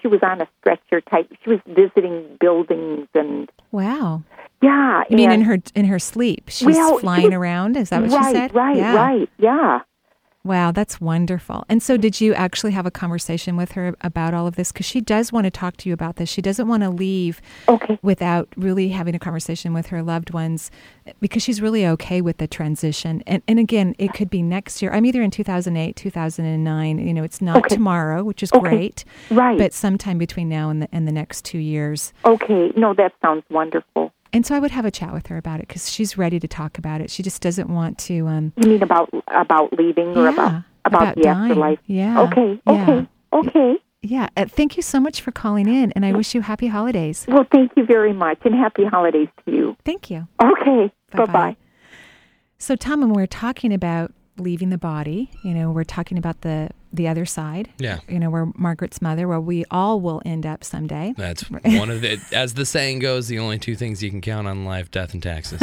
she 0.00 0.08
was 0.08 0.20
on 0.22 0.40
a 0.40 0.48
stretcher 0.60 1.00
type. 1.02 1.30
She 1.44 1.50
was 1.50 1.60
visiting 1.66 2.38
buildings, 2.40 3.06
and 3.14 3.50
Wow. 3.70 4.22
yeah, 4.62 5.02
You 5.10 5.16
mean 5.16 5.30
in 5.30 5.42
her 5.42 5.58
in 5.74 5.84
her 5.86 5.98
sleep? 5.98 6.44
She's 6.48 6.66
Well, 6.74 6.96
she 6.96 7.00
flying 7.02 7.24
was- 7.24 7.34
around. 7.34 7.76
Is 7.76 7.90
that 7.90 8.02
what 8.02 8.10
right, 8.12 8.26
she 8.26 8.32
said? 8.32 8.54
Right, 8.54 8.76
yeah. 8.76 8.94
right, 8.96 9.28
yeah. 9.38 9.80
Wow, 10.44 10.72
that's 10.72 11.00
wonderful. 11.00 11.64
And 11.70 11.82
so, 11.82 11.96
did 11.96 12.20
you 12.20 12.34
actually 12.34 12.72
have 12.72 12.84
a 12.84 12.90
conversation 12.90 13.56
with 13.56 13.72
her 13.72 13.96
about 14.02 14.34
all 14.34 14.46
of 14.46 14.56
this? 14.56 14.72
Because 14.72 14.84
she 14.84 15.00
does 15.00 15.32
want 15.32 15.44
to 15.44 15.50
talk 15.50 15.78
to 15.78 15.88
you 15.88 15.94
about 15.94 16.16
this. 16.16 16.28
She 16.28 16.42
doesn't 16.42 16.68
want 16.68 16.82
to 16.82 16.90
leave 16.90 17.40
okay. 17.66 17.98
without 18.02 18.48
really 18.54 18.90
having 18.90 19.14
a 19.14 19.18
conversation 19.18 19.72
with 19.72 19.86
her 19.86 20.02
loved 20.02 20.32
ones 20.34 20.70
because 21.20 21.42
she's 21.42 21.62
really 21.62 21.86
okay 21.86 22.20
with 22.20 22.36
the 22.36 22.46
transition. 22.46 23.22
And, 23.26 23.42
and 23.48 23.58
again, 23.58 23.94
it 23.98 24.12
could 24.12 24.28
be 24.28 24.42
next 24.42 24.82
year. 24.82 24.92
I'm 24.92 25.06
either 25.06 25.22
in 25.22 25.30
2008, 25.30 25.96
2009. 25.96 26.98
You 26.98 27.14
know, 27.14 27.24
it's 27.24 27.40
not 27.40 27.56
Okay. 27.64 27.74
tomorrow, 27.76 28.22
which 28.22 28.42
is 28.42 28.52
Okay. 28.52 28.60
great, 28.68 29.04
Right. 29.30 29.56
but 29.56 29.72
sometime 29.72 30.18
between 30.18 30.50
now 30.50 30.68
and 30.68 30.82
the, 30.82 30.88
and 30.92 31.08
the 31.08 31.12
next 31.12 31.46
two 31.46 31.58
years. 31.58 32.12
Okay. 32.26 32.70
No, 32.76 32.92
that 32.92 33.12
sounds 33.22 33.44
wonderful. 33.48 34.12
And 34.34 34.44
so 34.44 34.54
I 34.54 34.58
would 34.58 34.72
have 34.72 34.84
a 34.84 34.90
chat 34.90 35.12
with 35.14 35.28
her 35.28 35.36
about 35.38 35.60
it 35.60 35.68
because 35.68 35.90
she's 35.90 36.18
ready 36.18 36.40
to 36.40 36.48
talk 36.48 36.76
about 36.76 37.00
it. 37.00 37.10
She 37.10 37.22
just 37.22 37.40
doesn't 37.40 37.68
want 37.68 37.98
to. 38.00 38.26
Um, 38.26 38.52
You 38.56 38.68
mean 38.68 38.82
about 38.82 39.08
about 39.28 39.72
leaving 39.78 40.08
or 40.16 40.24
Yeah, 40.24 40.32
about 40.32 40.62
about, 40.84 41.02
about 41.02 41.14
the 41.16 41.22
dying. 41.22 41.50
afterlife? 41.52 41.78
Yeah, 41.86 42.20
Okay. 42.22 42.60
yeah. 42.66 42.72
Okay. 42.82 43.08
Okay. 43.32 43.76
yeah. 44.02 44.28
Uh, 44.36 44.44
thank 44.46 44.76
you 44.76 44.82
so 44.82 45.00
much 45.00 45.20
for 45.20 45.30
calling 45.32 45.68
in, 45.68 45.92
and 45.92 46.04
I 46.04 46.12
wish 46.12 46.34
you 46.34 46.40
happy 46.42 46.66
holidays. 46.66 47.24
Well, 47.28 47.46
thank 47.50 47.72
you 47.76 47.86
very 47.86 48.12
much, 48.12 48.38
and 48.44 48.54
happy 48.54 48.84
holidays 48.84 49.28
to 49.44 49.52
you. 49.52 49.76
Thank 49.84 50.10
you. 50.10 50.26
Okay. 50.42 50.92
Bye 51.12 51.24
bye. 51.26 51.56
So, 52.58 52.76
Tom, 52.76 53.00
when 53.00 53.12
we're 53.12 53.26
talking 53.26 53.72
about 53.72 54.12
leaving 54.38 54.70
the 54.70 54.78
body, 54.78 55.30
you 55.44 55.54
know, 55.54 55.70
we're 55.70 55.84
talking 55.84 56.18
about 56.18 56.40
the 56.40 56.70
the 56.96 57.08
other 57.08 57.24
side. 57.24 57.70
Yeah. 57.78 58.00
You 58.08 58.18
know, 58.18 58.30
where 58.30 58.46
Margaret's 58.56 59.02
mother, 59.02 59.28
where 59.28 59.40
we 59.40 59.64
all 59.70 60.00
will 60.00 60.22
end 60.24 60.46
up 60.46 60.64
someday. 60.64 61.14
That's 61.16 61.42
one 61.50 61.90
of 61.90 62.00
the, 62.00 62.20
as 62.32 62.54
the 62.54 62.66
saying 62.66 63.00
goes, 63.00 63.28
the 63.28 63.38
only 63.38 63.58
two 63.58 63.76
things 63.76 64.02
you 64.02 64.10
can 64.10 64.20
count 64.20 64.46
on 64.46 64.64
life: 64.64 64.90
death 64.90 65.12
and 65.12 65.22
taxes. 65.22 65.62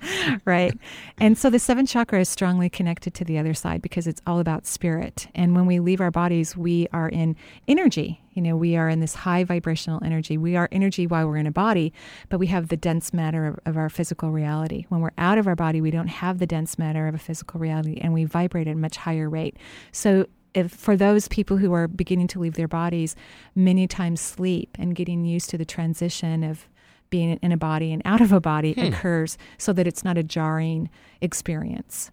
right. 0.44 0.76
And 1.18 1.36
so 1.38 1.50
the 1.50 1.58
seventh 1.58 1.88
chakra 1.88 2.20
is 2.20 2.28
strongly 2.28 2.68
connected 2.68 3.14
to 3.14 3.24
the 3.24 3.38
other 3.38 3.54
side 3.54 3.82
because 3.82 4.06
it's 4.06 4.20
all 4.26 4.40
about 4.40 4.66
spirit. 4.66 5.28
And 5.34 5.54
when 5.54 5.66
we 5.66 5.80
leave 5.80 6.00
our 6.00 6.10
bodies, 6.10 6.56
we 6.56 6.88
are 6.92 7.08
in 7.08 7.36
energy. 7.68 8.20
You 8.36 8.42
know, 8.42 8.54
we 8.54 8.76
are 8.76 8.90
in 8.90 9.00
this 9.00 9.14
high 9.14 9.44
vibrational 9.44 9.98
energy. 10.04 10.36
We 10.36 10.56
are 10.56 10.68
energy 10.70 11.06
while 11.06 11.26
we're 11.26 11.38
in 11.38 11.46
a 11.46 11.50
body, 11.50 11.94
but 12.28 12.38
we 12.38 12.48
have 12.48 12.68
the 12.68 12.76
dense 12.76 13.14
matter 13.14 13.46
of, 13.46 13.58
of 13.64 13.76
our 13.78 13.88
physical 13.88 14.30
reality. 14.30 14.84
When 14.90 15.00
we're 15.00 15.12
out 15.16 15.38
of 15.38 15.46
our 15.46 15.56
body, 15.56 15.80
we 15.80 15.90
don't 15.90 16.08
have 16.08 16.38
the 16.38 16.46
dense 16.46 16.78
matter 16.78 17.08
of 17.08 17.14
a 17.14 17.18
physical 17.18 17.58
reality 17.58 17.98
and 17.98 18.12
we 18.12 18.24
vibrate 18.24 18.68
at 18.68 18.74
a 18.74 18.76
much 18.76 18.98
higher 18.98 19.30
rate. 19.30 19.56
So 19.90 20.26
if 20.56 20.72
for 20.72 20.96
those 20.96 21.28
people 21.28 21.58
who 21.58 21.72
are 21.72 21.86
beginning 21.86 22.26
to 22.28 22.40
leave 22.40 22.54
their 22.54 22.66
bodies, 22.66 23.14
many 23.54 23.86
times 23.86 24.20
sleep 24.20 24.76
and 24.78 24.94
getting 24.96 25.24
used 25.24 25.50
to 25.50 25.58
the 25.58 25.64
transition 25.64 26.42
of 26.42 26.66
being 27.10 27.38
in 27.42 27.52
a 27.52 27.56
body 27.56 27.92
and 27.92 28.02
out 28.04 28.20
of 28.20 28.32
a 28.32 28.40
body 28.40 28.72
Hmm. 28.72 28.80
occurs 28.86 29.38
so 29.58 29.72
that 29.72 29.86
it's 29.86 30.02
not 30.02 30.18
a 30.18 30.22
jarring 30.24 30.90
experience. 31.20 32.10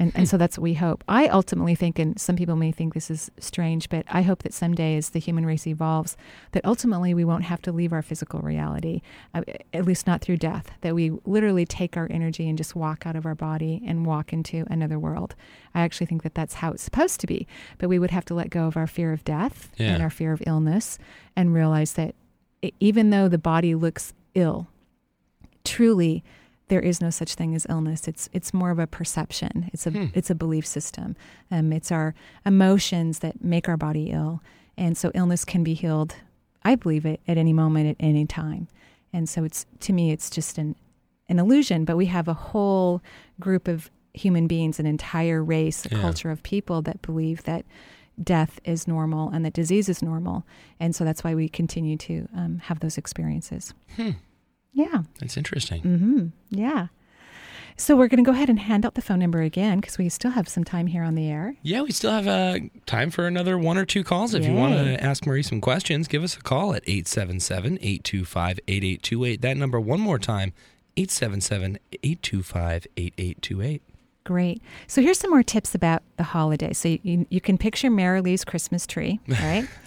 And, 0.00 0.12
and 0.14 0.28
so 0.28 0.36
that's 0.36 0.56
what 0.56 0.62
we 0.62 0.74
hope. 0.74 1.02
I 1.08 1.26
ultimately 1.26 1.74
think, 1.74 1.98
and 1.98 2.20
some 2.20 2.36
people 2.36 2.54
may 2.54 2.70
think 2.70 2.94
this 2.94 3.10
is 3.10 3.32
strange, 3.40 3.88
but 3.88 4.04
I 4.08 4.22
hope 4.22 4.44
that 4.44 4.54
someday 4.54 4.96
as 4.96 5.10
the 5.10 5.18
human 5.18 5.44
race 5.44 5.66
evolves, 5.66 6.16
that 6.52 6.64
ultimately 6.64 7.14
we 7.14 7.24
won't 7.24 7.42
have 7.42 7.60
to 7.62 7.72
leave 7.72 7.92
our 7.92 8.00
physical 8.02 8.38
reality, 8.38 9.00
uh, 9.34 9.42
at 9.74 9.84
least 9.84 10.06
not 10.06 10.20
through 10.20 10.36
death, 10.36 10.70
that 10.82 10.94
we 10.94 11.10
literally 11.24 11.66
take 11.66 11.96
our 11.96 12.06
energy 12.12 12.48
and 12.48 12.56
just 12.56 12.76
walk 12.76 13.06
out 13.08 13.16
of 13.16 13.26
our 13.26 13.34
body 13.34 13.82
and 13.84 14.06
walk 14.06 14.32
into 14.32 14.64
another 14.70 15.00
world. 15.00 15.34
I 15.74 15.80
actually 15.80 16.06
think 16.06 16.22
that 16.22 16.34
that's 16.34 16.54
how 16.54 16.70
it's 16.70 16.82
supposed 16.84 17.18
to 17.20 17.26
be. 17.26 17.48
But 17.78 17.88
we 17.88 17.98
would 17.98 18.12
have 18.12 18.24
to 18.26 18.34
let 18.34 18.50
go 18.50 18.68
of 18.68 18.76
our 18.76 18.86
fear 18.86 19.12
of 19.12 19.24
death 19.24 19.72
Yeah. 19.78 19.94
and 19.94 20.02
our 20.02 20.10
fear 20.10 20.32
of 20.32 20.42
illness 20.46 21.00
and 21.34 21.52
realize 21.52 21.94
that 21.94 22.14
even 22.78 23.10
though 23.10 23.26
the 23.26 23.36
body 23.38 23.74
looks 23.74 24.12
ill, 24.36 24.68
truly 25.64 26.22
there 26.68 26.80
is 26.80 27.00
no 27.00 27.10
such 27.10 27.34
thing 27.34 27.54
as 27.54 27.66
illness. 27.68 28.06
It's 28.08 28.28
it's 28.32 28.52
more 28.54 28.70
of 28.70 28.78
a 28.78 28.86
perception. 28.86 29.70
It's 29.72 29.86
a 29.86 29.90
Hmm. 29.90 30.06
it's 30.14 30.30
a 30.30 30.34
belief 30.34 30.66
system. 30.66 31.16
Um, 31.50 31.72
it's 31.72 31.90
our 31.92 32.14
emotions 32.46 33.18
that 33.20 33.42
make 33.44 33.68
our 33.68 33.76
body 33.76 34.10
ill, 34.10 34.42
and 34.76 34.96
so 34.96 35.10
illness 35.14 35.44
can 35.44 35.62
be 35.64 35.74
healed. 35.74 36.16
I 36.64 36.74
believe 36.74 37.06
it 37.06 37.20
at 37.28 37.38
any 37.38 37.52
moment, 37.52 37.88
at 37.88 37.96
any 38.04 38.26
time, 38.26 38.68
and 39.12 39.28
so 39.28 39.44
it's 39.44 39.66
to 39.80 39.92
me, 39.92 40.10
it's 40.10 40.30
just 40.30 40.58
an 40.58 40.74
an 41.28 41.38
illusion. 41.38 41.84
But 41.84 41.96
we 41.96 42.06
have 42.06 42.28
a 42.28 42.34
whole 42.34 43.02
group 43.40 43.68
of 43.68 43.90
human 44.14 44.46
beings, 44.46 44.80
an 44.80 44.86
entire 44.86 45.44
race, 45.44 45.84
a 45.86 45.90
Yeah. 45.90 46.00
culture 46.00 46.30
of 46.30 46.42
people 46.42 46.82
that 46.82 47.02
believe 47.02 47.44
that 47.44 47.64
death 48.22 48.58
is 48.64 48.88
normal 48.88 49.28
and 49.30 49.44
that 49.44 49.52
disease 49.52 49.88
is 49.88 50.02
normal, 50.02 50.44
and 50.80 50.94
so 50.94 51.04
that's 51.04 51.22
why 51.22 51.34
we 51.34 51.48
continue 51.48 51.96
to 51.96 52.28
um, 52.34 52.58
have 52.64 52.80
those 52.80 52.98
experiences. 52.98 53.74
Hmm. 53.96 54.10
Yeah. 54.72 55.02
That's 55.20 55.36
interesting. 55.36 55.82
Mm-hmm. 55.82 56.26
Yeah. 56.50 56.88
So 57.80 57.94
we're 57.96 58.08
going 58.08 58.22
to 58.22 58.28
go 58.28 58.34
ahead 58.34 58.50
and 58.50 58.58
hand 58.58 58.84
out 58.84 58.94
the 58.94 59.02
phone 59.02 59.20
number 59.20 59.40
again 59.40 59.78
because 59.78 59.98
we 59.98 60.08
still 60.08 60.32
have 60.32 60.48
some 60.48 60.64
time 60.64 60.88
here 60.88 61.04
on 61.04 61.14
the 61.14 61.30
air. 61.30 61.54
Yeah, 61.62 61.82
we 61.82 61.92
still 61.92 62.10
have 62.10 62.26
uh, 62.26 62.58
time 62.86 63.10
for 63.10 63.28
another 63.28 63.56
one 63.56 63.78
or 63.78 63.84
two 63.84 64.02
calls. 64.02 64.34
If 64.34 64.44
you 64.44 64.52
want 64.52 64.74
to 64.74 65.02
ask 65.02 65.24
Marie 65.24 65.44
some 65.44 65.60
questions, 65.60 66.08
give 66.08 66.24
us 66.24 66.36
a 66.36 66.40
call 66.40 66.74
at 66.74 66.82
877 66.88 67.78
825 67.80 68.58
8828. 68.66 69.42
That 69.42 69.56
number, 69.56 69.78
one 69.78 70.00
more 70.00 70.18
time 70.18 70.52
877 70.96 71.78
825 72.02 72.86
8828. 72.96 73.82
Great. 74.24 74.60
So 74.88 75.00
here's 75.00 75.18
some 75.18 75.30
more 75.30 75.44
tips 75.44 75.74
about 75.74 76.02
the 76.16 76.24
holiday. 76.24 76.72
So 76.72 76.88
you, 76.88 76.98
you, 77.02 77.26
you 77.30 77.40
can 77.40 77.56
picture 77.56 77.88
Marilee's 77.90 78.44
Christmas 78.44 78.88
tree, 78.88 79.20
right? 79.28 79.66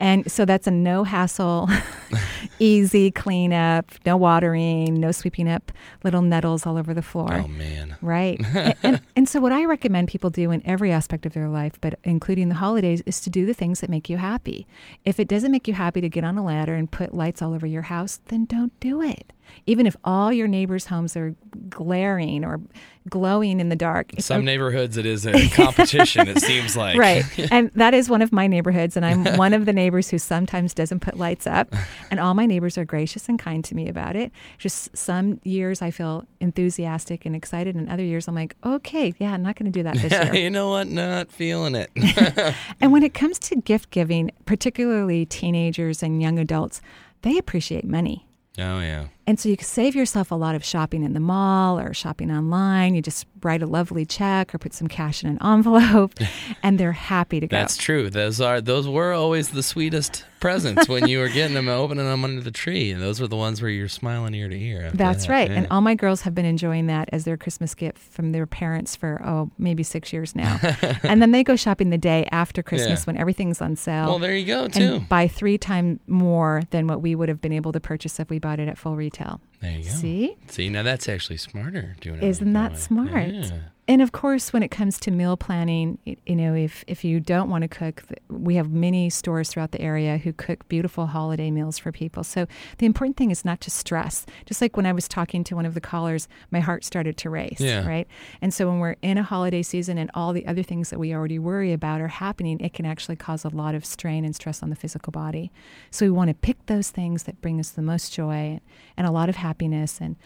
and 0.00 0.30
so 0.30 0.44
that's 0.44 0.66
a 0.66 0.70
no 0.70 1.04
hassle, 1.04 1.68
easy 2.58 3.10
cleanup, 3.10 3.90
no 4.06 4.16
watering, 4.16 4.94
no 4.94 5.12
sweeping 5.12 5.48
up 5.48 5.72
little 6.04 6.22
nettles 6.22 6.66
all 6.66 6.76
over 6.76 6.94
the 6.94 7.02
floor. 7.02 7.44
Oh, 7.44 7.48
man. 7.48 7.96
Right. 8.00 8.40
and, 8.54 8.74
and, 8.82 9.00
and 9.16 9.28
so, 9.28 9.40
what 9.40 9.52
I 9.52 9.64
recommend 9.64 10.08
people 10.08 10.30
do 10.30 10.50
in 10.50 10.64
every 10.66 10.92
aspect 10.92 11.26
of 11.26 11.32
their 11.32 11.48
life, 11.48 11.78
but 11.80 11.98
including 12.04 12.48
the 12.48 12.56
holidays, 12.56 13.02
is 13.06 13.20
to 13.22 13.30
do 13.30 13.44
the 13.44 13.54
things 13.54 13.80
that 13.80 13.90
make 13.90 14.08
you 14.08 14.16
happy. 14.16 14.66
If 15.04 15.18
it 15.18 15.28
doesn't 15.28 15.50
make 15.50 15.66
you 15.66 15.74
happy 15.74 16.00
to 16.00 16.08
get 16.08 16.24
on 16.24 16.38
a 16.38 16.44
ladder 16.44 16.74
and 16.74 16.90
put 16.90 17.14
lights 17.14 17.42
all 17.42 17.52
over 17.52 17.66
your 17.66 17.82
house, 17.82 18.20
then 18.26 18.44
don't 18.44 18.78
do 18.80 19.02
it. 19.02 19.32
Even 19.66 19.86
if 19.86 19.96
all 20.04 20.32
your 20.32 20.48
neighbors' 20.48 20.86
homes 20.86 21.16
are 21.16 21.34
glaring 21.68 22.44
or 22.44 22.60
glowing 23.08 23.58
in 23.58 23.70
the 23.70 23.76
dark. 23.76 24.12
it's 24.12 24.26
Some 24.26 24.44
neighborhoods, 24.44 24.98
it 24.98 25.06
is 25.06 25.26
a 25.26 25.48
competition, 25.54 26.28
it 26.28 26.40
seems 26.42 26.76
like. 26.76 26.98
Right. 26.98 27.24
and 27.50 27.70
that 27.74 27.94
is 27.94 28.10
one 28.10 28.20
of 28.20 28.32
my 28.32 28.46
neighborhoods. 28.46 28.96
And 28.98 29.06
I'm 29.06 29.24
one 29.38 29.54
of 29.54 29.64
the 29.64 29.72
neighbors 29.72 30.10
who 30.10 30.18
sometimes 30.18 30.74
doesn't 30.74 31.00
put 31.00 31.16
lights 31.16 31.46
up. 31.46 31.74
And 32.10 32.20
all 32.20 32.34
my 32.34 32.44
neighbors 32.44 32.76
are 32.76 32.84
gracious 32.84 33.26
and 33.28 33.38
kind 33.38 33.64
to 33.64 33.74
me 33.74 33.88
about 33.88 34.14
it. 34.14 34.30
Just 34.58 34.94
some 34.94 35.40
years 35.42 35.80
I 35.80 35.90
feel 35.90 36.26
enthusiastic 36.40 37.24
and 37.24 37.34
excited. 37.34 37.74
And 37.76 37.88
other 37.88 38.02
years 38.04 38.28
I'm 38.28 38.34
like, 38.34 38.56
okay, 38.66 39.14
yeah, 39.18 39.32
I'm 39.32 39.42
not 39.42 39.56
going 39.56 39.72
to 39.72 39.78
do 39.78 39.82
that 39.84 39.94
this 39.96 40.12
Yeah, 40.12 40.32
year. 40.32 40.42
you 40.44 40.50
know 40.50 40.68
what? 40.70 40.88
Not 40.88 41.30
feeling 41.32 41.74
it. 41.74 41.90
And 42.80 42.92
when 42.92 43.02
it 43.02 43.14
comes 43.14 43.38
to 43.40 43.56
gift 43.56 43.90
giving, 43.90 44.30
particularly 44.44 45.24
teenagers 45.24 46.02
and 46.02 46.20
young 46.20 46.38
adults, 46.38 46.82
they 47.22 47.38
appreciate 47.38 47.84
money. 47.84 48.26
oh, 48.58 48.80
yeah. 48.80 49.06
And 49.28 49.38
so 49.38 49.50
you 49.50 49.58
can 49.58 49.66
save 49.66 49.94
yourself 49.94 50.30
a 50.30 50.34
lot 50.34 50.54
of 50.54 50.64
shopping 50.64 51.02
in 51.02 51.12
the 51.12 51.20
mall 51.20 51.78
or 51.78 51.92
shopping 51.92 52.30
online. 52.30 52.94
You 52.94 53.02
just 53.02 53.26
write 53.42 53.60
a 53.60 53.66
lovely 53.66 54.06
check 54.06 54.54
or 54.54 54.58
put 54.58 54.72
some 54.72 54.88
cash 54.88 55.22
in 55.22 55.28
an 55.28 55.38
envelope, 55.44 56.14
and 56.62 56.80
they're 56.80 56.92
happy 56.92 57.38
to 57.38 57.46
go. 57.46 57.54
That's 57.54 57.76
true. 57.76 58.08
Those 58.08 58.40
are 58.40 58.62
those 58.62 58.88
were 58.88 59.12
always 59.12 59.50
the 59.50 59.62
sweetest 59.62 60.24
presents 60.40 60.88
when 60.88 61.08
you 61.08 61.18
were 61.18 61.28
getting 61.28 61.54
them, 61.54 61.68
opening 61.68 62.04
them 62.06 62.24
under 62.24 62.40
the 62.40 62.50
tree, 62.50 62.90
and 62.90 63.02
those 63.02 63.20
were 63.20 63.26
the 63.26 63.36
ones 63.36 63.60
where 63.60 63.70
you're 63.70 63.88
smiling 63.88 64.34
ear 64.34 64.48
to 64.48 64.56
ear. 64.58 64.90
That's 64.94 65.26
that, 65.26 65.32
right. 65.32 65.50
yeah. 65.50 65.56
And 65.58 65.66
all 65.70 65.80
my 65.80 65.94
girls 65.94 66.22
have 66.22 66.34
been 66.34 66.44
enjoying 66.44 66.86
that 66.86 67.08
as 67.12 67.24
their 67.24 67.36
Christmas 67.36 67.74
gift 67.74 67.98
from 67.98 68.32
their 68.32 68.46
parents 68.46 68.96
for, 68.96 69.20
oh, 69.24 69.50
maybe 69.58 69.82
six 69.82 70.12
years 70.12 70.34
now. 70.34 70.58
and 71.02 71.20
then 71.20 71.32
they 71.32 71.42
go 71.44 71.56
shopping 71.56 71.90
the 71.90 71.98
day 71.98 72.28
after 72.30 72.62
Christmas 72.62 73.00
Yeah. 73.00 73.04
when 73.04 73.16
everything's 73.16 73.60
on 73.60 73.76
sale. 73.76 74.06
Well, 74.06 74.18
there 74.18 74.34
you 74.34 74.46
go, 74.46 74.64
and 74.64 74.72
too. 74.72 75.00
buy 75.00 75.28
three 75.28 75.58
times 75.58 76.00
more 76.06 76.62
than 76.70 76.86
what 76.86 77.02
we 77.02 77.14
would 77.14 77.28
have 77.28 77.40
been 77.40 77.52
able 77.52 77.72
to 77.72 77.80
purchase 77.80 78.18
if 78.20 78.30
we 78.30 78.38
bought 78.38 78.60
it 78.60 78.68
at 78.68 78.78
full 78.78 78.96
retail. 78.96 79.17
There 79.60 79.72
you 79.72 79.84
go. 79.84 79.90
See? 79.90 80.36
See, 80.48 80.68
now 80.68 80.82
that's 80.82 81.08
actually 81.08 81.38
smarter 81.38 81.96
doing 82.00 82.18
it. 82.18 82.24
Isn't 82.24 82.52
that 82.52 82.78
smart? 82.78 83.28
Yeah. 83.28 83.58
And 83.90 84.02
of 84.02 84.12
course, 84.12 84.52
when 84.52 84.62
it 84.62 84.68
comes 84.70 85.00
to 85.00 85.10
meal 85.10 85.38
planning, 85.38 85.98
you 86.04 86.36
know, 86.36 86.54
if 86.54 86.84
if 86.86 87.04
you 87.04 87.20
don't 87.20 87.48
want 87.48 87.62
to 87.62 87.68
cook, 87.68 88.02
we 88.28 88.56
have 88.56 88.70
many 88.70 89.08
stores 89.08 89.48
throughout 89.48 89.72
the 89.72 89.80
area 89.80 90.18
who 90.18 90.34
cook 90.34 90.68
beautiful 90.68 91.06
holiday 91.06 91.50
meals 91.50 91.78
for 91.78 91.90
people. 91.90 92.22
So 92.22 92.46
the 92.76 92.84
important 92.84 93.16
thing 93.16 93.30
is 93.30 93.46
not 93.46 93.62
to 93.62 93.70
stress. 93.70 94.26
Just 94.44 94.60
like 94.60 94.76
when 94.76 94.84
I 94.84 94.92
was 94.92 95.08
talking 95.08 95.42
to 95.44 95.56
one 95.56 95.64
of 95.64 95.72
the 95.72 95.80
callers, 95.80 96.28
my 96.50 96.60
heart 96.60 96.84
started 96.84 97.16
to 97.16 97.30
race, 97.30 97.60
Yeah. 97.60 97.88
right? 97.88 98.06
And 98.42 98.52
so 98.52 98.68
when 98.68 98.78
we're 98.78 98.96
in 99.00 99.16
a 99.16 99.22
holiday 99.22 99.62
season 99.62 99.96
and 99.96 100.10
all 100.12 100.34
the 100.34 100.46
other 100.46 100.62
things 100.62 100.90
that 100.90 100.98
we 100.98 101.14
already 101.14 101.38
worry 101.38 101.72
about 101.72 102.02
are 102.02 102.08
happening, 102.08 102.60
it 102.60 102.74
can 102.74 102.84
actually 102.84 103.16
cause 103.16 103.42
a 103.46 103.48
lot 103.48 103.74
of 103.74 103.86
strain 103.86 104.22
and 104.26 104.36
stress 104.36 104.62
on 104.62 104.68
the 104.68 104.76
physical 104.76 105.12
body. 105.12 105.50
So 105.90 106.04
we 106.04 106.10
want 106.10 106.28
to 106.28 106.34
pick 106.34 106.66
those 106.66 106.90
things 106.90 107.22
that 107.22 107.40
bring 107.40 107.58
us 107.58 107.70
the 107.70 107.80
most 107.82 108.12
joy 108.12 108.60
and 108.98 109.06
a 109.06 109.10
lot 109.10 109.30
of 109.30 109.36
happiness 109.36 109.98
and 109.98 110.16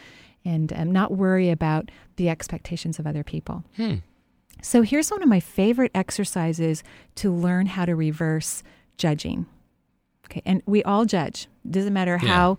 and 0.44 0.72
um, 0.72 0.90
not 0.90 1.12
worry 1.12 1.50
about 1.50 1.90
the 2.16 2.28
expectations 2.28 2.98
of 2.98 3.06
other 3.06 3.22
people. 3.24 3.64
Hmm. 3.76 3.96
So 4.62 4.82
here's 4.82 5.10
one 5.10 5.22
of 5.22 5.28
my 5.28 5.40
favorite 5.40 5.90
exercises 5.94 6.84
to 7.16 7.32
learn 7.32 7.66
how 7.66 7.84
to 7.84 7.94
reverse 7.96 8.62
judging. 8.96 9.46
Okay, 10.26 10.42
and 10.46 10.62
we 10.66 10.82
all 10.84 11.04
judge. 11.04 11.48
Doesn't 11.68 11.92
matter 11.92 12.18
Yeah. 12.22 12.28
how 12.28 12.58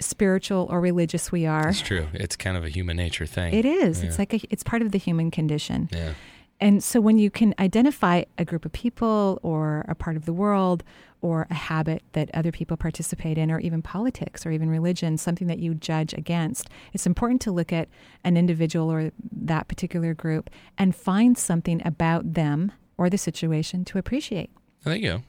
spiritual 0.00 0.66
or 0.70 0.80
religious 0.80 1.32
we 1.32 1.46
are. 1.46 1.68
It's 1.70 1.80
true. 1.80 2.06
It's 2.12 2.36
kind 2.36 2.56
of 2.56 2.64
a 2.64 2.68
human 2.68 2.96
nature 2.96 3.26
thing. 3.26 3.52
It 3.54 3.64
is. 3.64 4.00
Yeah. 4.02 4.08
It's 4.08 4.18
like 4.18 4.32
a, 4.34 4.40
it's 4.50 4.62
part 4.62 4.82
of 4.82 4.92
the 4.92 4.98
human 4.98 5.30
condition. 5.30 5.88
Yeah. 5.92 6.12
And 6.60 6.82
so 6.82 7.00
when 7.00 7.18
you 7.18 7.30
can 7.30 7.54
identify 7.58 8.24
a 8.36 8.44
group 8.44 8.64
of 8.64 8.72
people 8.72 9.38
or 9.42 9.84
a 9.88 9.94
part 9.94 10.16
of 10.16 10.24
the 10.24 10.32
world 10.32 10.82
or 11.20 11.46
a 11.50 11.54
habit 11.54 12.02
that 12.12 12.30
other 12.34 12.52
people 12.52 12.76
participate 12.76 13.38
in 13.38 13.50
or 13.50 13.58
even 13.60 13.82
politics 13.82 14.44
or 14.44 14.50
even 14.50 14.68
religion 14.68 15.16
something 15.16 15.46
that 15.46 15.58
you 15.58 15.74
judge 15.74 16.12
against 16.14 16.68
it's 16.92 17.06
important 17.06 17.40
to 17.40 17.50
look 17.50 17.72
at 17.72 17.88
an 18.24 18.36
individual 18.36 18.90
or 18.90 19.10
that 19.32 19.68
particular 19.68 20.14
group 20.14 20.50
and 20.76 20.94
find 20.94 21.36
something 21.38 21.80
about 21.84 22.34
them 22.34 22.72
or 22.96 23.08
the 23.08 23.18
situation 23.18 23.84
to 23.84 23.98
appreciate 23.98 24.50
There 24.84 24.96
you 24.96 25.08
go. 25.08 25.22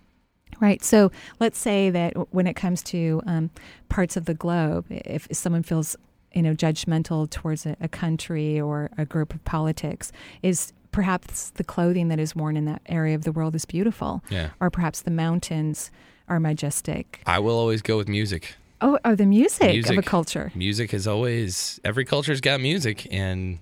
Right. 0.59 0.83
So 0.83 1.11
let's 1.39 1.57
say 1.57 1.89
that 1.89 2.13
when 2.33 2.47
it 2.47 2.55
comes 2.55 2.83
to 2.83 3.21
um, 3.25 3.49
parts 3.87 4.17
of 4.17 4.25
the 4.25 4.33
globe, 4.33 4.85
if 4.89 5.27
someone 5.31 5.63
feels 5.63 5.95
you 6.33 6.41
know 6.41 6.53
judgmental 6.53 7.29
towards 7.29 7.65
a, 7.65 7.75
a 7.79 7.87
country 7.87 8.59
or 8.59 8.89
a 8.97 9.05
group 9.05 9.33
of 9.33 9.43
politics, 9.45 10.11
is 10.43 10.73
perhaps 10.91 11.51
the 11.51 11.63
clothing 11.63 12.07
that 12.09 12.19
is 12.19 12.35
worn 12.35 12.57
in 12.57 12.65
that 12.65 12.81
area 12.87 13.15
of 13.15 13.23
the 13.23 13.31
world 13.31 13.55
is 13.55 13.65
beautiful, 13.65 14.23
Yeah. 14.29 14.49
or 14.59 14.69
perhaps 14.69 15.01
the 15.01 15.11
mountains 15.11 15.91
are 16.27 16.39
majestic. 16.39 17.21
I 17.25 17.39
will 17.39 17.57
always 17.57 17.81
go 17.81 17.97
with 17.97 18.07
music. 18.07 18.55
Oh, 18.81 18.97
oh 19.03 19.15
the 19.15 19.25
music, 19.25 19.61
of 19.63 19.69
a 19.69 19.73
Music. 19.93 20.05
culture. 20.05 20.51
Music 20.55 20.93
is 20.93 21.05
always 21.07 21.79
every 21.83 22.05
culture's 22.05 22.39
got 22.41 22.61
music, 22.61 23.07
and 23.11 23.59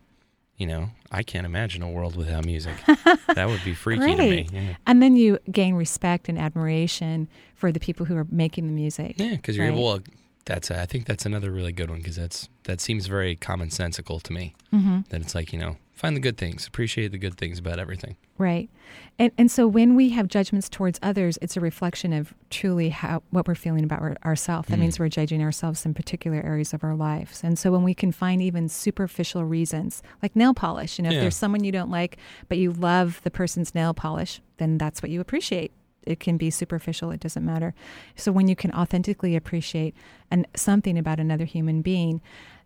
you 0.58 0.68
know 0.68 0.90
I 1.12 1.24
can't 1.24 1.46
imagine 1.46 1.82
a 1.82 1.90
world 1.90 2.16
without 2.16 2.46
music. 2.46 2.76
that 3.36 3.48
would 3.48 3.64
be 3.64 3.74
freaky 3.74 4.16
to 4.16 4.22
me. 4.22 4.48
Yeah, 4.52 4.76
And 4.86 5.02
then 5.02 5.16
you 5.16 5.40
gain 5.52 5.74
respect 5.76 6.30
and 6.30 6.38
admiration 6.38 7.28
for 7.56 7.72
the 7.72 7.80
people 7.80 8.06
who 8.06 8.16
are 8.16 8.28
making 8.30 8.68
the 8.68 8.74
music. 8.74 9.16
yeah, 9.18 9.32
because 9.36 9.58
you're 9.58 9.68
right? 9.70 9.76
well. 9.78 10.00
That's 10.46 10.72
I 10.72 10.86
think 10.86 11.06
that's 11.08 11.26
another 11.26 11.52
really 11.52 11.74
good 11.74 11.90
one 11.90 11.98
because 12.00 12.16
that's 12.16 12.48
that 12.64 12.80
seems 12.80 13.08
very 13.08 13.36
commonsensical 13.36 14.22
to 14.24 14.32
me. 14.32 14.56
Mhm. 14.74 15.06
That 15.10 15.20
it's 15.22 15.36
like 15.36 15.52
you 15.52 15.60
know 15.60 15.76
find 15.98 16.16
the 16.16 16.20
good 16.22 16.38
things, 16.38 16.68
appreciate 16.68 17.12
the 17.12 17.18
good 17.18 17.36
things 17.38 17.60
about 17.60 17.80
everything. 17.80 18.16
Right. 18.38 18.70
And 19.18 19.32
and 19.38 19.50
so 19.52 19.68
when 19.68 19.96
we 19.96 20.10
have 20.10 20.28
judgments 20.28 20.70
towards 20.70 21.00
others, 21.02 21.40
it's 21.42 21.58
a 21.58 21.60
reflection 21.60 22.14
of 22.14 22.34
truly 22.52 22.90
how 22.90 23.24
what 23.32 23.48
we're 23.48 23.56
feeling 23.56 23.84
about 23.84 24.00
our, 24.02 24.16
ourselves. 24.24 24.70
That 24.70 24.78
Mm. 24.78 24.82
means 24.82 25.00
we're 25.00 25.10
judging 25.10 25.42
ourselves 25.42 25.86
in 25.86 25.94
particular 25.96 26.40
areas 26.42 26.72
of 26.74 26.84
our 26.84 26.96
lives. 26.96 27.44
And 27.44 27.58
so 27.58 27.72
when 27.72 27.84
we 27.84 27.96
can 27.96 28.12
find 28.12 28.42
even 28.42 28.70
superficial 28.70 29.44
reasons, 29.44 30.04
like 30.22 30.36
nail 30.36 30.54
polish, 30.54 31.00
you 31.00 31.04
know, 31.04 31.10
if 31.10 31.20
there's 31.20 31.36
someone 31.36 31.64
you 31.64 31.72
don't 31.72 31.90
like, 31.90 32.18
but 32.48 32.58
you 32.60 32.72
love 32.72 33.20
the 33.24 33.32
person's 33.32 33.74
nail 33.74 33.94
polish, 33.94 34.40
then 34.58 34.78
that's 34.78 35.02
what 35.02 35.10
you 35.10 35.20
appreciate. 35.20 35.72
It 36.04 36.20
can 36.22 36.38
be 36.38 36.50
superficial, 36.52 37.12
it 37.12 37.20
doesn't 37.20 37.44
matter. 37.44 37.74
So 38.16 38.32
when 38.32 38.48
you 38.48 38.56
can 38.56 38.72
authentically 38.72 39.36
appreciate 39.36 39.94
an, 40.32 40.46
something 40.56 40.98
about 40.98 41.20
another 41.20 41.44
human 41.46 41.82
being, 41.82 42.22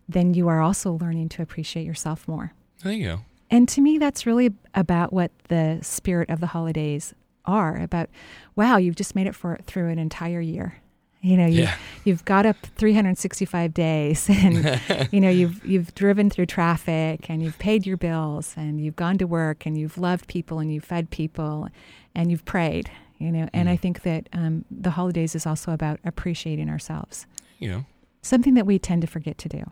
then 0.08 0.34
you 0.34 0.46
are 0.48 0.60
also 0.60 0.92
learning 0.92 1.30
to 1.30 1.42
appreciate 1.42 1.84
yourself 1.86 2.28
more. 2.28 2.52
There 2.82 2.92
you 2.92 3.04
go. 3.04 3.20
And 3.50 3.68
to 3.70 3.80
me, 3.80 3.98
that's 3.98 4.24
really 4.26 4.52
about 4.74 5.12
what 5.12 5.30
the 5.48 5.78
spirit 5.82 6.30
of 6.30 6.40
the 6.40 6.48
holidays 6.48 7.14
are 7.44 7.76
about. 7.80 8.08
Wow, 8.56 8.76
you've 8.78 8.96
just 8.96 9.14
made 9.14 9.26
it 9.26 9.34
for 9.34 9.58
through 9.64 9.88
an 9.88 9.98
entire 9.98 10.40
year. 10.40 10.78
You 11.20 11.36
know, 11.36 11.46
you, 11.46 11.62
Yeah. 11.62 11.76
you've 12.04 12.24
got 12.24 12.46
up 12.46 12.56
365 12.76 13.72
days, 13.74 14.28
and 14.30 14.80
you 15.12 15.20
know 15.20 15.28
you've 15.30 15.64
you've 15.64 15.94
driven 15.94 16.30
through 16.30 16.46
traffic, 16.46 17.28
and 17.30 17.42
you've 17.42 17.58
paid 17.58 17.86
your 17.86 17.96
bills, 17.96 18.54
and 18.56 18.80
you've 18.80 18.96
gone 18.96 19.18
to 19.18 19.26
work, 19.26 19.66
and 19.66 19.76
you've 19.78 19.98
loved 19.98 20.26
people, 20.26 20.58
and 20.58 20.72
you've 20.72 20.84
fed 20.84 21.10
people, 21.10 21.68
and 22.14 22.30
you've 22.30 22.44
prayed. 22.44 22.90
You 23.18 23.30
know, 23.30 23.48
and 23.52 23.68
I 23.68 23.76
think 23.76 24.02
that 24.02 24.28
um, 24.32 24.64
the 24.68 24.90
holidays 24.90 25.36
is 25.36 25.46
also 25.46 25.70
about 25.72 26.00
appreciating 26.04 26.68
ourselves, 26.68 27.26
You 27.60 27.70
know, 27.70 27.84
something 28.22 28.54
that 28.54 28.66
we 28.66 28.80
tend 28.80 29.02
to 29.02 29.06
forget 29.06 29.38
to 29.38 29.48
do. 29.48 29.70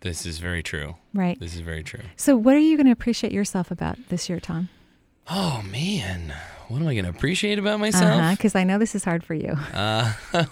This 0.00 0.26
is 0.26 0.38
very 0.38 0.62
true. 0.62 0.96
Right. 1.14 1.38
This 1.38 1.54
is 1.54 1.60
very 1.60 1.82
true. 1.82 2.00
So, 2.16 2.36
what 2.36 2.54
are 2.54 2.60
you 2.60 2.76
going 2.76 2.86
to 2.86 2.92
appreciate 2.92 3.32
yourself 3.32 3.70
about 3.70 3.98
this 4.08 4.28
year, 4.28 4.40
Tom? 4.40 4.68
Oh 5.28 5.62
man, 5.68 6.32
what 6.68 6.80
am 6.80 6.88
I 6.88 6.94
going 6.94 7.04
to 7.04 7.10
appreciate 7.10 7.58
about 7.58 7.80
myself? 7.80 8.36
Because 8.36 8.54
I 8.54 8.64
know 8.64 8.78
this 8.78 8.94
is 8.94 9.04
hard 9.04 9.24
for 9.24 9.34
you. 9.34 9.56
Uh, 9.74 10.12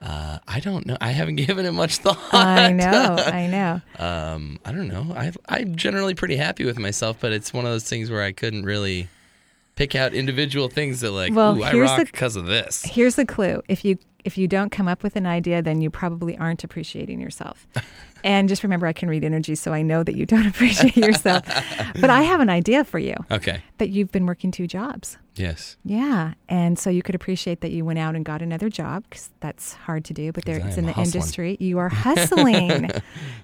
uh, 0.00 0.38
I 0.48 0.60
don't 0.60 0.86
know. 0.86 0.96
I 1.00 1.10
haven't 1.10 1.36
given 1.46 1.66
it 1.66 1.72
much 1.72 1.98
thought. 1.98 2.18
I 2.32 2.72
know, 2.72 3.16
I 3.18 3.46
know. 3.46 3.80
Um, 3.98 4.58
I 4.64 4.72
don't 4.72 4.88
know. 4.88 5.12
I 5.14 5.32
I'm 5.48 5.76
generally 5.76 6.14
pretty 6.14 6.36
happy 6.36 6.64
with 6.64 6.78
myself, 6.78 7.18
but 7.20 7.32
it's 7.32 7.52
one 7.52 7.64
of 7.64 7.70
those 7.70 7.84
things 7.84 8.10
where 8.10 8.22
I 8.22 8.32
couldn't 8.32 8.64
really 8.64 9.08
pick 9.76 9.94
out 9.94 10.14
individual 10.14 10.68
things 10.68 11.00
that 11.00 11.10
like, 11.12 11.32
Well, 11.34 11.58
ooh, 11.58 11.62
I 11.62 11.72
rock 11.74 12.06
because 12.06 12.36
of 12.36 12.46
this. 12.46 12.82
Here's 12.84 13.16
the 13.16 13.26
clue: 13.26 13.62
if 13.68 13.84
you 13.84 13.98
if 14.24 14.38
you 14.38 14.48
don't 14.48 14.70
come 14.70 14.88
up 14.88 15.02
with 15.02 15.16
an 15.16 15.26
idea, 15.26 15.62
then 15.62 15.80
you 15.80 15.90
probably 15.90 16.36
aren't 16.38 16.64
appreciating 16.64 17.20
yourself. 17.20 17.66
And 18.24 18.48
just 18.48 18.62
remember, 18.62 18.86
I 18.86 18.92
can 18.92 19.08
read 19.08 19.24
energy, 19.24 19.54
so 19.54 19.72
I 19.72 19.82
know 19.82 20.02
that 20.02 20.16
you 20.16 20.26
don't 20.26 20.46
appreciate 20.52 20.96
yourself. 20.96 21.44
but 22.00 22.10
I 22.10 22.22
have 22.22 22.40
an 22.40 22.50
idea 22.50 22.84
for 22.84 22.98
you. 22.98 23.14
Okay. 23.30 23.62
That 23.78 23.90
you've 23.90 24.12
been 24.12 24.26
working 24.26 24.50
two 24.50 24.66
jobs. 24.66 25.18
Yes. 25.34 25.76
Yeah, 25.84 26.34
and 26.48 26.78
so 26.78 26.90
you 26.90 27.02
could 27.02 27.14
appreciate 27.14 27.62
that 27.62 27.70
you 27.70 27.84
went 27.86 27.98
out 27.98 28.14
and 28.14 28.22
got 28.24 28.42
another 28.42 28.68
job 28.68 29.04
because 29.08 29.30
that's 29.40 29.72
hard 29.72 30.04
to 30.06 30.12
do. 30.14 30.30
But 30.30 30.44
there, 30.44 30.58
it's 30.58 30.76
in 30.76 30.84
the 30.84 30.92
hustling. 30.92 31.06
industry. 31.22 31.56
You 31.58 31.78
are 31.78 31.88
hustling, 32.06 32.90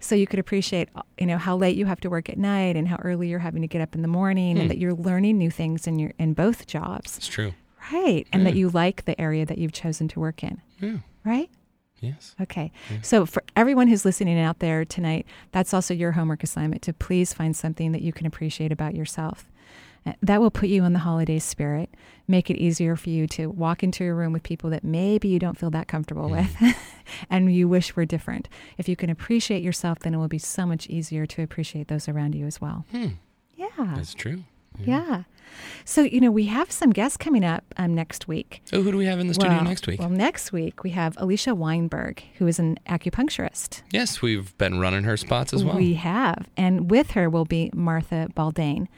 so 0.01 0.15
you 0.15 0.27
could 0.27 0.39
appreciate, 0.39 0.89
you 1.19 1.27
know, 1.27 1.39
how 1.39 1.57
late 1.57 1.77
you 1.77 1.87
have 1.87 2.01
to 2.01 2.11
work 2.11 2.29
at 2.29 2.37
night 2.39 2.77
and 2.77 2.87
how 2.87 2.97
early 3.03 3.29
you're 3.29 3.39
having 3.39 3.63
to 3.63 3.69
get 3.69 3.81
up 3.81 3.95
in 3.95 4.03
the 4.03 4.09
morning, 4.09 4.57
Hmm. 4.57 4.63
and 4.63 4.71
that 4.71 4.79
you're 4.79 4.93
learning 4.95 5.39
new 5.39 5.51
things 5.51 5.87
in 5.87 5.99
your 5.99 6.13
in 6.19 6.35
both 6.35 6.67
jobs. 6.67 7.17
It's 7.17 7.27
true. 7.29 7.55
Right, 7.91 8.27
and 8.35 8.45
that 8.45 8.55
you 8.55 8.69
like 8.69 9.07
the 9.07 9.19
area 9.19 9.47
that 9.47 9.57
you've 9.57 9.73
chosen 9.73 10.09
to 10.09 10.21
work 10.21 10.43
in. 10.43 10.61
Yeah. 10.81 10.99
Right. 11.25 11.49
Yes. 12.01 12.35
Okay. 12.41 12.71
So 13.03 13.27
for 13.27 13.43
everyone 13.57 13.89
who's 13.89 14.05
listening 14.05 14.39
out 14.39 14.61
there 14.61 14.85
tonight, 14.85 15.27
that's 15.53 15.75
also 15.75 15.95
your 15.95 16.13
homework 16.13 16.43
assignment 16.43 16.83
to 16.83 16.93
please 16.93 17.33
find 17.33 17.57
something 17.57 17.93
that 17.93 18.03
you 18.03 18.13
can 18.13 18.27
appreciate 18.27 18.71
about 18.73 18.95
yourself. 18.95 19.47
Uh, 20.07 20.13
That 20.23 20.41
will 20.41 20.51
put 20.53 20.69
you 20.69 20.85
in 20.85 20.93
the 20.93 21.01
holiday 21.01 21.39
spirit, 21.41 21.91
make 22.29 22.51
it 22.51 22.57
easier 22.57 22.95
for 22.95 23.11
you 23.11 23.27
to 23.29 23.49
walk 23.49 23.83
into 23.83 24.05
a 24.05 24.15
room 24.15 24.33
with 24.33 24.45
people 24.45 24.71
that 24.71 24.85
maybe 24.85 25.27
you 25.29 25.39
don't 25.41 25.59
feel 25.59 25.71
that 25.71 25.89
comfortable 25.89 26.29
with 26.31 26.57
and 27.31 27.53
you 27.53 27.67
wish 27.69 27.97
were 27.97 28.05
different. 28.05 28.49
If 28.79 28.89
you 28.89 28.95
can 28.95 29.11
appreciate 29.11 29.63
yourself, 29.63 29.99
then 29.99 30.15
it 30.15 30.19
will 30.19 30.29
be 30.29 30.39
so 30.39 30.67
much 30.67 30.87
easier 30.87 31.27
to 31.27 31.43
appreciate 31.43 31.89
those 31.89 32.09
around 32.09 32.35
you 32.37 32.47
as 32.47 32.61
well. 32.61 32.85
Hmm. 32.93 33.07
Yeah. 33.57 33.67
That's 33.97 34.15
true. 34.15 34.45
Yeah. 34.85 35.25
So, 35.85 36.03
you 36.03 36.21
know, 36.21 36.31
we 36.31 36.45
have 36.47 36.71
some 36.71 36.91
guests 36.91 37.17
coming 37.17 37.45
up 37.45 37.65
um, 37.79 37.95
next 37.95 38.29
week. 38.29 38.63
Oh, 38.73 38.83
who 38.83 38.93
do 38.93 38.99
we 38.99 39.07
have 39.07 39.19
in 39.19 39.27
the 39.27 39.35
studio 39.35 39.57
Well- 39.57 39.65
next 39.65 39.87
week? 39.87 39.99
Well, 39.99 40.11
next 40.11 40.53
week 40.53 40.85
we 40.85 40.91
have 40.91 41.15
Alicia 41.17 41.55
Weinberg, 41.55 42.23
who 42.37 42.47
is 42.47 42.59
an 42.59 42.79
acupuncturist. 42.87 43.83
Yes, 43.91 44.21
we've 44.23 44.57
been 44.59 44.79
running 44.79 45.05
her 45.05 45.17
spots 45.17 45.53
as 45.55 45.65
well. 45.65 45.77
We 45.77 45.95
have. 45.95 46.49
And 46.57 46.91
with 46.91 47.13
her 47.13 47.31
will 47.31 47.47
be 47.47 47.71
Martha 47.75 48.29
Baldane. 48.35 48.89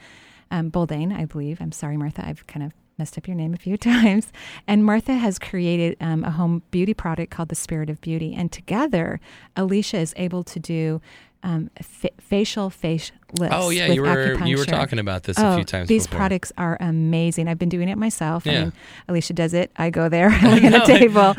Um, 0.50 0.68
Baldane, 0.70 1.12
I 1.12 1.24
believe. 1.26 1.60
I'm 1.60 1.72
sorry, 1.72 1.96
Martha. 1.96 2.26
I've 2.26 2.44
kind 2.48 2.64
of 2.66 2.72
messed 2.98 3.16
up 3.16 3.26
your 3.28 3.36
name 3.36 3.54
a 3.54 3.56
few 3.56 3.76
times. 3.78 4.32
And 4.66 4.84
Martha 4.84 5.14
has 5.14 5.38
created 5.38 5.96
um, 6.00 6.24
a 6.24 6.30
home 6.32 6.62
beauty 6.72 6.92
product 6.92 7.30
called 7.30 7.48
the 7.48 7.54
Spirit 7.54 7.88
of 7.88 8.00
Beauty. 8.00 8.34
And 8.34 8.50
together, 8.50 9.20
Alicia 9.56 9.98
is 9.98 10.12
able 10.16 10.42
to 10.44 10.58
do 10.58 11.00
um, 11.42 11.70
fa- 11.82 12.10
facial 12.20 12.68
face 12.70 13.12
lifts. 13.38 13.54
Oh, 13.58 13.70
yeah, 13.70 13.86
you 13.86 14.02
were- 14.02 14.44
you 14.46 14.58
were 14.58 14.64
talking 14.64 14.98
about 14.98 15.22
this 15.24 15.38
a 15.38 15.46
Oh, 15.46 15.54
few 15.56 15.64
times 15.64 15.88
These 15.88 16.06
before. 16.06 16.18
products 16.18 16.52
are 16.58 16.76
amazing. 16.80 17.48
I've 17.48 17.58
been 17.58 17.68
doing 17.68 17.88
it 17.88 17.96
myself. 17.96 18.46
I 18.46 18.50
Yeah. 18.50 18.60
mean, 18.64 18.72
Alicia 19.08 19.32
does 19.32 19.54
it. 19.54 19.70
I 19.76 19.90
go 19.90 20.08
there, 20.08 20.28
I 20.42 20.42
lay 20.54 20.66
on 20.66 20.72
the 20.72 20.78
know. 20.78 20.84
table, 20.84 21.34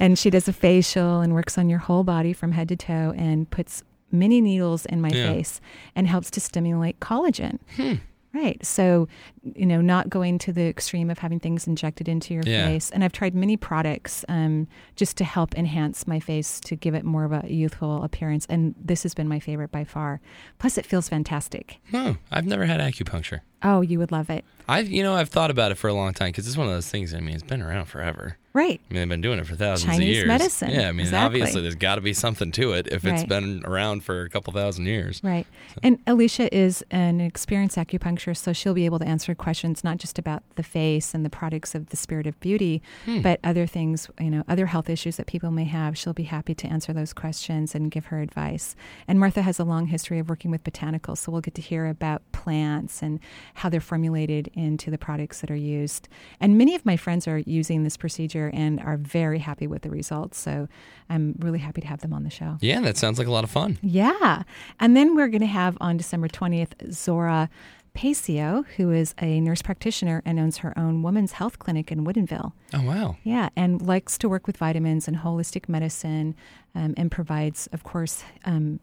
and 0.00 0.18
she 0.18 0.28
does 0.30 0.46
a 0.48 0.52
facial 0.52 1.20
and 1.20 1.32
works 1.34 1.56
on 1.56 1.68
your 1.68 1.78
whole 1.78 2.04
body 2.04 2.32
from 2.32 2.52
head 2.52 2.68
to 2.68 2.76
toe 2.76 3.14
and 3.16 3.48
puts 3.50 3.82
mini 4.12 4.40
needles 4.40 4.84
in 4.86 5.00
my 5.00 5.08
Yeah. 5.08 5.32
face 5.32 5.60
and 5.94 6.06
helps 6.06 6.30
to 6.32 6.40
stimulate 6.40 7.00
collagen. 7.00 7.58
Hmm. 7.76 7.94
Right. 8.36 8.64
So, 8.64 9.08
you 9.54 9.64
know, 9.64 9.80
not 9.80 10.10
going 10.10 10.36
to 10.40 10.52
the 10.52 10.66
extreme 10.68 11.08
of 11.10 11.18
having 11.18 11.40
things 11.40 11.66
injected 11.66 12.06
into 12.08 12.34
your 12.34 12.42
Yeah. 12.44 12.66
face. 12.66 12.90
And 12.90 13.02
I've 13.02 13.12
tried 13.12 13.34
many 13.34 13.56
products 13.56 14.24
um, 14.28 14.68
just 14.94 15.16
to 15.16 15.24
help 15.24 15.54
enhance 15.56 16.06
my 16.06 16.20
face 16.20 16.60
to 16.60 16.76
give 16.76 16.94
it 16.94 17.04
more 17.04 17.24
of 17.24 17.32
a 17.32 17.44
youthful 17.50 18.02
appearance. 18.02 18.44
And 18.50 18.74
this 18.78 19.02
has 19.04 19.14
been 19.14 19.26
my 19.28 19.40
favorite 19.40 19.70
by 19.72 19.84
far. 19.84 20.20
Plus, 20.58 20.76
it 20.76 20.84
feels 20.84 21.08
fantastic. 21.08 21.78
Oh, 21.94 22.16
I've 22.30 22.46
never 22.46 22.66
had 22.66 22.80
acupuncture. 22.80 23.40
Oh, 23.62 23.80
you 23.80 23.98
would 23.98 24.12
love 24.12 24.30
it. 24.30 24.44
I've, 24.68 24.88
you 24.88 25.02
know, 25.04 25.14
I've 25.14 25.28
thought 25.28 25.50
about 25.52 25.70
it 25.70 25.76
for 25.76 25.86
a 25.88 25.94
long 25.94 26.12
time 26.12 26.28
because 26.28 26.48
it's 26.48 26.56
one 26.56 26.66
of 26.66 26.72
those 26.74 26.88
things. 26.90 27.14
I 27.14 27.20
mean, 27.20 27.34
it's 27.34 27.44
been 27.44 27.62
around 27.62 27.84
forever. 27.84 28.36
Right. 28.52 28.80
I 28.90 28.94
mean, 28.94 29.00
they've 29.02 29.08
been 29.08 29.20
doing 29.20 29.38
it 29.38 29.46
for 29.46 29.54
thousands 29.54 29.90
of 29.90 29.98
Chinese 30.00 30.16
years. 30.16 30.26
medicine. 30.26 30.70
Yeah, 30.70 30.88
I 30.88 30.92
mean, 30.92 31.00
Exactly. 31.06 31.26
obviously, 31.42 31.60
there's 31.62 31.74
got 31.74 31.96
to 31.96 32.00
be 32.00 32.14
something 32.14 32.50
to 32.52 32.72
it 32.72 32.88
if 32.90 33.04
it's 33.04 33.22
been 33.22 33.62
around 33.66 34.02
for 34.02 34.22
a 34.22 34.30
couple 34.30 34.52
thousand 34.54 34.86
years. 34.86 35.20
Right. 35.22 35.46
And 35.82 35.98
Alicia 36.06 36.52
is 36.56 36.82
an 36.90 37.20
experienced 37.20 37.76
acupuncturist, 37.76 38.38
so 38.38 38.54
she'll 38.54 38.72
be 38.74 38.86
able 38.86 38.98
to 38.98 39.06
answer 39.06 39.34
questions 39.34 39.84
not 39.84 39.98
just 39.98 40.18
about 40.18 40.42
the 40.56 40.62
face 40.62 41.12
and 41.14 41.22
the 41.22 41.28
products 41.30 41.74
of 41.74 41.90
the 41.90 41.96
spirit 41.98 42.26
of 42.26 42.40
beauty, 42.40 42.80
Hmm. 43.04 43.20
but 43.20 43.40
other 43.44 43.66
things, 43.66 44.08
you 44.18 44.30
know, 44.30 44.42
other 44.48 44.66
health 44.66 44.88
issues 44.88 45.16
that 45.18 45.26
people 45.26 45.50
may 45.50 45.64
have. 45.64 45.96
She'll 45.98 46.14
be 46.14 46.22
happy 46.24 46.54
to 46.54 46.66
answer 46.66 46.94
those 46.94 47.12
questions 47.12 47.74
and 47.74 47.90
give 47.90 48.06
her 48.06 48.20
advice. 48.20 48.74
And 49.06 49.20
Martha 49.20 49.42
has 49.42 49.60
a 49.60 49.64
long 49.64 49.88
history 49.88 50.18
of 50.18 50.30
working 50.30 50.50
with 50.50 50.64
botanicals, 50.64 51.18
so 51.18 51.30
we'll 51.30 51.42
get 51.42 51.54
to 51.56 51.62
hear 51.62 51.86
about 51.86 52.22
plants 52.32 53.02
and 53.02 53.20
how 53.54 53.68
they're 53.68 53.80
formulated 53.80 54.50
into 54.54 54.90
the 54.90 54.98
products 54.98 55.40
that 55.40 55.50
are 55.50 55.56
used. 55.56 56.08
And 56.40 56.58
many 56.58 56.74
of 56.74 56.84
my 56.84 56.96
friends 56.96 57.26
are 57.26 57.38
using 57.38 57.84
this 57.84 57.96
procedure 57.96 58.50
and 58.52 58.80
are 58.80 58.96
very 58.96 59.38
happy 59.38 59.66
with 59.66 59.82
the 59.82 59.90
results. 59.90 60.38
So 60.38 60.68
I'm 61.08 61.34
really 61.38 61.58
happy 61.58 61.80
to 61.80 61.86
have 61.86 62.00
them 62.00 62.12
on 62.12 62.24
the 62.24 62.30
show. 62.30 62.58
Yeah, 62.60 62.80
that 62.80 62.96
sounds 62.96 63.18
like 63.18 63.28
a 63.28 63.32
lot 63.32 63.44
of 63.44 63.50
fun. 63.50 63.78
Yeah. 63.82 64.42
And 64.80 64.96
then 64.96 65.14
we're 65.14 65.28
going 65.28 65.40
to 65.40 65.46
have 65.46 65.76
on 65.80 65.96
December 65.96 66.28
20th 66.28 66.92
Zora 66.92 67.48
Pacio, 67.96 68.64
who 68.76 68.92
is 68.92 69.14
a 69.22 69.40
nurse 69.40 69.62
practitioner 69.62 70.22
and 70.26 70.38
owns 70.38 70.58
her 70.58 70.78
own 70.78 71.02
women's 71.02 71.32
health 71.32 71.58
clinic 71.58 71.90
in 71.90 72.04
Woodinville. 72.04 72.52
Oh, 72.74 72.82
wow. 72.82 73.16
Yeah, 73.24 73.48
and 73.56 73.80
likes 73.80 74.18
to 74.18 74.28
work 74.28 74.46
with 74.46 74.58
vitamins 74.58 75.08
and 75.08 75.16
holistic 75.16 75.66
medicine 75.66 76.34
um, 76.74 76.92
and 76.98 77.10
provides, 77.10 77.68
of 77.72 77.84
course, 77.84 78.22
um, 78.44 78.80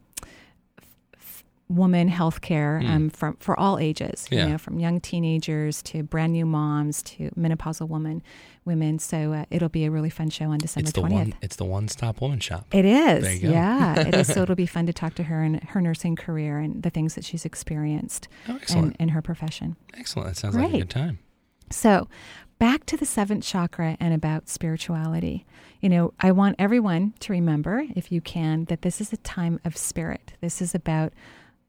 woman 1.75 2.07
health 2.07 2.41
care 2.41 2.79
Hmm. 2.79 2.87
um, 2.87 3.09
from, 3.09 3.37
for 3.39 3.59
all 3.59 3.77
ages, 3.79 4.27
Yeah. 4.31 4.43
you 4.45 4.49
know, 4.51 4.57
from 4.57 4.79
young 4.79 4.99
teenagers 5.01 5.81
to 5.83 6.03
brand 6.03 6.33
new 6.33 6.45
moms 6.45 7.01
to 7.03 7.29
menopausal 7.37 7.87
woman, 7.87 8.21
women. 8.65 8.99
So 8.99 9.33
uh, 9.33 9.45
it'll 9.49 9.69
be 9.69 9.85
a 9.85 9.91
really 9.91 10.09
fun 10.09 10.29
show 10.29 10.45
on 10.45 10.57
December 10.59 10.87
It's 10.89 10.93
the 10.93 11.01
20th. 11.01 11.11
one. 11.13 11.33
It's 11.41 11.55
the 11.55 11.65
one-stop 11.65 12.21
woman 12.21 12.39
shop. 12.39 12.67
It 12.73 12.85
is. 12.85 13.23
There 13.23 13.33
you 13.33 13.41
go. 13.41 13.51
Yeah, 13.51 13.99
it 13.99 14.15
is. 14.15 14.27
So 14.27 14.41
it'll 14.43 14.55
be 14.55 14.65
fun 14.65 14.85
to 14.87 14.93
talk 14.93 15.15
to 15.15 15.23
her 15.23 15.41
and 15.43 15.63
her 15.65 15.81
nursing 15.81 16.15
career 16.15 16.59
and 16.59 16.81
the 16.83 16.89
things 16.89 17.15
that 17.15 17.25
she's 17.25 17.45
experienced 17.45 18.27
Oh, 18.47 18.59
in, 18.69 18.91
in 18.99 19.09
her 19.09 19.21
profession. 19.21 19.75
Excellent. 19.97 20.29
That 20.29 20.37
sounds 20.37 20.55
like 20.55 20.73
a 20.73 20.77
good 20.79 20.89
time. 20.89 21.19
So, 21.69 22.07
back 22.59 22.85
to 22.85 22.95
the 22.97 23.05
seventh 23.05 23.43
chakra 23.43 23.97
and 23.99 24.13
about 24.13 24.47
spirituality. 24.47 25.45
You 25.81 25.89
know, 25.89 26.13
I 26.19 26.31
want 26.31 26.55
everyone 26.59 27.13
to 27.21 27.33
remember, 27.33 27.83
if 27.95 28.11
you 28.11 28.21
can, 28.21 28.65
that 28.65 28.83
this 28.83 29.01
is 29.01 29.11
a 29.11 29.17
time 29.17 29.59
of 29.65 29.75
spirit. 29.75 30.33
This 30.39 30.61
is 30.61 30.73
about 30.75 31.11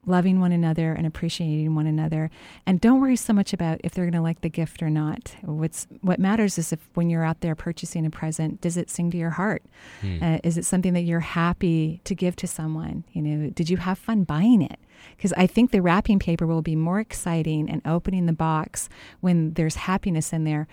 loving 0.07 0.41
one 0.41 0.53
another 0.53 0.93
and 0.93 1.07
appreciating 1.07 1.75
one 1.75 1.87
another. 1.87 2.31
And 2.67 2.81
don't 2.81 3.01
worry 3.01 3.17
so 3.17 3.33
much 3.33 3.53
about 3.53 3.81
if 3.85 3.93
they're 3.93 4.05
going 4.05 4.15
to 4.15 4.21
like 4.21 4.41
the 4.41 4.49
gift 4.49 4.83
or 4.83 4.91
not. 4.91 5.35
What's 5.43 5.87
what 6.01 6.19
matters 6.19 6.59
is 6.59 6.73
if 6.73 6.89
when 6.95 7.11
you're 7.11 7.25
out 7.25 7.41
there 7.41 7.55
purchasing 7.55 8.07
a 8.07 8.11
present, 8.11 8.61
does 8.61 8.77
it 8.77 8.91
sing 8.91 9.11
to 9.11 9.17
your 9.17 9.31
heart? 9.31 9.63
Hmm. 10.01 10.23
Uh, 10.23 10.39
is 10.45 10.59
it 10.59 10.65
something 10.65 10.93
that 10.95 11.03
you're 11.03 11.21
happy 11.21 12.01
to 12.05 12.15
give 12.15 12.37
to 12.37 12.47
someone? 12.47 13.05
You 13.13 13.23
know, 13.23 13.51
did 13.51 13.71
you 13.71 13.79
have 13.79 13.99
fun 13.99 14.25
buying 14.25 14.63
it? 14.63 14.79
Because 15.17 15.33
I 15.37 15.47
think 15.47 15.71
the 15.71 15.83
wrapping 15.83 16.19
paper 16.19 16.47
will 16.47 16.63
be 16.63 16.77
more 16.77 17.01
exciting 17.01 17.69
and 17.69 17.83
opening 17.85 18.27
the 18.27 18.33
box 18.33 18.89
when 19.21 19.55
there's 19.55 19.77
happiness 19.77 20.33
in 20.33 20.45
there 20.45 20.67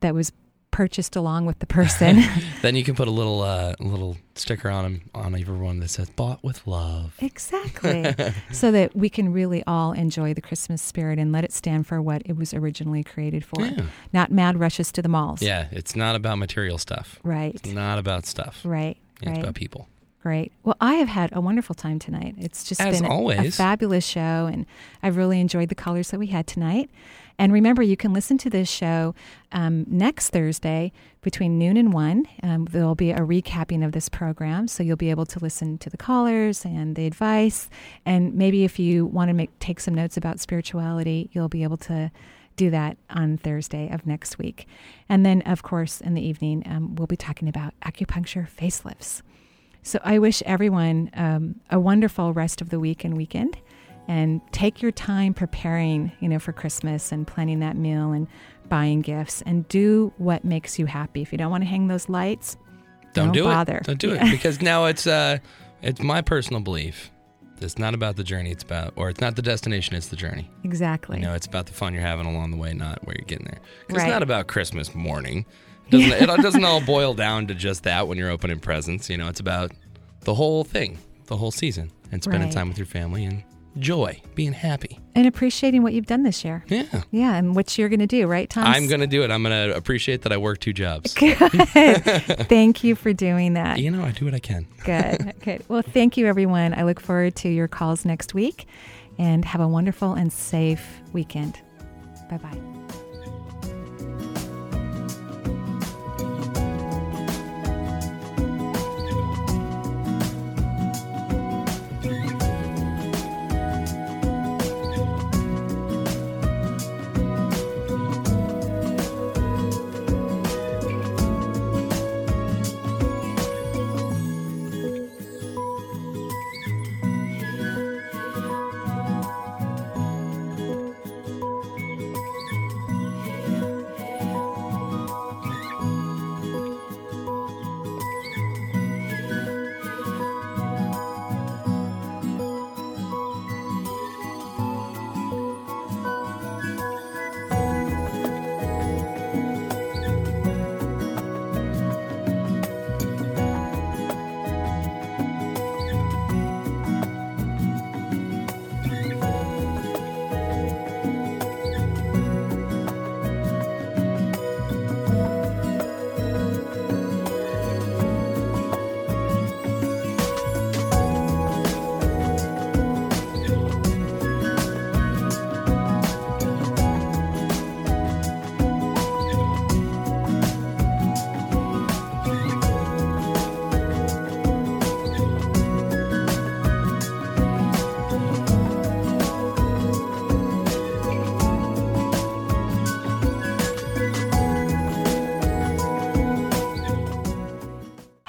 that 0.00 0.14
was 0.14 0.32
purchased 0.74 1.14
along 1.14 1.46
with 1.46 1.60
the 1.60 1.66
person. 1.66 2.20
Then 2.62 2.74
you 2.74 2.82
can 2.82 2.96
put 2.96 3.06
a 3.06 3.10
little 3.10 3.42
uh, 3.42 3.74
little 3.78 4.16
sticker 4.34 4.68
on 4.68 4.84
them 4.84 5.02
on 5.14 5.34
every 5.34 5.56
one 5.56 5.78
that 5.80 5.88
says 5.88 6.10
"Bought 6.10 6.42
with 6.42 6.66
love." 6.66 7.14
Exactly. 7.20 8.12
so 8.52 8.72
that 8.72 8.96
we 8.96 9.08
can 9.08 9.32
really 9.32 9.62
all 9.66 9.92
enjoy 9.92 10.34
the 10.34 10.40
Christmas 10.40 10.82
spirit 10.82 11.18
and 11.18 11.30
let 11.30 11.44
it 11.44 11.52
stand 11.52 11.86
for 11.86 12.02
what 12.02 12.22
it 12.24 12.36
was 12.36 12.52
originally 12.52 13.04
created 13.04 13.44
for. 13.44 13.64
Yeah. 13.64 13.82
Not 14.12 14.32
mad 14.32 14.58
rushes 14.58 14.90
to 14.92 15.02
the 15.02 15.08
malls. 15.08 15.42
Yeah, 15.42 15.68
it's 15.70 15.94
not 15.94 16.16
about 16.16 16.38
material 16.38 16.78
stuff. 16.78 17.20
Right. 17.22 17.54
It's 17.54 17.68
not 17.68 17.98
about 17.98 18.26
stuff. 18.26 18.60
Right. 18.64 18.96
Yeah, 19.22 19.28
right. 19.28 19.38
It's 19.38 19.44
about 19.44 19.54
people. 19.54 19.88
Great. 20.22 20.52
Well, 20.62 20.76
I 20.80 20.94
have 20.94 21.08
had 21.08 21.36
a 21.36 21.40
wonderful 21.40 21.74
time 21.74 21.98
tonight. 21.98 22.34
It's 22.38 22.64
just 22.64 22.80
As 22.80 22.98
been 22.98 23.10
a- 23.10 23.46
a, 23.46 23.50
fabulous 23.50 24.06
show, 24.06 24.48
and 24.50 24.64
I've 25.02 25.18
really 25.18 25.38
enjoyed 25.38 25.68
the 25.68 25.74
colors 25.74 26.10
that 26.10 26.18
we 26.18 26.28
had 26.28 26.46
tonight. 26.46 26.88
And 27.38 27.52
remember, 27.52 27.82
you 27.82 27.96
can 27.96 28.12
listen 28.12 28.38
to 28.38 28.50
this 28.50 28.70
show 28.70 29.14
um, 29.52 29.84
next 29.88 30.30
Thursday 30.30 30.92
between 31.20 31.58
noon 31.58 31.76
and 31.76 31.92
one. 31.92 32.26
Um, 32.42 32.66
there'll 32.66 32.94
be 32.94 33.10
a 33.10 33.20
recapping 33.20 33.84
of 33.84 33.92
this 33.92 34.08
program, 34.08 34.68
so 34.68 34.82
you'll 34.82 34.96
be 34.96 35.10
able 35.10 35.26
to 35.26 35.38
listen 35.38 35.78
to 35.78 35.90
the 35.90 35.96
callers 35.96 36.64
and 36.64 36.94
the 36.94 37.06
advice. 37.06 37.68
And 38.06 38.34
maybe 38.34 38.64
if 38.64 38.78
you 38.78 39.06
want 39.06 39.30
to 39.30 39.34
make 39.34 39.58
take 39.58 39.80
some 39.80 39.94
notes 39.94 40.16
about 40.16 40.38
spirituality, 40.40 41.30
you'll 41.32 41.48
be 41.48 41.62
able 41.62 41.78
to 41.78 42.10
do 42.56 42.70
that 42.70 42.96
on 43.10 43.36
Thursday 43.36 43.90
of 43.90 44.06
next 44.06 44.38
week. 44.38 44.66
And 45.08 45.26
then, 45.26 45.42
of 45.42 45.62
course, 45.62 46.00
in 46.00 46.14
the 46.14 46.24
evening, 46.24 46.62
um, 46.66 46.94
we'll 46.94 47.06
be 47.06 47.16
talking 47.16 47.48
about 47.48 47.74
acupuncture 47.82 48.48
facelifts. 48.48 49.22
So 49.82 49.98
I 50.02 50.18
wish 50.18 50.42
everyone 50.46 51.10
um, 51.14 51.60
a 51.68 51.78
wonderful 51.78 52.32
rest 52.32 52.62
of 52.62 52.70
the 52.70 52.80
week 52.80 53.04
and 53.04 53.16
weekend, 53.16 53.58
and 54.08 54.40
take 54.52 54.82
your 54.82 54.90
time 54.92 55.34
preparing, 55.34 56.12
you 56.20 56.28
know, 56.28 56.38
for 56.38 56.52
Christmas 56.52 57.12
and 57.12 57.26
planning 57.26 57.60
that 57.60 57.76
meal 57.76 58.12
and 58.12 58.26
buying 58.68 59.00
gifts, 59.02 59.42
and 59.46 59.66
do 59.68 60.12
what 60.18 60.44
makes 60.44 60.78
you 60.78 60.86
happy. 60.86 61.22
If 61.22 61.32
you 61.32 61.38
don't 61.38 61.50
want 61.50 61.62
to 61.64 61.68
hang 61.68 61.88
those 61.88 62.08
lights, 62.08 62.56
Don't, 63.12 63.32
do 63.32 63.44
bother. 63.44 63.78
it. 63.78 63.84
Don't 63.84 63.98
do 63.98 64.14
Yeah. 64.14 64.26
it 64.26 64.30
because 64.30 64.60
now 64.62 64.86
it's 64.86 65.06
uh, 65.06 65.38
it's 65.82 66.00
my 66.02 66.20
personal 66.22 66.60
belief. 66.60 67.10
It's 67.60 67.78
not 67.78 67.94
about 67.94 68.16
the 68.16 68.24
journey. 68.24 68.50
It's 68.50 68.64
about, 68.64 68.92
or 68.96 69.08
it's 69.10 69.20
not 69.20 69.36
the 69.36 69.42
destination. 69.42 69.94
It's 69.94 70.08
the 70.08 70.16
journey. 70.16 70.50
Exactly. 70.64 71.18
You 71.18 71.24
know, 71.24 71.34
it's 71.34 71.46
about 71.46 71.66
the 71.66 71.72
fun 71.72 71.94
you're 71.94 72.02
having 72.02 72.26
along 72.26 72.50
the 72.50 72.56
way, 72.56 72.72
not 72.74 73.04
where 73.06 73.14
you're 73.16 73.24
getting 73.26 73.46
there. 73.46 73.60
Right. 73.90 74.00
It's 74.02 74.10
not 74.10 74.22
about 74.22 74.48
Christmas 74.48 74.94
morning. 74.94 75.46
It 75.86 75.90
doesn't, 75.92 76.30
it 76.38 76.42
doesn't 76.42 76.64
all 76.64 76.80
boil 76.80 77.14
down 77.14 77.46
to 77.46 77.54
just 77.54 77.84
that 77.84 78.08
when 78.08 78.18
you're 78.18 78.30
opening 78.30 78.58
presents. 78.58 79.08
You 79.08 79.16
know, 79.18 79.28
it's 79.28 79.40
about 79.40 79.70
the 80.22 80.34
whole 80.34 80.64
thing, 80.64 80.98
the 81.26 81.36
whole 81.36 81.52
season, 81.52 81.90
and 82.10 82.22
spending 82.22 82.48
Right. 82.48 82.52
time 82.52 82.68
with 82.68 82.76
your 82.78 82.86
family 82.86 83.24
and 83.24 83.44
joy, 83.78 84.20
being 84.34 84.52
happy. 84.52 84.98
and 85.14 85.26
appreciating 85.26 85.82
what 85.82 85.92
you've 85.92 86.06
done 86.06 86.22
this 86.22 86.44
year. 86.44 86.64
Yeah. 86.68 87.02
Yeah, 87.10 87.34
and 87.36 87.54
what 87.54 87.76
you're 87.78 87.88
going 87.88 88.00
to 88.00 88.06
do, 88.06 88.26
right, 88.26 88.48
Tom? 88.50 88.66
I'm 88.66 88.86
going 88.88 89.00
to 89.00 89.06
do 89.06 89.22
it. 89.22 89.30
I'm 89.30 89.42
going 89.42 89.70
to 89.70 89.76
appreciate 89.76 90.22
that 90.22 90.32
I 90.32 90.36
work 90.36 90.58
two 90.60 90.72
jobs. 90.72 91.14
Good. 91.14 91.38
Thank 92.48 92.82
you 92.84 92.94
for 92.94 93.12
doing 93.12 93.54
that. 93.54 93.78
You 93.78 93.90
know, 93.90 94.04
I 94.04 94.10
do 94.12 94.24
what 94.24 94.34
I 94.34 94.38
can. 94.40 94.66
Good. 94.84 95.34
Good. 95.40 95.64
Well, 95.68 95.82
thank 95.82 96.16
you, 96.16 96.26
everyone. 96.26 96.74
I 96.74 96.82
look 96.84 97.00
forward 97.00 97.36
to 97.36 97.48
your 97.48 97.68
calls 97.68 98.04
next 98.04 98.34
week 98.34 98.66
and 99.18 99.44
have 99.44 99.60
a 99.60 99.68
wonderful 99.68 100.14
and 100.14 100.32
safe 100.32 101.00
weekend. 101.12 101.60
Bye 102.30 102.38
bye. 102.38 103.03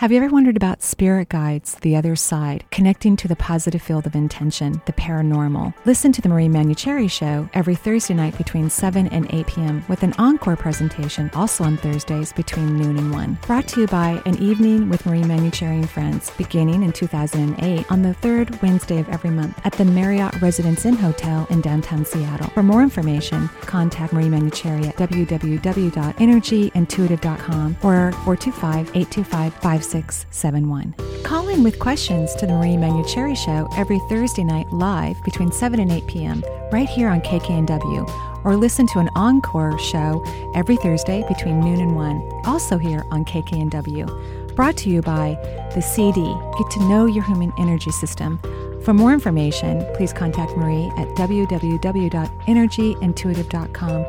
Have 0.06 0.12
you 0.12 0.22
ever 0.22 0.32
wondered 0.32 0.56
about 0.56 0.84
spirit 0.84 1.30
guides, 1.30 1.74
the 1.82 1.95
other 1.95 2.16
side, 2.16 2.64
connecting 2.70 3.16
to 3.16 3.28
the 3.28 3.36
positive 3.36 3.82
field 3.82 4.06
of 4.06 4.14
intention, 4.14 4.80
the 4.86 4.93
paranormal? 4.93 5.74
Listen 5.84 6.12
to 6.12 6.22
the 6.22 6.30
Marie 6.30 6.47
Manuchehri 6.47 7.10
Show 7.10 7.49
every 7.56 7.74
Thursday 7.74 8.14
night 8.14 8.38
between 8.38 8.70
7 8.70 9.08
and 9.08 9.26
8 9.34 9.47
p.m. 9.47 9.84
with 9.88 10.03
an 10.03 10.14
encore 10.20 10.58
presentation 10.58 11.32
also 11.34 11.64
on 11.64 11.78
Thursdays 11.78 12.32
between 12.34 12.78
noon 12.78 12.99
and 12.99 13.12
1. 13.12 13.39
Brought 13.47 13.68
to 13.70 13.82
you 13.82 13.88
by 13.88 14.22
An 14.28 14.38
Evening 14.38 14.89
with 14.89 15.08
Marie 15.08 15.24
Manuchehri 15.24 15.80
and 15.80 15.89
Friends, 15.89 16.30
beginning 16.38 16.84
in 16.84 16.91
2008 16.91 17.91
on 17.91 18.03
the 18.03 18.14
third 18.14 18.62
Wednesday 18.62 18.99
of 18.99 19.10
every 19.10 19.32
month 19.32 19.60
at 19.66 19.74
the 19.74 19.86
Marriott 19.86 20.39
Residence 20.39 20.86
Inn 20.86 20.97
Hotel 20.97 21.47
in 21.49 21.62
downtown 21.62 22.06
Seattle. 22.06 22.51
For 22.51 22.62
more 22.62 22.84
information, 22.84 23.47
contact 23.62 24.14
Marie 24.14 24.26
Manuchehri 24.26 24.86
at 24.86 24.97
www.energyintuitive.com 24.97 27.78
or 27.82 28.12
425 28.12 28.89
825 28.89 29.62
5671. 29.95 31.23
Call 31.23 31.47
in 31.47 31.63
with 31.63 31.79
questions 31.79 32.35
to 32.35 32.45
the 32.45 32.51
Marie 32.51 32.75
Manuchehri 32.75 33.37
Show 33.37 33.69
every 33.77 33.99
Thursday 34.09 34.43
night 34.43 34.69
live 34.73 35.15
between 35.23 35.53
7 35.53 35.79
and 35.79 35.89
8 35.89 36.05
p.m. 36.07 36.43
right 36.71 36.89
here 36.89 37.07
on 37.07 37.21
KKNW, 37.21 38.43
or 38.43 38.57
listen 38.57 38.87
to 38.87 38.99
an 38.99 39.07
encore 39.15 39.79
show 39.79 40.21
every 40.53 40.75
Thursday 40.77 41.23
between 41.29 41.61
noon 41.61 41.79
and 41.79 41.95
1, 41.95 42.41
also 42.45 42.77
here 42.77 43.05
on 43.11 43.23
KKNW. 43.23 44.53
Brought 44.53 44.75
to 44.77 44.89
you 44.89 45.01
by 45.01 45.37
the 45.73 45.81
CD, 45.81 46.21
Get 46.57 46.69
to 46.71 46.83
Know 46.89 47.05
Your 47.05 47.23
Human 47.23 47.53
Energy 47.57 47.91
System. 47.91 48.37
For 48.83 48.93
more 48.93 49.13
information, 49.13 49.85
please 49.95 50.11
contact 50.11 50.57
Marie 50.57 50.91
at 50.97 51.07
www.energyintuitive.com 51.15 54.05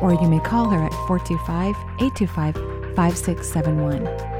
or 0.00 0.14
you 0.14 0.28
may 0.28 0.40
call 0.40 0.70
her 0.70 0.84
at 0.84 0.92
425 1.08 1.74
825 2.00 2.54
5671. 2.94 4.33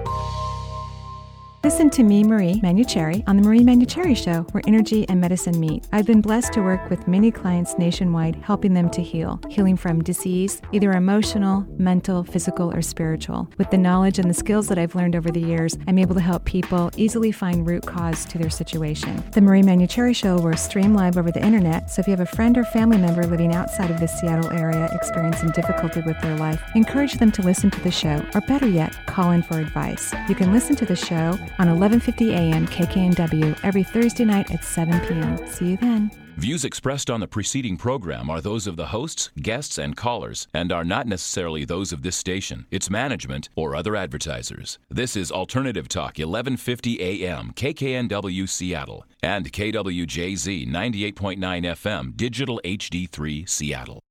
Listen 1.65 1.89
to 1.89 2.03
me, 2.03 2.23
Marie 2.25 2.61
Manuchehri, 2.61 3.25
on 3.27 3.39
the 3.39 3.43
Marie 3.43 3.61
Manuchehri 3.61 4.15
Show, 4.15 4.43
where 4.53 4.63
energy 4.67 5.09
and 5.09 5.19
medicine 5.19 5.59
meet. 5.59 5.89
I've 5.93 6.05
been 6.05 6.21
blessed 6.21 6.53
to 6.53 6.61
work 6.61 6.91
with 6.91 7.09
many 7.09 7.31
clients 7.31 7.79
nationwide, 7.79 8.37
helping 8.37 8.75
them 8.75 8.91
to 8.91 9.03
heal, 9.03 9.41
healing 9.49 9.79
from 9.79 10.05
disease, 10.05 10.61
either 10.73 10.93
emotional, 10.93 11.65
mental, 11.79 12.23
physical, 12.23 12.71
or 12.71 12.83
spiritual. 12.83 13.49
With 13.57 13.71
the 13.71 13.79
knowledge 13.79 14.19
and 14.19 14.29
the 14.29 14.35
skills 14.35 14.69
that 14.69 14.77
I've 14.77 14.95
learned 14.95 15.17
over 15.17 15.31
the 15.31 15.41
years, 15.41 15.79
I'm 15.89 15.97
able 15.97 16.15
to 16.17 16.21
help 16.21 16.45
people 16.45 16.91
easily 16.99 17.33
find 17.33 17.67
root 17.67 17.87
cause 17.87 18.27
to 18.27 18.37
their 18.37 18.51
situation. 18.51 19.25
The 19.31 19.41
Marie 19.41 19.63
Manuchehri 19.63 20.15
Show 20.15 20.39
will 20.39 20.59
stream 20.59 20.93
live 20.93 21.17
over 21.17 21.33
the 21.33 21.43
internet, 21.43 21.89
so 21.89 22.01
if 22.01 22.07
you 22.07 22.11
have 22.11 22.21
a 22.21 22.27
friend 22.37 22.59
or 22.59 22.65
family 22.65 22.99
member 22.99 23.25
living 23.25 23.55
outside 23.55 23.91
of 23.91 24.01
the 24.01 24.07
Seattle 24.07 24.53
area 24.53 24.91
experiencing 24.93 25.49
difficulty 25.53 26.03
with 26.03 26.21
their 26.21 26.37
life, 26.37 26.63
encourage 26.75 27.15
them 27.15 27.33
to 27.33 27.41
listen 27.41 27.71
to 27.71 27.81
the 27.81 27.91
show, 27.91 28.23
or 28.35 28.43
better 28.43 28.69
yet, 28.69 28.95
call 29.07 29.31
in 29.31 29.43
for 29.43 29.59
advice. 29.59 30.13
You 30.29 30.35
can 30.35 30.53
listen 30.53 30.77
to 30.77 30.85
the 30.85 30.95
show 30.95 31.39
on 31.59 31.69
11:50 31.69 32.31
a.m. 32.31 32.67
KKNW 32.67 33.59
every 33.63 33.83
Thursday 33.83 34.25
night 34.25 34.51
at 34.51 34.65
7 34.65 35.01
p.m. 35.01 35.47
See 35.47 35.71
you 35.71 35.77
then. 35.77 36.11
Views 36.37 36.65
expressed 36.65 37.11
on 37.11 37.21
the 37.21 37.29
preceding 37.29 37.77
program 37.77 38.29
are 38.29 38.41
those 38.41 38.67
of 38.67 38.77
the 38.77 38.87
hosts, 38.87 39.31
guests, 39.41 39.79
and 39.79 39.97
callers, 39.97 40.49
and 40.53 40.73
are 40.73 40.85
not 40.85 41.07
necessarily 41.07 41.65
those 41.65 41.93
of 41.93 42.03
this 42.03 42.17
station, 42.17 42.67
its 42.73 42.91
management, 42.91 43.49
or 43.55 43.77
other 43.77 43.95
advertisers. 43.95 44.81
This 44.91 45.15
is 45.15 45.31
Alternative 45.31 45.87
Talk, 45.87 46.19
1150 46.19 47.01
AM, 47.01 47.53
KKNW 47.53 48.49
Seattle, 48.49 49.07
and 49.23 49.53
KWJZ 49.53 50.69
98.9 50.69 51.39
FM, 51.39 52.17
Digital 52.17 52.61
HD3 52.65 53.49
Seattle. 53.49 54.04